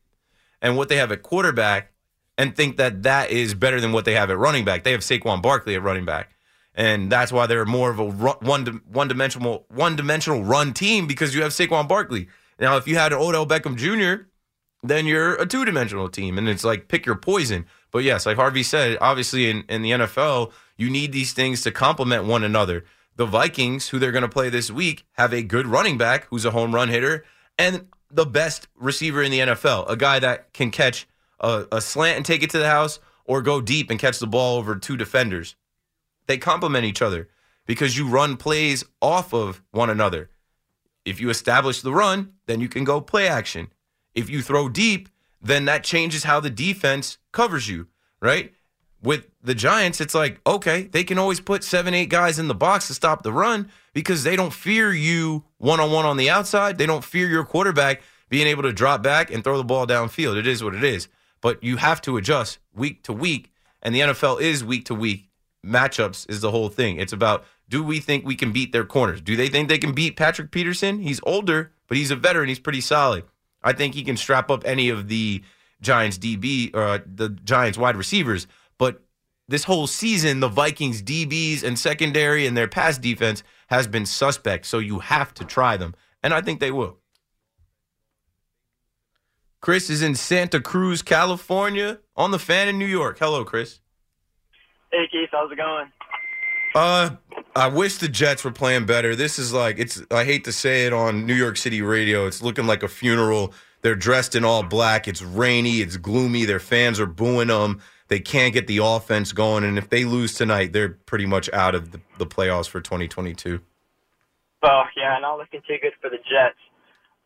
and 0.60 0.76
what 0.76 0.88
they 0.88 0.96
have 0.96 1.12
at 1.12 1.22
quarterback 1.22 1.92
and 2.38 2.56
think 2.56 2.76
that 2.76 3.02
that 3.02 3.30
is 3.30 3.54
better 3.54 3.80
than 3.80 3.92
what 3.92 4.04
they 4.04 4.14
have 4.14 4.30
at 4.30 4.38
running 4.38 4.64
back. 4.64 4.84
They 4.84 4.92
have 4.92 5.00
Saquon 5.00 5.42
Barkley 5.42 5.74
at 5.74 5.82
running 5.82 6.04
back, 6.04 6.30
and 6.74 7.10
that's 7.10 7.32
why 7.32 7.46
they're 7.46 7.64
more 7.64 7.90
of 7.90 7.98
a 7.98 8.04
one 8.04 8.82
one 8.90 9.08
dimensional 9.08 9.66
one 9.68 9.96
dimensional 9.96 10.42
run 10.42 10.72
team 10.72 11.06
because 11.06 11.34
you 11.34 11.42
have 11.42 11.52
Saquon 11.52 11.88
Barkley. 11.88 12.28
Now, 12.58 12.76
if 12.76 12.86
you 12.86 12.96
had 12.96 13.12
an 13.12 13.18
Odell 13.18 13.46
Beckham 13.46 13.76
Jr., 13.76 14.24
then 14.82 15.06
you're 15.06 15.34
a 15.34 15.46
two 15.46 15.64
dimensional 15.64 16.08
team, 16.08 16.38
and 16.38 16.48
it's 16.48 16.64
like 16.64 16.88
pick 16.88 17.06
your 17.06 17.16
poison. 17.16 17.66
But 17.90 18.04
yes, 18.04 18.26
like 18.26 18.36
Harvey 18.36 18.62
said, 18.62 18.98
obviously 19.00 19.50
in, 19.50 19.64
in 19.68 19.82
the 19.82 19.90
NFL, 19.92 20.52
you 20.76 20.90
need 20.90 21.12
these 21.12 21.32
things 21.32 21.60
to 21.62 21.70
complement 21.70 22.24
one 22.24 22.42
another. 22.42 22.84
The 23.16 23.26
Vikings, 23.26 23.88
who 23.88 23.98
they're 23.98 24.12
going 24.12 24.22
to 24.22 24.28
play 24.28 24.48
this 24.48 24.70
week, 24.70 25.04
have 25.12 25.32
a 25.32 25.42
good 25.42 25.66
running 25.66 25.98
back 25.98 26.26
who's 26.26 26.44
a 26.44 26.50
home 26.50 26.74
run 26.74 26.88
hitter 26.88 27.24
and 27.58 27.86
the 28.10 28.26
best 28.26 28.68
receiver 28.74 29.22
in 29.22 29.30
the 29.30 29.40
NFL, 29.40 29.88
a 29.88 29.96
guy 29.96 30.18
that 30.18 30.52
can 30.52 30.70
catch 30.70 31.06
a, 31.40 31.66
a 31.72 31.80
slant 31.80 32.16
and 32.16 32.26
take 32.26 32.42
it 32.42 32.50
to 32.50 32.58
the 32.58 32.68
house 32.68 33.00
or 33.24 33.42
go 33.42 33.60
deep 33.60 33.90
and 33.90 34.00
catch 34.00 34.18
the 34.18 34.26
ball 34.26 34.58
over 34.58 34.76
two 34.76 34.96
defenders. 34.96 35.56
They 36.26 36.38
complement 36.38 36.84
each 36.84 37.02
other 37.02 37.28
because 37.66 37.96
you 37.96 38.08
run 38.08 38.36
plays 38.36 38.84
off 39.00 39.32
of 39.32 39.62
one 39.70 39.90
another. 39.90 40.30
If 41.04 41.20
you 41.20 41.30
establish 41.30 41.82
the 41.82 41.92
run, 41.92 42.34
then 42.46 42.60
you 42.60 42.68
can 42.68 42.84
go 42.84 43.00
play 43.00 43.28
action. 43.28 43.72
If 44.14 44.30
you 44.30 44.42
throw 44.42 44.68
deep, 44.68 45.08
then 45.40 45.64
that 45.64 45.84
changes 45.84 46.24
how 46.24 46.38
the 46.40 46.50
defense 46.50 47.18
covers 47.32 47.68
you, 47.68 47.88
right? 48.20 48.52
With 49.02 49.26
the 49.42 49.54
Giants, 49.54 50.00
it's 50.00 50.14
like, 50.14 50.40
okay, 50.46 50.84
they 50.84 51.02
can 51.02 51.18
always 51.18 51.40
put 51.40 51.64
seven, 51.64 51.92
eight 51.92 52.08
guys 52.08 52.38
in 52.38 52.46
the 52.46 52.54
box 52.54 52.86
to 52.86 52.94
stop 52.94 53.22
the 53.22 53.32
run 53.32 53.70
because 53.94 54.22
they 54.22 54.36
don't 54.36 54.52
fear 54.52 54.92
you 54.92 55.44
one 55.58 55.80
on 55.80 55.90
one 55.90 56.06
on 56.06 56.16
the 56.16 56.30
outside. 56.30 56.78
They 56.78 56.86
don't 56.86 57.04
fear 57.04 57.26
your 57.28 57.44
quarterback 57.44 58.02
being 58.28 58.46
able 58.46 58.62
to 58.62 58.72
drop 58.72 59.02
back 59.02 59.32
and 59.32 59.42
throw 59.42 59.58
the 59.58 59.64
ball 59.64 59.86
downfield. 59.86 60.36
It 60.36 60.46
is 60.46 60.62
what 60.62 60.74
it 60.74 60.84
is. 60.84 61.08
But 61.40 61.62
you 61.64 61.76
have 61.78 62.00
to 62.02 62.16
adjust 62.16 62.60
week 62.72 63.02
to 63.02 63.12
week, 63.12 63.52
and 63.82 63.94
the 63.94 64.00
NFL 64.00 64.40
is 64.40 64.62
week 64.64 64.84
to 64.86 64.94
week. 64.94 65.28
Matchups 65.66 66.28
is 66.30 66.40
the 66.40 66.50
whole 66.50 66.68
thing. 66.68 66.98
It's 66.98 67.12
about 67.12 67.44
do 67.68 67.82
we 67.82 68.00
think 68.00 68.24
we 68.24 68.36
can 68.36 68.52
beat 68.52 68.72
their 68.72 68.84
corners? 68.84 69.20
Do 69.20 69.34
they 69.34 69.48
think 69.48 69.68
they 69.68 69.78
can 69.78 69.92
beat 69.92 70.16
Patrick 70.16 70.50
Peterson? 70.50 70.98
He's 71.00 71.20
older, 71.24 71.72
but 71.88 71.96
he's 71.96 72.10
a 72.10 72.16
veteran. 72.16 72.48
He's 72.48 72.58
pretty 72.58 72.80
solid. 72.80 73.24
I 73.62 73.72
think 73.72 73.94
he 73.94 74.02
can 74.02 74.16
strap 74.16 74.50
up 74.50 74.62
any 74.66 74.88
of 74.88 75.08
the 75.08 75.42
Giants 75.80 76.18
DB 76.18 76.74
or 76.74 76.82
uh, 76.82 76.98
the 77.06 77.30
Giants 77.30 77.78
wide 77.78 77.96
receivers. 77.96 78.46
But 78.78 79.02
this 79.48 79.64
whole 79.64 79.86
season, 79.86 80.40
the 80.40 80.48
Vikings 80.48 81.02
DBs 81.02 81.62
and 81.62 81.78
secondary 81.78 82.46
and 82.46 82.56
their 82.56 82.68
pass 82.68 82.98
defense 82.98 83.42
has 83.68 83.86
been 83.86 84.06
suspect. 84.06 84.66
So 84.66 84.78
you 84.78 85.00
have 85.00 85.34
to 85.34 85.44
try 85.44 85.76
them, 85.76 85.94
and 86.22 86.32
I 86.32 86.40
think 86.40 86.60
they 86.60 86.70
will. 86.70 86.98
Chris 89.60 89.88
is 89.88 90.02
in 90.02 90.16
Santa 90.16 90.60
Cruz, 90.60 91.02
California, 91.02 92.00
on 92.16 92.32
the 92.32 92.38
fan 92.38 92.68
in 92.68 92.78
New 92.78 92.86
York. 92.86 93.18
Hello, 93.18 93.44
Chris. 93.44 93.78
Hey 94.90 95.08
Keith, 95.10 95.28
how's 95.30 95.50
it 95.50 95.56
going? 95.56 95.90
Uh, 96.74 97.16
I 97.54 97.68
wish 97.68 97.98
the 97.98 98.08
Jets 98.08 98.44
were 98.44 98.50
playing 98.50 98.86
better. 98.86 99.14
This 99.14 99.38
is 99.38 99.52
like 99.52 99.78
it's. 99.78 100.02
I 100.10 100.24
hate 100.24 100.44
to 100.44 100.52
say 100.52 100.86
it 100.86 100.92
on 100.92 101.26
New 101.26 101.34
York 101.34 101.56
City 101.56 101.80
radio. 101.82 102.26
It's 102.26 102.42
looking 102.42 102.66
like 102.66 102.82
a 102.82 102.88
funeral. 102.88 103.54
They're 103.82 103.94
dressed 103.94 104.34
in 104.34 104.44
all 104.44 104.62
black. 104.62 105.08
It's 105.08 105.22
rainy. 105.22 105.80
It's 105.80 105.96
gloomy. 105.96 106.44
Their 106.44 106.60
fans 106.60 106.98
are 106.98 107.06
booing 107.06 107.48
them. 107.48 107.80
They 108.12 108.20
can't 108.20 108.52
get 108.52 108.66
the 108.66 108.76
offense 108.76 109.32
going, 109.32 109.64
and 109.64 109.78
if 109.78 109.88
they 109.88 110.04
lose 110.04 110.34
tonight, 110.34 110.74
they're 110.74 110.98
pretty 111.06 111.24
much 111.24 111.48
out 111.50 111.74
of 111.74 111.92
the, 111.92 112.00
the 112.18 112.26
playoffs 112.26 112.68
for 112.68 112.78
2022. 112.78 113.58
Oh 114.62 114.82
yeah, 114.94 115.16
not 115.22 115.38
looking 115.38 115.62
too 115.66 115.76
good 115.80 115.94
for 115.98 116.10
the 116.10 116.18
Jets. 116.18 116.60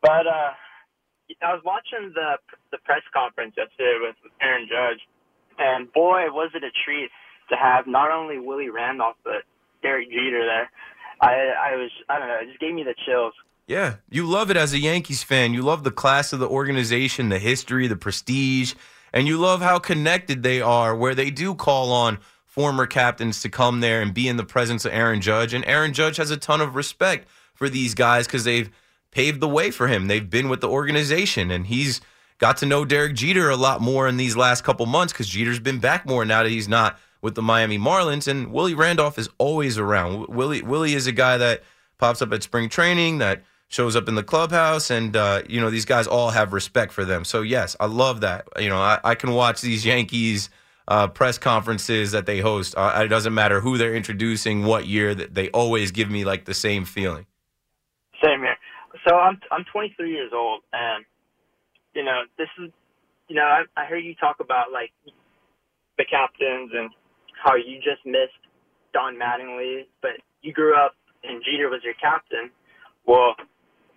But 0.00 0.28
uh, 0.28 0.54
I 1.42 1.52
was 1.52 1.60
watching 1.64 2.12
the 2.14 2.36
the 2.70 2.78
press 2.84 3.02
conference 3.12 3.54
yesterday 3.56 3.98
with 4.00 4.14
Aaron 4.40 4.68
Judge, 4.70 5.00
and 5.58 5.92
boy, 5.92 6.30
was 6.30 6.52
it 6.54 6.62
a 6.62 6.70
treat 6.84 7.10
to 7.50 7.56
have 7.56 7.88
not 7.88 8.12
only 8.12 8.38
Willie 8.38 8.70
Randolph 8.70 9.16
but 9.24 9.42
Derek 9.82 10.08
Jeter 10.08 10.46
there. 10.46 10.70
I 11.20 11.72
I 11.72 11.74
was 11.74 11.90
I 12.08 12.20
don't 12.20 12.28
know, 12.28 12.38
it 12.42 12.46
just 12.46 12.60
gave 12.60 12.74
me 12.74 12.84
the 12.84 12.94
chills. 13.04 13.34
Yeah, 13.66 13.96
you 14.08 14.24
love 14.24 14.52
it 14.52 14.56
as 14.56 14.72
a 14.72 14.78
Yankees 14.78 15.24
fan. 15.24 15.52
You 15.52 15.62
love 15.62 15.82
the 15.82 15.90
class 15.90 16.32
of 16.32 16.38
the 16.38 16.48
organization, 16.48 17.28
the 17.28 17.40
history, 17.40 17.88
the 17.88 17.96
prestige, 17.96 18.74
and 19.12 19.26
you 19.26 19.38
love 19.38 19.62
how 19.62 19.78
connected 19.78 20.42
they 20.42 20.60
are, 20.60 20.94
where 20.94 21.14
they 21.14 21.30
do 21.30 21.54
call 21.54 21.92
on 21.92 22.18
former 22.44 22.86
captains 22.86 23.40
to 23.42 23.48
come 23.48 23.80
there 23.80 24.00
and 24.00 24.14
be 24.14 24.28
in 24.28 24.36
the 24.36 24.44
presence 24.44 24.84
of 24.84 24.92
Aaron 24.92 25.20
Judge. 25.20 25.52
And 25.52 25.64
Aaron 25.66 25.92
Judge 25.92 26.16
has 26.16 26.30
a 26.30 26.36
ton 26.36 26.60
of 26.60 26.74
respect 26.74 27.28
for 27.54 27.68
these 27.68 27.94
guys 27.94 28.26
because 28.26 28.44
they've 28.44 28.70
paved 29.10 29.40
the 29.40 29.48
way 29.48 29.70
for 29.70 29.88
him. 29.88 30.06
They've 30.06 30.28
been 30.28 30.48
with 30.48 30.60
the 30.60 30.68
organization, 30.68 31.50
and 31.50 31.66
he's 31.66 32.00
got 32.38 32.56
to 32.58 32.66
know 32.66 32.84
Derek 32.84 33.14
Jeter 33.14 33.50
a 33.50 33.56
lot 33.56 33.80
more 33.80 34.08
in 34.08 34.16
these 34.16 34.36
last 34.36 34.64
couple 34.64 34.86
months 34.86 35.12
because 35.12 35.28
Jeter's 35.28 35.58
been 35.58 35.78
back 35.80 36.06
more 36.06 36.24
now 36.24 36.42
that 36.42 36.50
he's 36.50 36.68
not 36.68 36.98
with 37.22 37.34
the 37.34 37.42
Miami 37.42 37.78
Marlins. 37.78 38.28
And 38.28 38.52
Willie 38.52 38.74
Randolph 38.74 39.18
is 39.18 39.28
always 39.38 39.78
around. 39.78 40.28
Willie 40.28 40.62
Willie 40.62 40.94
is 40.94 41.06
a 41.06 41.12
guy 41.12 41.36
that 41.38 41.62
pops 41.98 42.20
up 42.22 42.32
at 42.32 42.42
spring 42.42 42.68
training 42.68 43.18
that 43.18 43.42
shows 43.68 43.96
up 43.96 44.08
in 44.08 44.14
the 44.14 44.22
clubhouse, 44.22 44.90
and 44.90 45.16
uh, 45.16 45.42
you 45.48 45.60
know 45.60 45.70
these 45.70 45.84
guys 45.84 46.06
all 46.06 46.30
have 46.30 46.52
respect 46.52 46.92
for 46.92 47.04
them. 47.04 47.24
So 47.24 47.42
yes, 47.42 47.76
I 47.80 47.86
love 47.86 48.20
that. 48.20 48.48
You 48.58 48.68
know, 48.68 48.78
I, 48.78 48.98
I 49.04 49.14
can 49.14 49.32
watch 49.32 49.60
these 49.60 49.84
Yankees. 49.84 50.50
Uh, 50.88 51.08
press 51.08 51.36
conferences 51.36 52.12
that 52.12 52.26
they 52.26 52.38
host. 52.38 52.72
Uh, 52.76 53.02
it 53.04 53.08
doesn't 53.08 53.34
matter 53.34 53.60
who 53.60 53.76
they're 53.76 53.96
introducing, 53.96 54.62
what 54.62 54.86
year. 54.86 55.16
That 55.16 55.34
they 55.34 55.50
always 55.50 55.90
give 55.90 56.08
me 56.08 56.24
like 56.24 56.44
the 56.44 56.54
same 56.54 56.84
feeling. 56.84 57.26
Same 58.22 58.38
here. 58.38 58.54
So 59.04 59.16
I'm 59.16 59.40
I'm 59.50 59.64
23 59.72 60.12
years 60.12 60.30
old, 60.32 60.62
and 60.72 61.04
you 61.92 62.04
know 62.04 62.22
this 62.38 62.46
is 62.62 62.70
you 63.28 63.36
know, 63.36 63.42
I, 63.42 63.62
I 63.76 63.84
heard 63.86 64.04
you 64.04 64.14
talk 64.14 64.36
about 64.40 64.72
like 64.72 64.92
the 65.98 66.04
captains 66.04 66.70
and 66.74 66.90
how 67.42 67.56
you 67.56 67.76
just 67.78 68.04
missed 68.04 68.38
Don 68.92 69.16
Mattingly, 69.16 69.86
but 70.00 70.12
you 70.42 70.52
grew 70.52 70.76
up 70.76 70.94
and 71.24 71.42
Jeter 71.44 71.68
was 71.68 71.80
your 71.82 71.94
captain. 71.94 72.50
Well, 73.06 73.34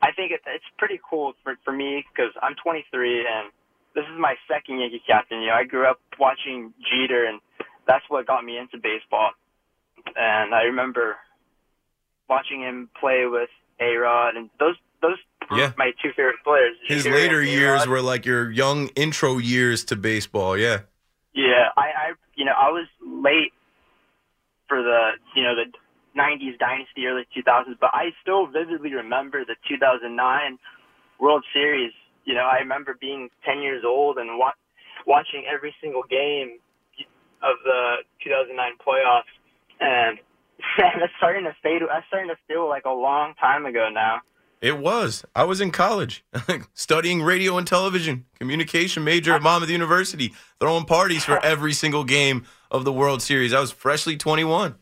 I 0.01 0.11
think 0.11 0.31
it, 0.31 0.41
it's 0.47 0.65
pretty 0.77 0.99
cool 1.09 1.33
for 1.43 1.55
for 1.63 1.71
me 1.73 2.05
because 2.13 2.31
I'm 2.41 2.55
23 2.63 3.19
and 3.19 3.51
this 3.95 4.03
is 4.03 4.19
my 4.19 4.35
second 4.47 4.79
Yankee 4.79 5.01
captain. 5.05 5.41
You 5.41 5.47
know, 5.47 5.55
I 5.55 5.63
grew 5.63 5.85
up 5.89 5.99
watching 6.19 6.73
Jeter, 6.89 7.25
and 7.25 7.39
that's 7.87 8.05
what 8.07 8.25
got 8.27 8.43
me 8.45 8.57
into 8.57 8.77
baseball. 8.77 9.31
And 10.15 10.53
I 10.53 10.63
remember 10.63 11.17
watching 12.29 12.61
him 12.61 12.89
play 12.99 13.25
with 13.25 13.49
A 13.79 13.95
Rod, 13.95 14.35
and 14.35 14.49
those 14.59 14.75
those 15.01 15.17
Yeah. 15.51 15.73
my 15.77 15.91
two 16.01 16.09
favorite 16.15 16.43
players. 16.43 16.75
His 16.87 17.03
Jeter 17.03 17.15
later 17.15 17.43
years 17.43 17.87
were 17.87 18.01
like 18.01 18.25
your 18.25 18.51
young 18.51 18.89
intro 18.89 19.37
years 19.37 19.83
to 19.85 19.95
baseball. 19.95 20.57
Yeah. 20.57 20.81
Yeah, 21.33 21.69
I, 21.75 21.81
I 21.81 22.13
you 22.35 22.45
know 22.45 22.53
I 22.53 22.69
was 22.69 22.87
late 23.05 23.53
for 24.67 24.81
the 24.81 25.11
you 25.35 25.43
know 25.43 25.55
the 25.55 25.65
'90s 26.17 26.57
dynasty, 26.59 27.05
early 27.05 27.27
2000s, 27.35 27.77
but 27.79 27.91
I 27.93 28.11
still 28.21 28.47
vividly 28.47 28.93
remember 28.93 29.45
the 29.45 29.55
2009 29.67 30.57
World 31.19 31.45
Series. 31.53 31.91
You 32.25 32.35
know, 32.35 32.47
I 32.51 32.57
remember 32.59 32.95
being 32.99 33.29
10 33.45 33.61
years 33.61 33.83
old 33.85 34.17
and 34.17 34.37
wa- 34.37 34.53
watching 35.07 35.45
every 35.51 35.73
single 35.81 36.03
game 36.03 36.59
of 37.41 37.55
the 37.63 37.97
2009 38.23 38.73
playoffs, 38.85 39.31
and 39.79 40.19
that's 40.77 41.13
starting 41.17 41.45
to 41.45 41.55
fade. 41.63 41.81
That's 41.87 42.05
starting 42.07 42.29
to 42.29 42.37
feel 42.47 42.67
like 42.67 42.85
a 42.85 42.91
long 42.91 43.33
time 43.35 43.65
ago 43.65 43.89
now. 43.91 44.21
It 44.61 44.77
was. 44.77 45.23
I 45.33 45.45
was 45.45 45.61
in 45.61 45.71
college 45.71 46.25
studying 46.73 47.21
radio 47.21 47.57
and 47.57 47.65
television, 47.65 48.25
communication 48.39 49.05
major 49.05 49.33
at 49.33 49.41
Monmouth 49.41 49.69
University, 49.69 50.33
throwing 50.59 50.83
parties 50.83 51.23
for 51.23 51.39
every 51.45 51.71
single 51.71 52.03
game 52.03 52.45
of 52.69 52.83
the 52.83 52.91
World 52.91 53.21
Series. 53.21 53.53
I 53.53 53.61
was 53.61 53.71
freshly 53.71 54.17
21. 54.17 54.75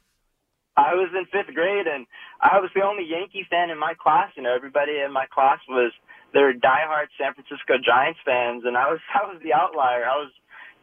I 0.77 0.93
was 0.93 1.09
in 1.17 1.25
fifth 1.25 1.53
grade, 1.55 1.87
and 1.87 2.05
I 2.39 2.59
was 2.61 2.69
the 2.75 2.85
only 2.85 3.03
Yankee 3.03 3.45
fan 3.49 3.71
in 3.71 3.79
my 3.79 3.93
class. 3.97 4.29
You 4.37 4.43
know, 4.43 4.53
everybody 4.53 5.01
in 5.03 5.11
my 5.11 5.25
class 5.25 5.59
was 5.67 5.91
they 6.33 6.41
were 6.41 6.53
diehard 6.53 7.09
San 7.17 7.33
Francisco 7.33 7.81
Giants 7.83 8.19
fans, 8.23 8.63
and 8.63 8.77
I 8.77 8.85
was 8.89 8.99
I 9.13 9.25
was 9.25 9.41
the 9.43 9.53
outlier. 9.53 10.05
I 10.05 10.15
was 10.21 10.31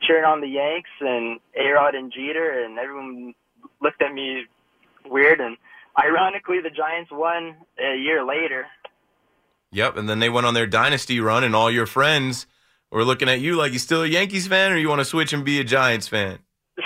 cheering 0.03 0.25
on 0.25 0.41
the 0.41 0.49
Yanks 0.49 0.91
and 1.01 1.39
A 1.55 1.71
Rod 1.71 1.95
and 1.95 2.13
Jeter, 2.13 2.65
and 2.65 2.79
everyone 2.79 3.35
looked 3.81 4.03
at 4.03 4.13
me 4.13 4.45
weird. 5.07 5.41
And 5.41 5.57
ironically, 5.97 6.59
the 6.61 6.71
Giants 6.71 7.11
won 7.13 7.55
a 7.79 7.97
year 7.97 8.27
later. 8.27 8.67
Yep. 9.71 9.97
And 9.97 10.09
then 10.09 10.19
they 10.19 10.29
went 10.29 10.47
on 10.47 10.55
their 10.55 10.67
dynasty 10.67 11.21
run, 11.21 11.45
and 11.45 11.55
all 11.55 11.71
your 11.71 11.87
friends 11.87 12.47
were 12.91 13.05
looking 13.05 13.29
at 13.29 13.41
you 13.41 13.57
like 13.57 13.73
you 13.73 13.79
still 13.79 14.03
a 14.03 14.07
Yankees 14.07 14.47
fan, 14.47 14.73
or 14.73 14.77
you 14.77 14.89
want 14.89 15.01
to 15.01 15.05
switch 15.05 15.33
and 15.33 15.45
be 15.45 15.61
a 15.61 15.65
Giants 15.65 16.09
fan. 16.09 16.41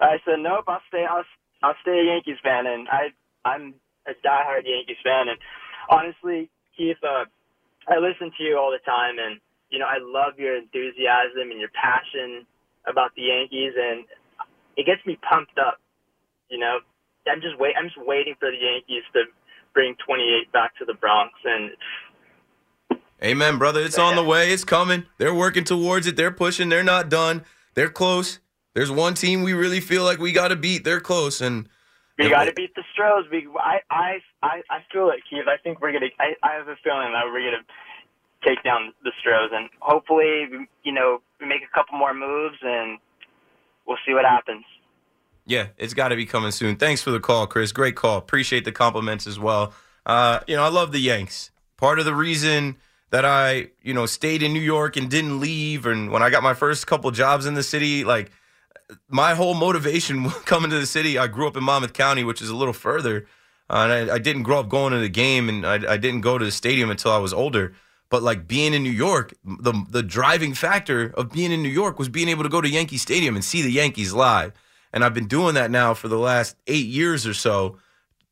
I 0.00 0.18
said, 0.24 0.38
nope, 0.38 0.64
I'll 0.66 0.82
stay. 0.88 1.04
I'll 1.08 1.24
I'll 1.62 1.78
stay 1.82 2.00
a 2.00 2.04
Yankees 2.04 2.38
fan, 2.42 2.66
and 2.66 2.88
I 2.88 3.10
I'm 3.44 3.74
a 4.06 4.12
diehard 4.26 4.64
Yankees 4.64 5.00
fan. 5.02 5.28
And 5.28 5.38
honestly, 5.88 6.50
Keith, 6.76 6.98
uh, 7.02 7.24
I 7.88 7.98
listen 7.98 8.30
to 8.36 8.42
you 8.42 8.58
all 8.58 8.70
the 8.70 8.82
time, 8.84 9.18
and 9.18 9.40
you 9.70 9.78
know 9.78 9.86
I 9.86 9.98
love 10.00 10.38
your 10.38 10.56
enthusiasm 10.56 11.50
and 11.50 11.60
your 11.60 11.70
passion 11.74 12.46
about 12.86 13.14
the 13.14 13.22
Yankees, 13.22 13.74
and 13.76 14.04
it 14.76 14.86
gets 14.86 15.04
me 15.06 15.18
pumped 15.28 15.58
up. 15.58 15.78
You 16.50 16.58
know, 16.58 16.80
I'm 17.26 17.40
just 17.40 17.58
wait. 17.58 17.74
I'm 17.78 17.86
just 17.86 18.00
waiting 18.00 18.34
for 18.38 18.50
the 18.50 18.58
Yankees 18.58 19.04
to 19.14 19.24
bring 19.74 19.94
28 20.04 20.52
back 20.52 20.76
to 20.78 20.84
the 20.84 20.94
Bronx, 20.94 21.32
and 21.44 21.70
Amen, 23.22 23.56
brother. 23.56 23.80
It's 23.80 23.98
on 23.98 24.16
the 24.16 24.24
way. 24.24 24.50
It's 24.50 24.64
coming. 24.64 25.06
They're 25.18 25.34
working 25.34 25.62
towards 25.62 26.08
it. 26.08 26.16
They're 26.16 26.32
pushing. 26.32 26.68
They're 26.68 26.82
not 26.82 27.08
done. 27.08 27.44
They're 27.74 27.88
close. 27.88 28.40
There's 28.74 28.90
one 28.90 29.14
team 29.14 29.42
we 29.42 29.52
really 29.52 29.80
feel 29.80 30.04
like 30.04 30.18
we 30.18 30.32
got 30.32 30.48
to 30.48 30.56
beat. 30.56 30.84
They're 30.84 31.00
close, 31.00 31.40
and 31.40 31.68
We 32.18 32.30
got 32.30 32.44
to 32.44 32.52
beat 32.52 32.74
the 32.74 32.84
Stros. 32.92 33.26
We, 33.30 33.48
I, 33.58 33.80
I, 33.90 34.18
I, 34.42 34.62
I 34.70 34.78
feel 34.92 35.10
it, 35.10 35.20
Keith. 35.28 35.44
I 35.46 35.56
think 35.62 35.80
we're 35.80 35.92
gonna. 35.92 36.06
I, 36.18 36.34
I 36.42 36.54
have 36.54 36.68
a 36.68 36.76
feeling 36.82 37.12
that 37.12 37.24
we're 37.26 37.50
gonna 37.50 37.64
take 38.44 38.62
down 38.64 38.92
the 39.04 39.12
Stros, 39.20 39.50
and 39.52 39.68
hopefully, 39.80 40.48
you 40.84 40.92
know, 40.92 41.20
we 41.40 41.46
make 41.46 41.62
a 41.62 41.74
couple 41.74 41.98
more 41.98 42.14
moves, 42.14 42.56
and 42.62 42.98
we'll 43.86 43.98
see 44.06 44.14
what 44.14 44.24
happens. 44.24 44.64
Yeah, 45.44 45.68
it's 45.76 45.94
got 45.94 46.08
to 46.08 46.16
be 46.16 46.24
coming 46.24 46.52
soon. 46.52 46.76
Thanks 46.76 47.02
for 47.02 47.10
the 47.10 47.20
call, 47.20 47.46
Chris. 47.46 47.72
Great 47.72 47.96
call. 47.96 48.16
Appreciate 48.16 48.64
the 48.64 48.72
compliments 48.72 49.26
as 49.26 49.38
well. 49.38 49.74
Uh, 50.06 50.40
you 50.46 50.56
know, 50.56 50.62
I 50.62 50.68
love 50.68 50.92
the 50.92 51.00
Yanks. 51.00 51.50
Part 51.76 51.98
of 51.98 52.04
the 52.04 52.14
reason 52.14 52.76
that 53.10 53.24
I, 53.24 53.70
you 53.82 53.92
know, 53.92 54.06
stayed 54.06 54.42
in 54.42 54.52
New 54.52 54.60
York 54.60 54.96
and 54.96 55.10
didn't 55.10 55.40
leave, 55.40 55.84
and 55.84 56.10
when 56.10 56.22
I 56.22 56.30
got 56.30 56.42
my 56.42 56.54
first 56.54 56.86
couple 56.86 57.10
jobs 57.10 57.44
in 57.44 57.54
the 57.54 57.62
city, 57.62 58.04
like 58.04 58.30
my 59.08 59.34
whole 59.34 59.54
motivation 59.54 60.28
coming 60.44 60.70
to 60.70 60.78
the 60.78 60.86
city, 60.86 61.18
I 61.18 61.26
grew 61.26 61.46
up 61.46 61.56
in 61.56 61.64
Monmouth 61.64 61.92
County, 61.92 62.24
which 62.24 62.42
is 62.42 62.48
a 62.48 62.56
little 62.56 62.74
further, 62.74 63.26
uh, 63.70 63.88
and 63.88 64.10
I, 64.10 64.14
I 64.14 64.18
didn't 64.18 64.42
grow 64.42 64.60
up 64.60 64.68
going 64.68 64.92
to 64.92 64.98
the 64.98 65.08
game, 65.08 65.48
and 65.48 65.66
I, 65.66 65.92
I 65.92 65.96
didn't 65.96 66.20
go 66.20 66.38
to 66.38 66.44
the 66.44 66.50
stadium 66.50 66.90
until 66.90 67.12
I 67.12 67.18
was 67.18 67.32
older. 67.32 67.74
But 68.10 68.22
like 68.22 68.46
being 68.46 68.74
in 68.74 68.82
New 68.82 68.90
York, 68.90 69.32
the 69.42 69.72
the 69.88 70.02
driving 70.02 70.52
factor 70.52 71.14
of 71.16 71.32
being 71.32 71.50
in 71.50 71.62
New 71.62 71.70
York 71.70 71.98
was 71.98 72.10
being 72.10 72.28
able 72.28 72.42
to 72.42 72.50
go 72.50 72.60
to 72.60 72.68
Yankee 72.68 72.98
Stadium 72.98 73.36
and 73.36 73.44
see 73.44 73.62
the 73.62 73.72
Yankees 73.72 74.12
live. 74.12 74.52
And 74.92 75.02
I've 75.02 75.14
been 75.14 75.28
doing 75.28 75.54
that 75.54 75.70
now 75.70 75.94
for 75.94 76.08
the 76.08 76.18
last 76.18 76.56
eight 76.66 76.86
years 76.86 77.26
or 77.26 77.32
so, 77.32 77.78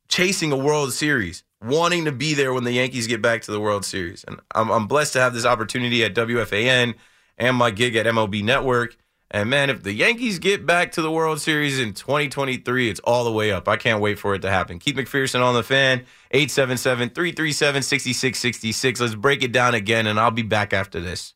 chasing 0.09 0.53
a 0.53 0.57
World 0.57 0.93
Series, 0.93 1.45
wanting 1.63 2.05
to 2.05 2.13
be 2.13 2.35
there 2.35 2.53
when 2.53 2.65
the 2.65 2.73
Yankees 2.73 3.07
get 3.07 3.23
back 3.23 3.41
to 3.43 3.53
the 3.53 3.61
World 3.61 3.87
Series. 3.87 4.23
And 4.25 4.39
I'm, 4.55 4.71
I'm 4.71 4.87
blessed 4.87 5.15
to 5.15 5.21
have 5.21 5.33
this 5.33 5.47
opportunity 5.47 6.05
at 6.05 6.15
WFAN 6.15 6.95
and 7.39 7.57
my 7.57 7.71
gig 7.71 7.97
at 7.97 8.05
MLB 8.05 8.45
Network. 8.45 8.97
And 9.31 9.49
man, 9.49 9.71
if 9.71 9.83
the 9.83 9.93
Yankees 9.93 10.39
get 10.41 10.67
back 10.67 10.93
to 10.93 11.03
the 11.03 11.11
World 11.11 11.41
Series 11.41 11.79
in 11.79 11.95
2023, 11.95 12.91
it's 12.91 13.01
all 13.01 13.25
the 13.25 13.31
way 13.31 13.53
up. 13.53 13.69
I 13.69 13.77
can't 13.77 14.01
wait 14.01 14.19
for 14.19 14.35
it 14.35 14.43
to 14.43 14.51
happen. 14.51 14.79
Keith 14.81 14.97
McPherson 14.97 15.41
on 15.41 15.55
the 15.55 15.63
fan, 15.63 16.05
877 16.33 17.11
337 17.11 17.83
6666. 17.83 19.01
Let's 19.01 19.15
break 19.15 19.45
it 19.45 19.53
down 19.53 19.75
again, 19.75 20.09
and 20.09 20.19
I'll 20.19 20.33
be 20.33 20.43
back 20.43 20.73
after 20.73 21.01
this. 21.01 21.35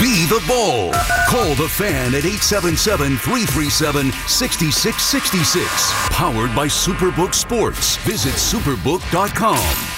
Be 0.00 0.26
the 0.26 0.42
Bull. 0.46 0.92
Call 1.28 1.54
the 1.54 1.68
fan 1.68 2.14
at 2.14 2.24
877 2.24 3.16
337 3.16 4.12
6666. 4.12 5.92
Powered 6.10 6.54
by 6.54 6.66
Superbook 6.66 7.34
Sports. 7.34 7.96
Visit 7.98 8.34
superbook.com. 8.34 9.95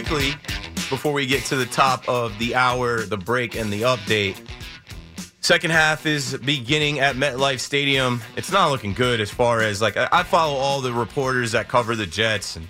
Quickly, 0.00 0.30
before 0.88 1.12
we 1.12 1.26
get 1.26 1.44
to 1.44 1.56
the 1.56 1.66
top 1.66 2.08
of 2.08 2.38
the 2.38 2.54
hour, 2.54 3.02
the 3.02 3.18
break, 3.18 3.54
and 3.54 3.70
the 3.70 3.82
update. 3.82 4.40
Second 5.40 5.72
half 5.72 6.06
is 6.06 6.38
beginning 6.38 7.00
at 7.00 7.16
MetLife 7.16 7.60
Stadium. 7.60 8.22
It's 8.34 8.50
not 8.50 8.70
looking 8.70 8.94
good 8.94 9.20
as 9.20 9.30
far 9.30 9.60
as 9.60 9.82
like 9.82 9.98
I, 9.98 10.22
follow 10.22 10.54
all 10.54 10.80
the 10.80 10.94
reporters 10.94 11.52
that 11.52 11.68
cover 11.68 11.94
the 11.94 12.06
Jets, 12.06 12.56
and 12.56 12.66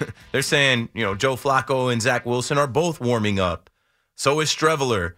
they're 0.32 0.40
saying 0.40 0.88
you 0.94 1.04
know 1.04 1.14
Joe 1.14 1.36
Flacco 1.36 1.92
and 1.92 2.00
Zach 2.00 2.24
Wilson 2.24 2.56
are 2.56 2.66
both 2.66 2.98
warming 2.98 3.38
up. 3.38 3.68
So 4.14 4.40
is 4.40 4.48
Streveler. 4.48 5.16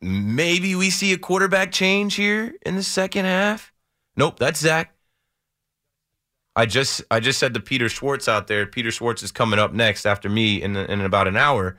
Maybe 0.00 0.74
we 0.74 0.88
see 0.88 1.12
a 1.12 1.18
quarterback 1.18 1.70
change 1.70 2.14
here 2.14 2.54
in 2.64 2.76
the 2.76 2.82
second 2.82 3.26
half. 3.26 3.74
Nope, 4.16 4.38
that's 4.38 4.60
Zach. 4.60 4.94
I 6.54 6.66
just 6.66 7.02
I 7.10 7.20
just 7.20 7.38
said 7.38 7.54
to 7.54 7.60
Peter 7.60 7.88
Schwartz 7.88 8.28
out 8.28 8.46
there. 8.46 8.66
Peter 8.66 8.90
Schwartz 8.90 9.22
is 9.22 9.32
coming 9.32 9.58
up 9.58 9.72
next 9.72 10.04
after 10.06 10.28
me 10.28 10.62
in 10.62 10.76
in 10.76 11.00
about 11.00 11.28
an 11.28 11.36
hour. 11.36 11.78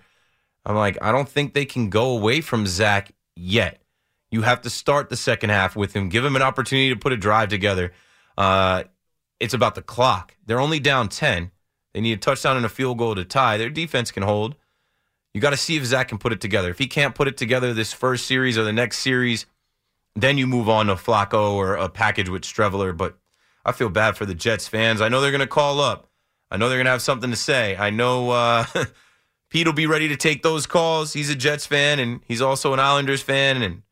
I'm 0.66 0.76
like, 0.76 0.98
I 1.02 1.12
don't 1.12 1.30
think 1.30 1.54
they 1.54 1.66
can 1.66 1.90
go 1.90 2.18
away 2.18 2.42
from 2.42 2.66
Zach 2.66 3.12
yet. 3.36 3.82
You 4.32 4.42
have 4.42 4.62
to 4.62 4.70
start 4.70 5.10
the 5.10 5.18
second 5.18 5.52
half 5.52 5.76
with 5.76 5.94
him. 5.94 6.10
Give 6.10 6.26
him 6.26 6.36
an 6.36 6.42
opportunity 6.42 6.90
to 6.90 6.96
put 6.96 7.14
a 7.14 7.18
drive 7.18 7.50
together. 7.50 7.94
Uh, 8.38 8.84
it's 9.40 9.54
about 9.54 9.76
the 9.76 9.82
clock. 9.82 10.36
They're 10.46 10.60
only 10.60 10.80
down 10.80 11.10
ten. 11.10 11.52
They 11.94 12.02
need 12.02 12.14
a 12.14 12.18
touchdown 12.18 12.58
and 12.58 12.66
a 12.66 12.70
field 12.70 12.98
goal 12.98 13.14
to 13.14 13.26
tie. 13.26 13.58
Their 13.58 13.70
defense 13.70 14.10
can 14.10 14.24
hold. 14.24 14.56
You 15.36 15.42
got 15.42 15.52
to 15.52 15.58
see 15.58 15.78
if 15.78 15.86
Zach 15.86 16.08
can 16.08 16.18
put 16.18 16.32
it 16.32 16.42
together. 16.42 16.70
If 16.70 16.80
he 16.80 16.88
can't 16.88 17.14
put 17.14 17.28
it 17.28 17.38
together 17.38 17.74
this 17.74 17.94
first 17.94 18.26
series 18.26 18.58
or 18.58 18.64
the 18.64 18.74
next 18.74 19.00
series, 19.00 19.46
then 20.16 20.38
you 20.38 20.48
move 20.48 20.70
on 20.70 20.88
to 20.88 20.96
Flacco 20.96 21.54
or 21.54 21.76
a 21.76 21.90
package 21.90 22.30
with 22.30 22.44
Streveler. 22.44 22.96
But 22.96 23.18
I 23.66 23.72
feel 23.72 23.90
bad 23.90 24.18
for 24.18 24.26
the 24.26 24.36
Jets 24.36 24.68
fans. 24.68 25.02
I 25.02 25.10
know 25.10 25.22
they're 25.22 25.32
going 25.32 25.42
to 25.42 25.48
call 25.48 25.80
up. 25.80 26.10
I 26.52 26.58
know 26.58 26.70
they're 26.70 26.78
going 26.78 26.86
to 26.86 26.92
have 26.92 27.02
something 27.02 27.32
to 27.32 27.36
say. 27.36 27.76
I 27.76 27.90
know 27.90 28.30
uh, 28.32 28.66
Pete 29.50 29.66
will 29.66 29.74
be 29.74 29.88
ready 29.88 30.08
to 30.10 30.16
take 30.16 30.44
those 30.44 30.66
calls. 30.66 31.14
He's 31.14 31.30
a 31.30 31.36
Jets 31.36 31.66
fan 31.66 32.00
and 32.00 32.22
he's 32.28 32.42
also 32.42 32.74
an 32.74 32.80
Islanders 32.80 33.22
fan. 33.22 33.62
And 33.62 33.84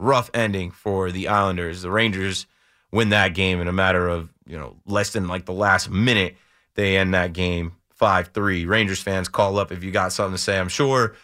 rough 0.00 0.30
ending 0.34 0.70
for 0.70 1.12
the 1.12 1.28
Islanders. 1.28 1.82
The 1.82 1.90
Rangers 1.90 2.46
win 2.90 3.10
that 3.10 3.34
game 3.34 3.60
in 3.60 3.68
a 3.68 3.72
matter 3.72 4.08
of 4.08 4.32
you 4.46 4.58
know 4.58 4.76
less 4.86 5.12
than 5.12 5.28
like 5.28 5.44
the 5.44 5.52
last 5.52 5.90
minute. 5.90 6.36
They 6.74 6.96
end 6.96 7.14
that 7.14 7.32
game 7.32 7.72
five 7.90 8.28
three. 8.28 8.64
Rangers 8.64 9.00
fans 9.00 9.28
call 9.28 9.58
up 9.58 9.70
if 9.70 9.84
you 9.84 9.90
got 9.92 10.12
something 10.12 10.34
to 10.34 10.42
say. 10.42 10.58
I'm 10.58 10.68
sure 10.68 11.14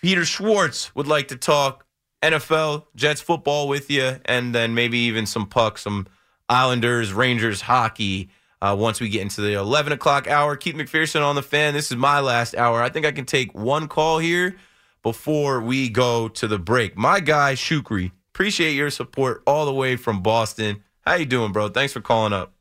Peter 0.00 0.24
Schwartz 0.24 0.94
would 0.94 1.08
like 1.08 1.28
to 1.28 1.36
talk 1.36 1.86
NFL, 2.22 2.86
Jets 2.94 3.20
football 3.20 3.66
with 3.66 3.90
you, 3.90 4.20
and 4.24 4.54
then 4.54 4.74
maybe 4.74 4.98
even 4.98 5.26
some 5.26 5.46
puck, 5.46 5.78
some 5.78 6.06
Islanders, 6.48 7.12
Rangers 7.12 7.60
hockey. 7.60 8.30
Uh, 8.60 8.74
once 8.78 9.00
we 9.00 9.08
get 9.08 9.22
into 9.22 9.40
the 9.40 9.52
11 9.54 9.92
o'clock 9.92 10.28
hour, 10.28 10.56
Keith 10.56 10.74
McPherson 10.74 11.24
on 11.24 11.36
the 11.36 11.42
fan. 11.42 11.74
This 11.74 11.90
is 11.92 11.96
my 11.96 12.20
last 12.20 12.56
hour. 12.56 12.82
I 12.82 12.88
think 12.88 13.06
I 13.06 13.12
can 13.12 13.24
take 13.24 13.54
one 13.54 13.86
call 13.86 14.18
here 14.18 14.56
before 15.02 15.60
we 15.60 15.88
go 15.88 16.28
to 16.28 16.48
the 16.48 16.58
break. 16.58 16.96
My 16.96 17.20
guy 17.20 17.54
Shukri, 17.54 18.10
appreciate 18.34 18.72
your 18.72 18.90
support 18.90 19.42
all 19.46 19.64
the 19.64 19.72
way 19.72 19.96
from 19.96 20.22
Boston. 20.22 20.82
How 21.06 21.14
you 21.14 21.26
doing, 21.26 21.52
bro? 21.52 21.68
Thanks 21.68 21.92
for 21.92 22.00
calling 22.00 22.32
up. 22.32 22.52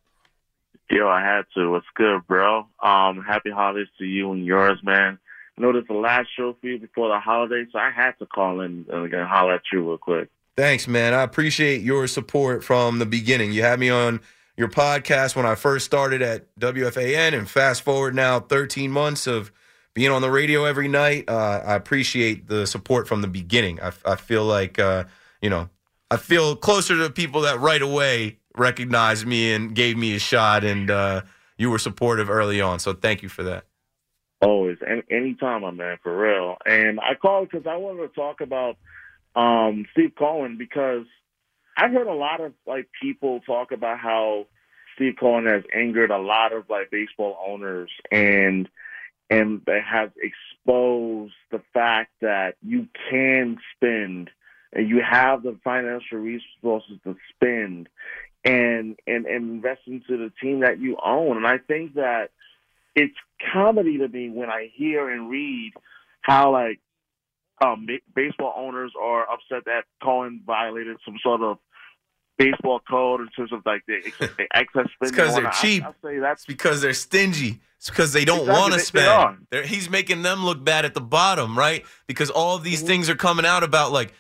Yo, 0.90 1.08
I 1.08 1.22
had 1.22 1.46
to. 1.56 1.70
What's 1.72 1.86
good, 1.96 2.26
bro? 2.28 2.68
Um, 2.82 3.24
happy 3.28 3.52
holidays 3.52 3.88
to 3.98 4.06
you 4.06 4.32
and 4.32 4.46
yours, 4.46 4.80
man. 4.84 5.18
I 5.58 5.62
know 5.62 5.74
this 5.74 5.82
is 5.82 5.88
the 5.88 5.96
last 5.96 6.30
show 6.38 6.56
for 6.62 6.68
you 6.68 6.80
before 6.80 7.10
the 7.10 7.20
holidays, 7.20 7.68
so 7.72 7.80
I 7.80 7.92
had 7.92 8.12
to 8.20 8.26
call 8.26 8.62
in 8.62 8.86
and 8.90 9.06
again 9.06 9.26
holler 9.26 9.56
at 9.56 9.64
you 9.74 9.88
real 9.88 9.98
quick. 9.98 10.30
Thanks, 10.58 10.88
man. 10.88 11.14
I 11.14 11.22
appreciate 11.22 11.84
your 11.84 12.08
support 12.08 12.64
from 12.64 12.98
the 12.98 13.06
beginning. 13.06 13.52
You 13.52 13.62
had 13.62 13.80
me 13.80 13.92
on 13.92 14.20
your 14.58 14.68
podcast 14.68 15.36
when 15.36 15.46
I 15.46 15.54
first 15.54 15.86
started 15.86 16.24
at 16.24 16.48
WFAN, 16.60 17.38
and 17.38 17.48
fast 17.48 17.84
forward 17.84 18.16
now 18.16 18.40
13 18.40 18.90
months 18.90 19.28
of 19.28 19.52
being 19.94 20.10
on 20.10 20.24
the 20.24 20.32
radio 20.32 20.66
every 20.66 20.88
night. 20.88 21.26
Uh, 21.30 21.62
I 21.64 21.76
appreciate 21.76 22.48
the 22.48 22.66
support 22.66 23.08
from 23.08 23.22
the 23.22 23.28
beginning. 23.28 23.80
I, 23.80 23.92
I 24.04 24.16
feel 24.16 24.46
like, 24.46 24.80
uh, 24.80 25.04
you 25.44 25.52
know, 25.52 25.70
I 26.10 26.18
feel 26.18 26.56
closer 26.56 26.98
to 26.98 27.12
people 27.12 27.42
that 27.42 27.60
right 27.60 27.82
away 27.82 28.40
recognized 28.58 29.28
me 29.28 29.54
and 29.54 29.76
gave 29.76 29.96
me 29.96 30.16
a 30.16 30.20
shot, 30.20 30.64
and 30.64 30.90
uh, 30.90 31.22
you 31.60 31.70
were 31.70 31.78
supportive 31.78 32.32
early 32.32 32.62
on. 32.62 32.80
So 32.80 32.94
thank 32.94 33.22
you 33.22 33.30
for 33.30 33.44
that. 33.44 33.66
Always, 34.42 34.78
any 34.88 35.04
anytime, 35.12 35.62
my 35.62 35.72
man, 35.72 35.98
for 36.02 36.18
real. 36.18 36.58
And 36.66 37.00
I 37.00 37.14
called 37.14 37.50
because 37.52 37.68
I 37.68 37.76
wanted 37.76 38.08
to 38.08 38.16
talk 38.16 38.42
about 38.42 38.78
um, 39.38 39.86
Steve 39.92 40.14
Cohen 40.18 40.58
because 40.58 41.06
I've 41.78 41.92
heard 41.92 42.08
a 42.08 42.14
lot 42.14 42.42
of 42.42 42.54
like 42.66 42.90
people 43.00 43.40
talk 43.42 43.72
about 43.72 44.00
how 44.00 44.48
Steve 44.96 45.14
Cohen 45.20 45.46
has 45.46 45.64
angered 45.74 46.10
a 46.10 46.18
lot 46.18 46.54
of 46.54 46.70
like 46.70 46.90
baseball 46.90 47.38
owners 47.48 47.92
and 48.12 48.68
and 49.30 49.62
they 49.66 49.80
have 49.86 50.12
exposed 50.18 51.34
the 51.52 51.62
fact 51.74 52.12
that 52.22 52.56
you 52.66 52.88
can 53.12 53.60
spend 53.76 54.32
and 54.74 54.90
you 54.90 55.02
have 55.08 55.44
the 55.44 55.58
financial 55.64 56.18
resources 56.18 56.98
to 57.04 57.16
spend 57.36 57.90
and 58.44 58.98
and, 59.06 59.28
and 59.28 59.52
invest 59.52 59.82
into 59.86 60.18
the 60.18 60.32
team 60.42 60.62
that 60.62 60.80
you 60.80 60.98
own. 61.04 61.38
And 61.38 61.46
I 61.46 61.60
think 61.60 61.94
that 61.94 62.32
it's 62.96 63.16
comedy 63.54 64.00
to 64.00 64.08
me 64.08 64.30
when 64.32 64.50
I 64.50 64.72
hear 64.74 65.12
and 65.12 65.30
read 65.30 65.74
how 66.22 66.54
like 66.54 66.80
um, 67.64 67.88
baseball 68.16 68.54
owners 68.58 68.92
are 69.02 69.24
upset 69.30 69.66
that 69.66 69.86
Cohen 70.04 70.42
violated 70.46 70.98
some 71.06 71.16
sort 71.24 71.42
of 71.42 71.58
baseball 72.38 72.80
code 72.88 73.22
in 73.22 73.28
terms 73.30 73.52
of 73.52 73.62
like 73.66 73.82
the, 73.88 74.00
the 74.20 74.48
excess 74.54 74.86
spending. 74.94 75.12
because 75.12 75.36
they're 75.36 75.50
cheap. 75.52 75.84
I, 75.84 75.92
say 76.04 76.20
that's 76.20 76.42
it's 76.42 76.46
because 76.46 76.82
they're 76.82 76.94
stingy. 76.94 77.60
It's 77.78 77.90
because 77.90 78.14
they 78.14 78.26
don't 78.26 78.42
Exactly, 78.42 78.60
want 78.62 78.74
to 78.74 78.78
they- 78.78 79.00
they 79.00 79.06
spend. 79.06 79.48
They're- 79.52 79.64
he's 79.66 79.90
making 79.90 80.22
them 80.22 80.46
look 80.46 80.64
bad 80.64 80.86
at 80.86 80.94
the 80.94 81.02
bottom, 81.02 81.58
right? 81.58 81.84
Because 82.08 82.30
all 82.30 82.56
of 82.56 82.62
Mm-hmm. 82.62 82.66
these 82.70 82.82
things 82.84 83.10
are 83.10 83.16
coming 83.16 83.46
out 83.46 83.64
about 83.64 83.92
like 83.92 84.14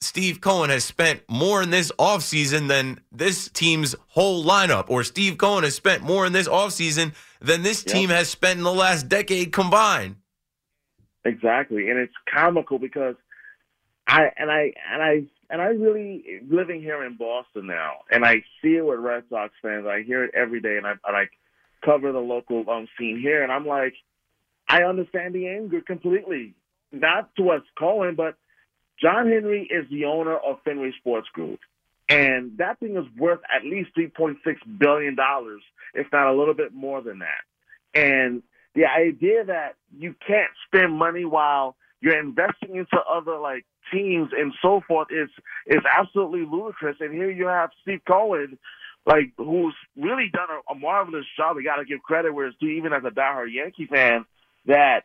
Steve 0.00 0.40
Cohen 0.40 0.68
has 0.70 0.84
spent 0.84 1.22
more 1.28 1.62
in 1.62 1.70
this 1.70 1.92
offseason 1.98 2.66
than 2.68 3.00
this 3.12 3.48
team's 3.50 3.94
whole 4.08 4.44
lineup, 4.44 4.86
or 4.88 5.04
Steve 5.04 5.38
Cohen 5.38 5.62
has 5.64 5.74
spent 5.76 6.02
more 6.02 6.26
in 6.26 6.32
this 6.32 6.48
offseason 6.48 7.14
than 7.40 7.62
this 7.62 7.84
Yep. 7.86 7.94
team 7.94 8.08
has 8.10 8.28
spent 8.28 8.58
in 8.58 8.64
the 8.64 8.72
last 8.72 9.08
decade 9.08 9.52
combined. 9.52 10.16
Exactly, 11.24 11.88
and 11.88 11.98
it's 11.98 12.14
comical 12.32 12.78
because 12.78 13.14
I 14.06 14.30
and 14.36 14.50
I 14.50 14.72
and 14.92 15.02
I 15.02 15.22
and 15.50 15.62
I 15.62 15.66
really 15.66 16.40
living 16.50 16.80
here 16.80 17.04
in 17.04 17.16
Boston 17.16 17.66
now, 17.66 17.98
and 18.10 18.24
I 18.24 18.42
see 18.60 18.76
it 18.76 18.84
with 18.84 18.98
Red 18.98 19.24
Sox 19.30 19.52
fans. 19.62 19.86
I 19.86 20.02
hear 20.02 20.24
it 20.24 20.34
every 20.34 20.60
day, 20.60 20.76
and 20.76 20.86
I 20.86 20.92
and 21.06 21.16
I 21.16 21.28
cover 21.84 22.10
the 22.10 22.18
local 22.18 22.68
um, 22.68 22.88
scene 22.98 23.20
here, 23.20 23.42
and 23.42 23.52
I'm 23.52 23.66
like, 23.66 23.94
I 24.68 24.82
understand 24.82 25.34
the 25.34 25.48
anger 25.48 25.80
completely, 25.80 26.54
not 26.90 27.34
towards 27.36 27.64
Cohen, 27.78 28.14
but 28.16 28.36
John 29.00 29.28
Henry 29.28 29.68
is 29.70 29.88
the 29.90 30.06
owner 30.06 30.36
of 30.36 30.58
Fenway 30.64 30.92
Sports 30.98 31.28
Group, 31.32 31.60
and 32.08 32.58
that 32.58 32.80
thing 32.80 32.96
is 32.96 33.04
worth 33.16 33.40
at 33.54 33.64
least 33.64 33.90
three 33.94 34.08
point 34.08 34.38
six 34.44 34.60
billion 34.78 35.14
dollars, 35.14 35.62
if 35.94 36.08
not 36.12 36.32
a 36.32 36.36
little 36.36 36.54
bit 36.54 36.74
more 36.74 37.00
than 37.00 37.20
that, 37.20 37.98
and 37.98 38.42
the 38.74 38.86
idea 38.86 39.44
that 39.44 39.74
you 39.96 40.14
can't 40.26 40.50
spend 40.66 40.92
money 40.92 41.24
while 41.24 41.76
you're 42.00 42.18
investing 42.18 42.76
into 42.76 42.96
other 43.08 43.38
like 43.38 43.64
teams 43.92 44.30
and 44.36 44.52
so 44.62 44.80
forth 44.86 45.08
is 45.10 45.28
is 45.66 45.82
absolutely 45.90 46.46
ludicrous. 46.50 46.96
And 47.00 47.12
here 47.12 47.30
you 47.30 47.46
have 47.46 47.70
Steve 47.82 48.00
Cohen, 48.06 48.58
like 49.06 49.32
who's 49.36 49.74
really 49.96 50.30
done 50.32 50.48
a, 50.50 50.72
a 50.72 50.74
marvelous 50.74 51.26
job. 51.36 51.56
We 51.56 51.64
got 51.64 51.76
to 51.76 51.84
give 51.84 52.02
credit 52.02 52.32
where 52.32 52.46
it's 52.46 52.58
due, 52.58 52.70
even 52.70 52.92
as 52.92 53.02
a 53.04 53.10
diehard 53.10 53.52
Yankee 53.52 53.86
fan. 53.86 54.24
That 54.66 55.02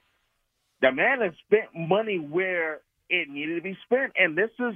the 0.82 0.92
man 0.92 1.22
has 1.22 1.34
spent 1.46 1.70
money 1.76 2.20
where 2.20 2.82
it 3.10 3.30
needed 3.30 3.56
to 3.56 3.62
be 3.62 3.78
spent, 3.86 4.14
and 4.18 4.38
this 4.38 4.52
is 4.60 4.76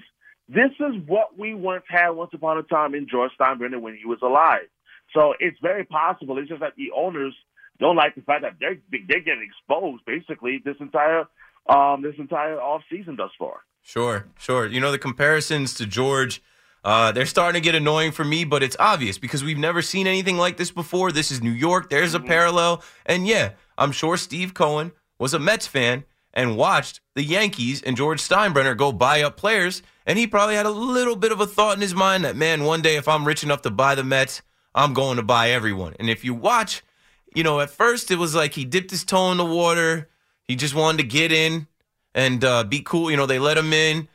this 0.49 0.71
is 0.79 0.95
what 1.07 1.37
we 1.37 1.53
once 1.53 1.83
had 1.87 2.09
once 2.09 2.31
upon 2.33 2.57
a 2.57 2.63
time 2.63 2.93
in 2.93 3.07
George 3.09 3.31
Steinbrenner 3.39 3.79
when 3.79 3.95
he 3.95 4.05
was 4.05 4.19
alive. 4.21 4.67
So 5.13 5.33
it's 5.39 5.57
very 5.61 5.85
possible. 5.85 6.37
It's 6.37 6.49
just 6.49 6.61
that 6.61 6.75
the 6.75 6.91
owners 6.95 7.35
don't 7.81 7.97
like 7.97 8.15
the 8.15 8.21
fact 8.21 8.43
that 8.43 8.53
they're 8.59 8.77
they're 9.07 9.19
getting 9.19 9.43
exposed 9.43 10.05
basically 10.05 10.61
this 10.63 10.77
entire 10.79 11.25
um 11.67 12.01
this 12.01 12.15
entire 12.17 12.59
off 12.61 12.81
season 12.89 13.17
thus 13.17 13.31
far. 13.37 13.63
Sure, 13.81 14.27
sure. 14.37 14.67
You 14.67 14.79
know, 14.79 14.91
the 14.91 14.99
comparisons 14.99 15.73
to 15.75 15.85
George, 15.85 16.41
uh, 16.83 17.11
they're 17.11 17.25
starting 17.25 17.61
to 17.61 17.63
get 17.63 17.75
annoying 17.75 18.11
for 18.11 18.23
me, 18.23 18.45
but 18.45 18.63
it's 18.63 18.77
obvious 18.79 19.17
because 19.17 19.43
we've 19.43 19.57
never 19.57 19.81
seen 19.81 20.07
anything 20.07 20.37
like 20.37 20.57
this 20.57 20.71
before. 20.71 21.11
This 21.11 21.31
is 21.31 21.41
New 21.41 21.51
York. 21.51 21.89
There's 21.89 22.13
a 22.13 22.19
parallel. 22.19 22.83
And 23.05 23.27
yeah, 23.27 23.51
I'm 23.77 23.91
sure 23.91 24.17
Steve 24.17 24.53
Cohen 24.53 24.91
was 25.19 25.33
a 25.33 25.39
Mets 25.39 25.67
fan 25.67 26.05
and 26.33 26.57
watched 26.57 27.01
the 27.15 27.23
Yankees 27.23 27.81
and 27.81 27.97
George 27.97 28.21
Steinbrenner 28.21 28.77
go 28.77 28.91
buy 28.91 29.21
up 29.23 29.35
players. 29.35 29.81
And 30.05 30.17
he 30.17 30.27
probably 30.27 30.55
had 30.55 30.65
a 30.65 30.71
little 30.71 31.15
bit 31.15 31.31
of 31.31 31.41
a 31.41 31.47
thought 31.47 31.75
in 31.75 31.81
his 31.81 31.95
mind 31.95 32.23
that, 32.23 32.35
man, 32.35 32.63
one 32.63 32.81
day 32.81 32.95
if 32.95 33.07
I'm 33.07 33.25
rich 33.25 33.43
enough 33.43 33.61
to 33.63 33.71
buy 33.71 33.95
the 33.95 34.03
Mets, 34.03 34.41
I'm 34.73 34.93
going 34.93 35.17
to 35.17 35.23
buy 35.23 35.49
everyone. 35.49 35.95
And 35.99 36.09
if 36.09 36.23
you 36.23 36.33
watch, 36.33 36.81
you 37.33 37.43
know, 37.43 37.59
at 37.59 37.69
first 37.69 38.11
it 38.11 38.17
was 38.17 38.35
like 38.35 38.53
he 38.53 38.65
dipped 38.65 38.91
his 38.91 39.03
toe 39.03 39.31
in 39.31 39.37
the 39.37 39.45
water. 39.45 40.09
He 40.43 40.55
just 40.55 40.75
wanted 40.75 40.97
to 40.99 41.03
get 41.03 41.31
in 41.31 41.67
and 42.13 42.43
uh, 42.43 42.63
be 42.63 42.81
cool. 42.81 43.09
You 43.09 43.17
know, 43.17 43.25
they 43.25 43.39
let 43.39 43.57
him 43.57 43.73
in. 43.73 44.07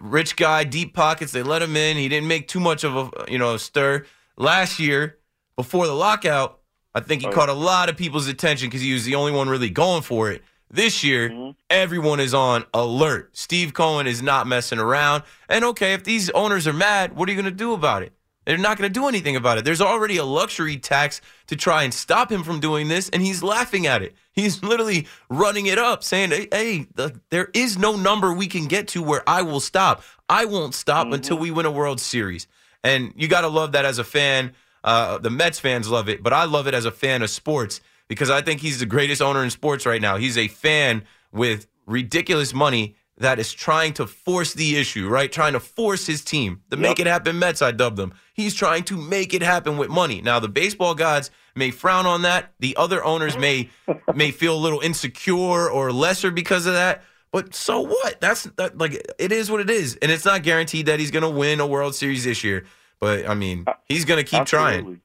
Rich 0.00 0.36
guy, 0.36 0.64
deep 0.64 0.94
pockets. 0.94 1.32
They 1.32 1.42
let 1.42 1.60
him 1.60 1.76
in. 1.76 1.98
He 1.98 2.08
didn't 2.08 2.28
make 2.28 2.48
too 2.48 2.60
much 2.60 2.82
of 2.82 2.96
a 2.96 3.30
you 3.30 3.38
know 3.38 3.56
stir. 3.58 4.06
Last 4.38 4.78
year, 4.78 5.18
before 5.56 5.86
the 5.86 5.92
lockout, 5.92 6.60
I 6.94 7.00
think 7.00 7.22
he 7.22 7.28
caught 7.28 7.50
a 7.50 7.54
lot 7.54 7.90
of 7.90 7.96
people's 7.96 8.26
attention 8.26 8.68
because 8.68 8.80
he 8.80 8.94
was 8.94 9.04
the 9.04 9.14
only 9.14 9.32
one 9.32 9.48
really 9.50 9.70
going 9.70 10.02
for 10.02 10.30
it. 10.30 10.42
This 10.70 11.04
year, 11.04 11.52
everyone 11.68 12.18
is 12.20 12.32
on 12.32 12.64
alert. 12.72 13.36
Steve 13.36 13.74
Cohen 13.74 14.06
is 14.06 14.22
not 14.22 14.46
messing 14.46 14.78
around. 14.78 15.24
And 15.46 15.66
okay, 15.66 15.92
if 15.92 16.04
these 16.04 16.30
owners 16.30 16.66
are 16.66 16.72
mad, 16.72 17.14
what 17.14 17.28
are 17.28 17.32
you 17.32 17.36
going 17.36 17.52
to 17.52 17.56
do 17.56 17.74
about 17.74 18.02
it? 18.02 18.14
They're 18.44 18.58
not 18.58 18.78
going 18.78 18.92
to 18.92 19.00
do 19.00 19.06
anything 19.06 19.36
about 19.36 19.58
it. 19.58 19.64
There's 19.64 19.80
already 19.80 20.16
a 20.16 20.24
luxury 20.24 20.76
tax 20.76 21.20
to 21.46 21.56
try 21.56 21.84
and 21.84 21.94
stop 21.94 22.30
him 22.30 22.42
from 22.42 22.60
doing 22.60 22.88
this, 22.88 23.08
and 23.08 23.22
he's 23.22 23.42
laughing 23.42 23.86
at 23.86 24.02
it. 24.02 24.14
He's 24.32 24.62
literally 24.62 25.06
running 25.28 25.66
it 25.66 25.78
up, 25.78 26.02
saying, 26.02 26.30
"Hey, 26.30 26.48
hey 26.50 26.86
the, 26.94 27.20
there 27.30 27.50
is 27.54 27.78
no 27.78 27.96
number 27.96 28.32
we 28.32 28.46
can 28.46 28.66
get 28.66 28.88
to 28.88 29.02
where 29.02 29.22
I 29.28 29.42
will 29.42 29.60
stop. 29.60 30.02
I 30.28 30.44
won't 30.44 30.74
stop 30.74 31.12
until 31.12 31.38
we 31.38 31.50
win 31.50 31.66
a 31.66 31.70
World 31.70 32.00
Series." 32.00 32.46
And 32.84 33.12
you 33.16 33.28
got 33.28 33.42
to 33.42 33.48
love 33.48 33.72
that 33.72 33.84
as 33.84 33.98
a 33.98 34.04
fan. 34.04 34.52
Uh, 34.82 35.18
the 35.18 35.30
Mets 35.30 35.60
fans 35.60 35.88
love 35.88 36.08
it, 36.08 36.22
but 36.22 36.32
I 36.32 36.44
love 36.44 36.66
it 36.66 36.74
as 36.74 36.84
a 36.84 36.90
fan 36.90 37.22
of 37.22 37.30
sports 37.30 37.80
because 38.08 38.30
I 38.30 38.42
think 38.42 38.60
he's 38.60 38.80
the 38.80 38.86
greatest 38.86 39.22
owner 39.22 39.44
in 39.44 39.50
sports 39.50 39.86
right 39.86 40.02
now. 40.02 40.16
He's 40.16 40.36
a 40.36 40.48
fan 40.48 41.04
with 41.30 41.66
ridiculous 41.86 42.52
money 42.52 42.96
that 43.22 43.38
is 43.38 43.52
trying 43.52 43.94
to 43.94 44.06
force 44.06 44.54
the 44.54 44.76
issue, 44.76 45.08
right? 45.08 45.30
Trying 45.32 45.54
to 45.54 45.60
force 45.60 46.06
his 46.06 46.22
team. 46.22 46.62
The 46.68 46.76
make 46.76 47.00
it 47.00 47.06
happen 47.06 47.38
Mets, 47.38 47.62
I 47.62 47.72
dub 47.72 47.96
them. 47.96 48.14
He's 48.34 48.54
trying 48.54 48.84
to 48.84 48.96
make 48.96 49.34
it 49.34 49.42
happen 49.42 49.78
with 49.78 49.88
money. 49.88 50.20
Now, 50.20 50.38
the 50.38 50.48
baseball 50.48 50.94
gods 50.94 51.30
may 51.54 51.70
frown 51.70 52.06
on 52.06 52.22
that. 52.22 52.52
The 52.60 52.76
other 52.76 53.02
owners 53.04 53.36
may 53.36 53.70
may 54.14 54.30
feel 54.30 54.54
a 54.54 54.60
little 54.60 54.80
insecure 54.80 55.70
or 55.70 55.92
lesser 55.92 56.30
because 56.30 56.66
of 56.66 56.74
that. 56.74 57.02
But 57.32 57.54
so 57.54 57.80
what? 57.80 58.20
That's 58.20 58.44
that, 58.56 58.76
like 58.76 58.92
it 59.18 59.32
is 59.32 59.50
what 59.50 59.60
it 59.60 59.70
is, 59.70 59.96
and 60.02 60.12
it's 60.12 60.24
not 60.24 60.42
guaranteed 60.42 60.86
that 60.86 61.00
he's 61.00 61.10
going 61.10 61.22
to 61.22 61.30
win 61.30 61.60
a 61.60 61.66
World 61.66 61.94
Series 61.94 62.24
this 62.24 62.44
year. 62.44 62.66
But 63.00 63.28
I 63.28 63.34
mean, 63.34 63.64
he's 63.86 64.04
going 64.04 64.22
to 64.22 64.30
keep 64.30 64.44
trying. 64.44 64.80
Absolutely. 64.80 65.00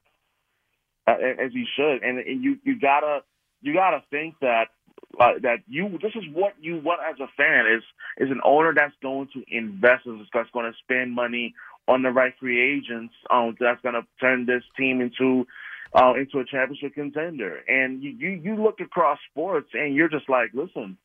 Uh, 1.08 1.44
as 1.46 1.52
he 1.52 1.64
should, 1.74 2.02
and, 2.02 2.18
and 2.18 2.44
you 2.44 2.58
you 2.64 2.78
gotta 2.78 3.20
you 3.62 3.72
gotta 3.72 4.02
think 4.10 4.34
that 4.42 4.68
uh, 5.18 5.32
that 5.42 5.58
you 5.68 5.98
this 6.02 6.12
is 6.14 6.24
what 6.32 6.54
you 6.60 6.78
want 6.78 7.00
as 7.08 7.18
a 7.20 7.28
fan 7.36 7.66
is 7.66 7.82
is 8.18 8.30
an 8.30 8.40
owner 8.44 8.72
that's 8.74 8.94
going 9.02 9.28
to 9.32 9.42
invest 9.48 10.04
that's 10.32 10.50
going 10.50 10.70
to 10.70 10.78
spend 10.82 11.14
money 11.14 11.54
on 11.86 12.02
the 12.02 12.10
right 12.10 12.34
free 12.38 12.60
agents 12.60 13.14
um 13.30 13.56
that's 13.58 13.80
going 13.82 13.94
to 13.94 14.06
turn 14.20 14.46
this 14.46 14.62
team 14.76 15.00
into 15.00 15.46
uh, 15.94 16.12
into 16.14 16.38
a 16.38 16.44
championship 16.44 16.94
contender 16.94 17.60
and 17.66 18.02
you, 18.02 18.10
you 18.10 18.28
you 18.30 18.62
look 18.62 18.80
across 18.80 19.18
sports 19.30 19.70
and 19.72 19.94
you're 19.94 20.10
just 20.10 20.28
like 20.28 20.50
listen 20.52 20.98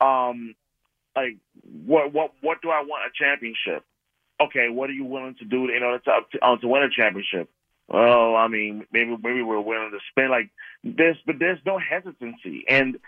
um 0.00 0.54
like 1.14 1.36
what 1.84 2.12
what 2.12 2.32
what 2.40 2.62
do 2.62 2.70
I 2.70 2.80
want 2.80 3.04
a 3.06 3.22
championship 3.22 3.84
okay, 4.40 4.68
what 4.68 4.90
are 4.90 4.94
you 4.94 5.04
willing 5.04 5.34
to 5.36 5.44
do 5.44 5.68
in 5.68 5.82
order 5.82 5.98
to 5.98 6.20
to, 6.32 6.44
uh, 6.44 6.56
to 6.56 6.68
win 6.68 6.82
a 6.82 6.90
championship? 6.90 7.50
Well, 7.88 8.36
I 8.36 8.48
mean, 8.48 8.86
maybe 8.92 9.16
maybe 9.22 9.42
we're 9.42 9.60
willing 9.60 9.90
to 9.90 9.98
spend 10.10 10.30
like 10.30 10.50
this, 10.82 11.16
but 11.26 11.36
there's 11.38 11.58
no 11.66 11.78
hesitancy. 11.78 12.64
And 12.68 12.98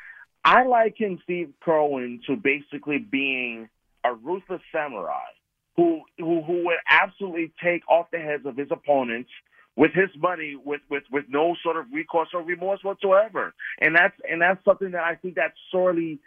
I 0.44 0.64
liken 0.64 1.20
Steve 1.22 1.52
Kerwin 1.62 2.20
to 2.26 2.36
basically 2.36 2.98
being 2.98 3.68
a 4.04 4.14
ruthless 4.14 4.60
samurai 4.72 5.30
who 5.76 6.02
who 6.18 6.42
who 6.42 6.64
would 6.66 6.78
absolutely 6.90 7.52
take 7.62 7.88
off 7.88 8.06
the 8.12 8.18
heads 8.18 8.44
of 8.46 8.56
his 8.56 8.68
opponents 8.70 9.30
with 9.76 9.92
his 9.92 10.10
money 10.18 10.56
with 10.56 10.80
with 10.90 11.04
with 11.10 11.24
no 11.28 11.54
sort 11.62 11.76
of 11.76 11.86
recourse 11.92 12.28
or 12.34 12.42
remorse 12.42 12.80
whatsoever. 12.82 13.54
And 13.80 13.94
that's 13.94 14.14
and 14.28 14.42
that's 14.42 14.62
something 14.64 14.90
that 14.92 15.04
I 15.04 15.14
think 15.14 15.36
that's 15.36 15.56
sorely 15.70 16.18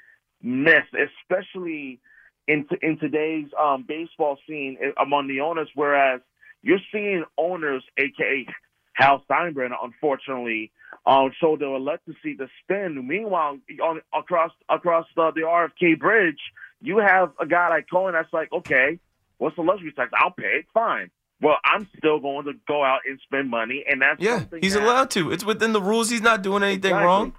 missed, 0.42 0.94
especially 0.94 2.00
in 2.48 2.66
in 2.82 2.98
today's 3.00 3.48
um, 3.62 3.86
baseball 3.88 4.38
scene 4.48 4.78
eh, 4.82 4.92
among 4.98 5.28
the 5.28 5.42
owners. 5.42 5.70
Whereas 5.76 6.22
you're 6.62 6.80
seeing 6.92 7.24
owners, 7.38 7.84
aka 7.98 8.48
Hal 8.96 9.24
Steinbrenner, 9.30 9.76
unfortunately, 9.84 10.72
um, 11.06 11.32
show 11.40 11.56
the 11.58 11.68
reluctancy 11.68 12.36
to 12.36 12.48
spend. 12.64 13.08
Meanwhile, 13.08 13.60
on, 13.84 14.02
across 14.14 14.52
across 14.70 15.06
the, 15.16 15.32
the 15.36 15.42
RFK 15.42 16.00
bridge, 16.00 16.40
you 16.82 16.98
have 16.98 17.32
a 17.40 17.46
guy 17.46 17.70
like 17.70 17.86
Cohen 17.92 18.14
that's 18.14 18.32
like, 18.34 18.52
okay, 18.52 19.00
what's 19.38 19.56
the 19.56 19.62
luxury 19.62 19.92
tax? 19.92 20.12
I'll 20.18 20.32
pay 20.32 20.60
it, 20.60 20.66
fine. 20.74 21.12
Well, 21.42 21.58
I'm 21.66 21.88
still 21.98 22.20
going 22.20 22.46
to 22.46 22.54
go 22.68 22.84
out 22.84 23.02
and 23.08 23.20
spend 23.24 23.50
money, 23.50 23.84
and 23.88 24.02
that's 24.02 24.22
yeah, 24.22 24.46
he's 24.62 24.74
that, 24.74 24.84
allowed 24.84 25.12
to. 25.12 25.32
It's 25.32 25.44
within 25.46 25.74
the 25.74 25.82
rules. 25.82 26.10
He's 26.10 26.22
not 26.22 26.42
doing 26.42 26.64
anything 26.64 26.92
exactly. 26.92 27.06
wrong. 27.06 27.34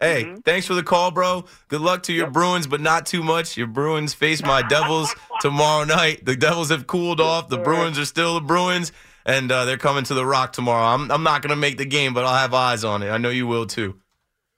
Hey, 0.00 0.24
Mhm. 0.24 0.44
thanks 0.44 0.66
for 0.66 0.74
the 0.74 0.82
call, 0.82 1.10
bro. 1.10 1.44
Good 1.68 1.80
luck 1.80 2.02
to 2.04 2.12
your 2.12 2.28
Bruins, 2.30 2.66
but 2.66 2.80
not 2.80 3.06
too 3.06 3.22
much. 3.22 3.56
Your 3.56 3.66
Bruins 3.66 4.12
face 4.14 4.42
my 4.42 4.62
Devils 4.62 5.14
tomorrow 5.40 5.84
night. 5.84 6.24
The 6.24 6.36
Devils 6.36 6.68
have 6.70 6.86
cooled 6.86 7.20
off. 7.20 7.48
The. 7.48 7.58
Bruins 7.58 7.98
are 7.98 8.04
still 8.04 8.34
the 8.34 8.40
Bruins, 8.42 8.92
and 9.26 9.52
uh, 9.52 9.64
they're 9.66 9.76
coming 9.76 10.04
to 10.04 10.14
the 10.14 10.24
Rock 10.24 10.52
tomorrow. 10.52 10.86
I'm, 10.86 11.10
I'm 11.10 11.22
not 11.22 11.42
going 11.42 11.50
to 11.50 11.56
make 11.56 11.76
the 11.76 11.84
game, 11.84 12.14
but 12.14 12.24
I'll 12.24 12.38
have 12.38 12.54
eyes 12.54 12.84
on 12.84 13.02
it. 13.02 13.10
I 13.10 13.18
know 13.18 13.28
you 13.28 13.46
will 13.46 13.66
too. 13.66 14.00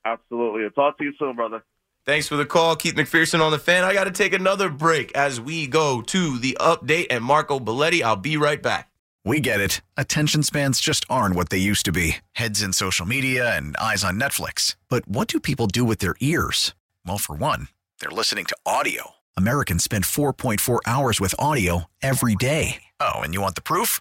Absolutely. 0.05 0.65
I'll 0.65 0.71
talk 0.71 0.99
to 0.99 1.05
you 1.05 1.13
soon, 1.19 1.35
brother. 1.35 1.65
Thanks 2.05 2.29
for 2.29 2.37
the 2.37 2.47
call, 2.47 2.77
Keith 2.77 2.95
McPherson 2.95 3.41
on 3.41 3.51
the 3.51 3.59
fan. 3.59 3.85
I 3.85 3.93
got 3.93 4.05
to 4.05 4.11
take 4.11 4.33
another 4.33 4.71
break 4.71 5.13
as 5.13 5.41
we 5.41 5.67
go 5.67 6.01
to 6.03 6.39
the 6.39 6.57
update 6.61 7.09
and 7.11 7.25
Marco 7.25 7.59
Belletti. 7.59 8.03
I'll 8.03 8.17
be 8.17 8.37
right 8.37 8.63
back. 8.63 8.91
We 9.25 9.41
get 9.41 9.61
it. 9.61 9.83
Attention 9.97 10.43
spans 10.43 10.81
just 10.81 11.05
aren't 11.11 11.35
what 11.35 11.51
they 11.51 11.59
used 11.59 11.85
to 11.85 11.93
be 11.93 12.17
heads 12.33 12.63
in 12.63 12.73
social 12.73 13.05
media 13.05 13.55
and 13.55 13.77
eyes 13.77 14.05
on 14.05 14.19
Netflix. 14.19 14.77
But 14.89 15.07
what 15.07 15.29
do 15.29 15.39
people 15.41 15.67
do 15.67 15.85
with 15.85 15.99
their 15.99 16.15
ears? 16.21 16.75
Well, 17.07 17.19
for 17.19 17.37
one, 17.37 17.69
they're 18.01 18.11
listening 18.11 18.47
to 18.47 18.57
audio. 18.65 19.17
Americans 19.37 19.85
spend 19.85 20.05
4.4 20.05 20.79
hours 20.87 21.21
with 21.21 21.35
audio 21.39 21.85
every 22.01 22.37
day. 22.37 22.85
Oh, 23.01 23.21
and 23.21 23.35
you 23.35 23.43
want 23.43 23.55
the 23.55 23.61
proof? 23.61 24.01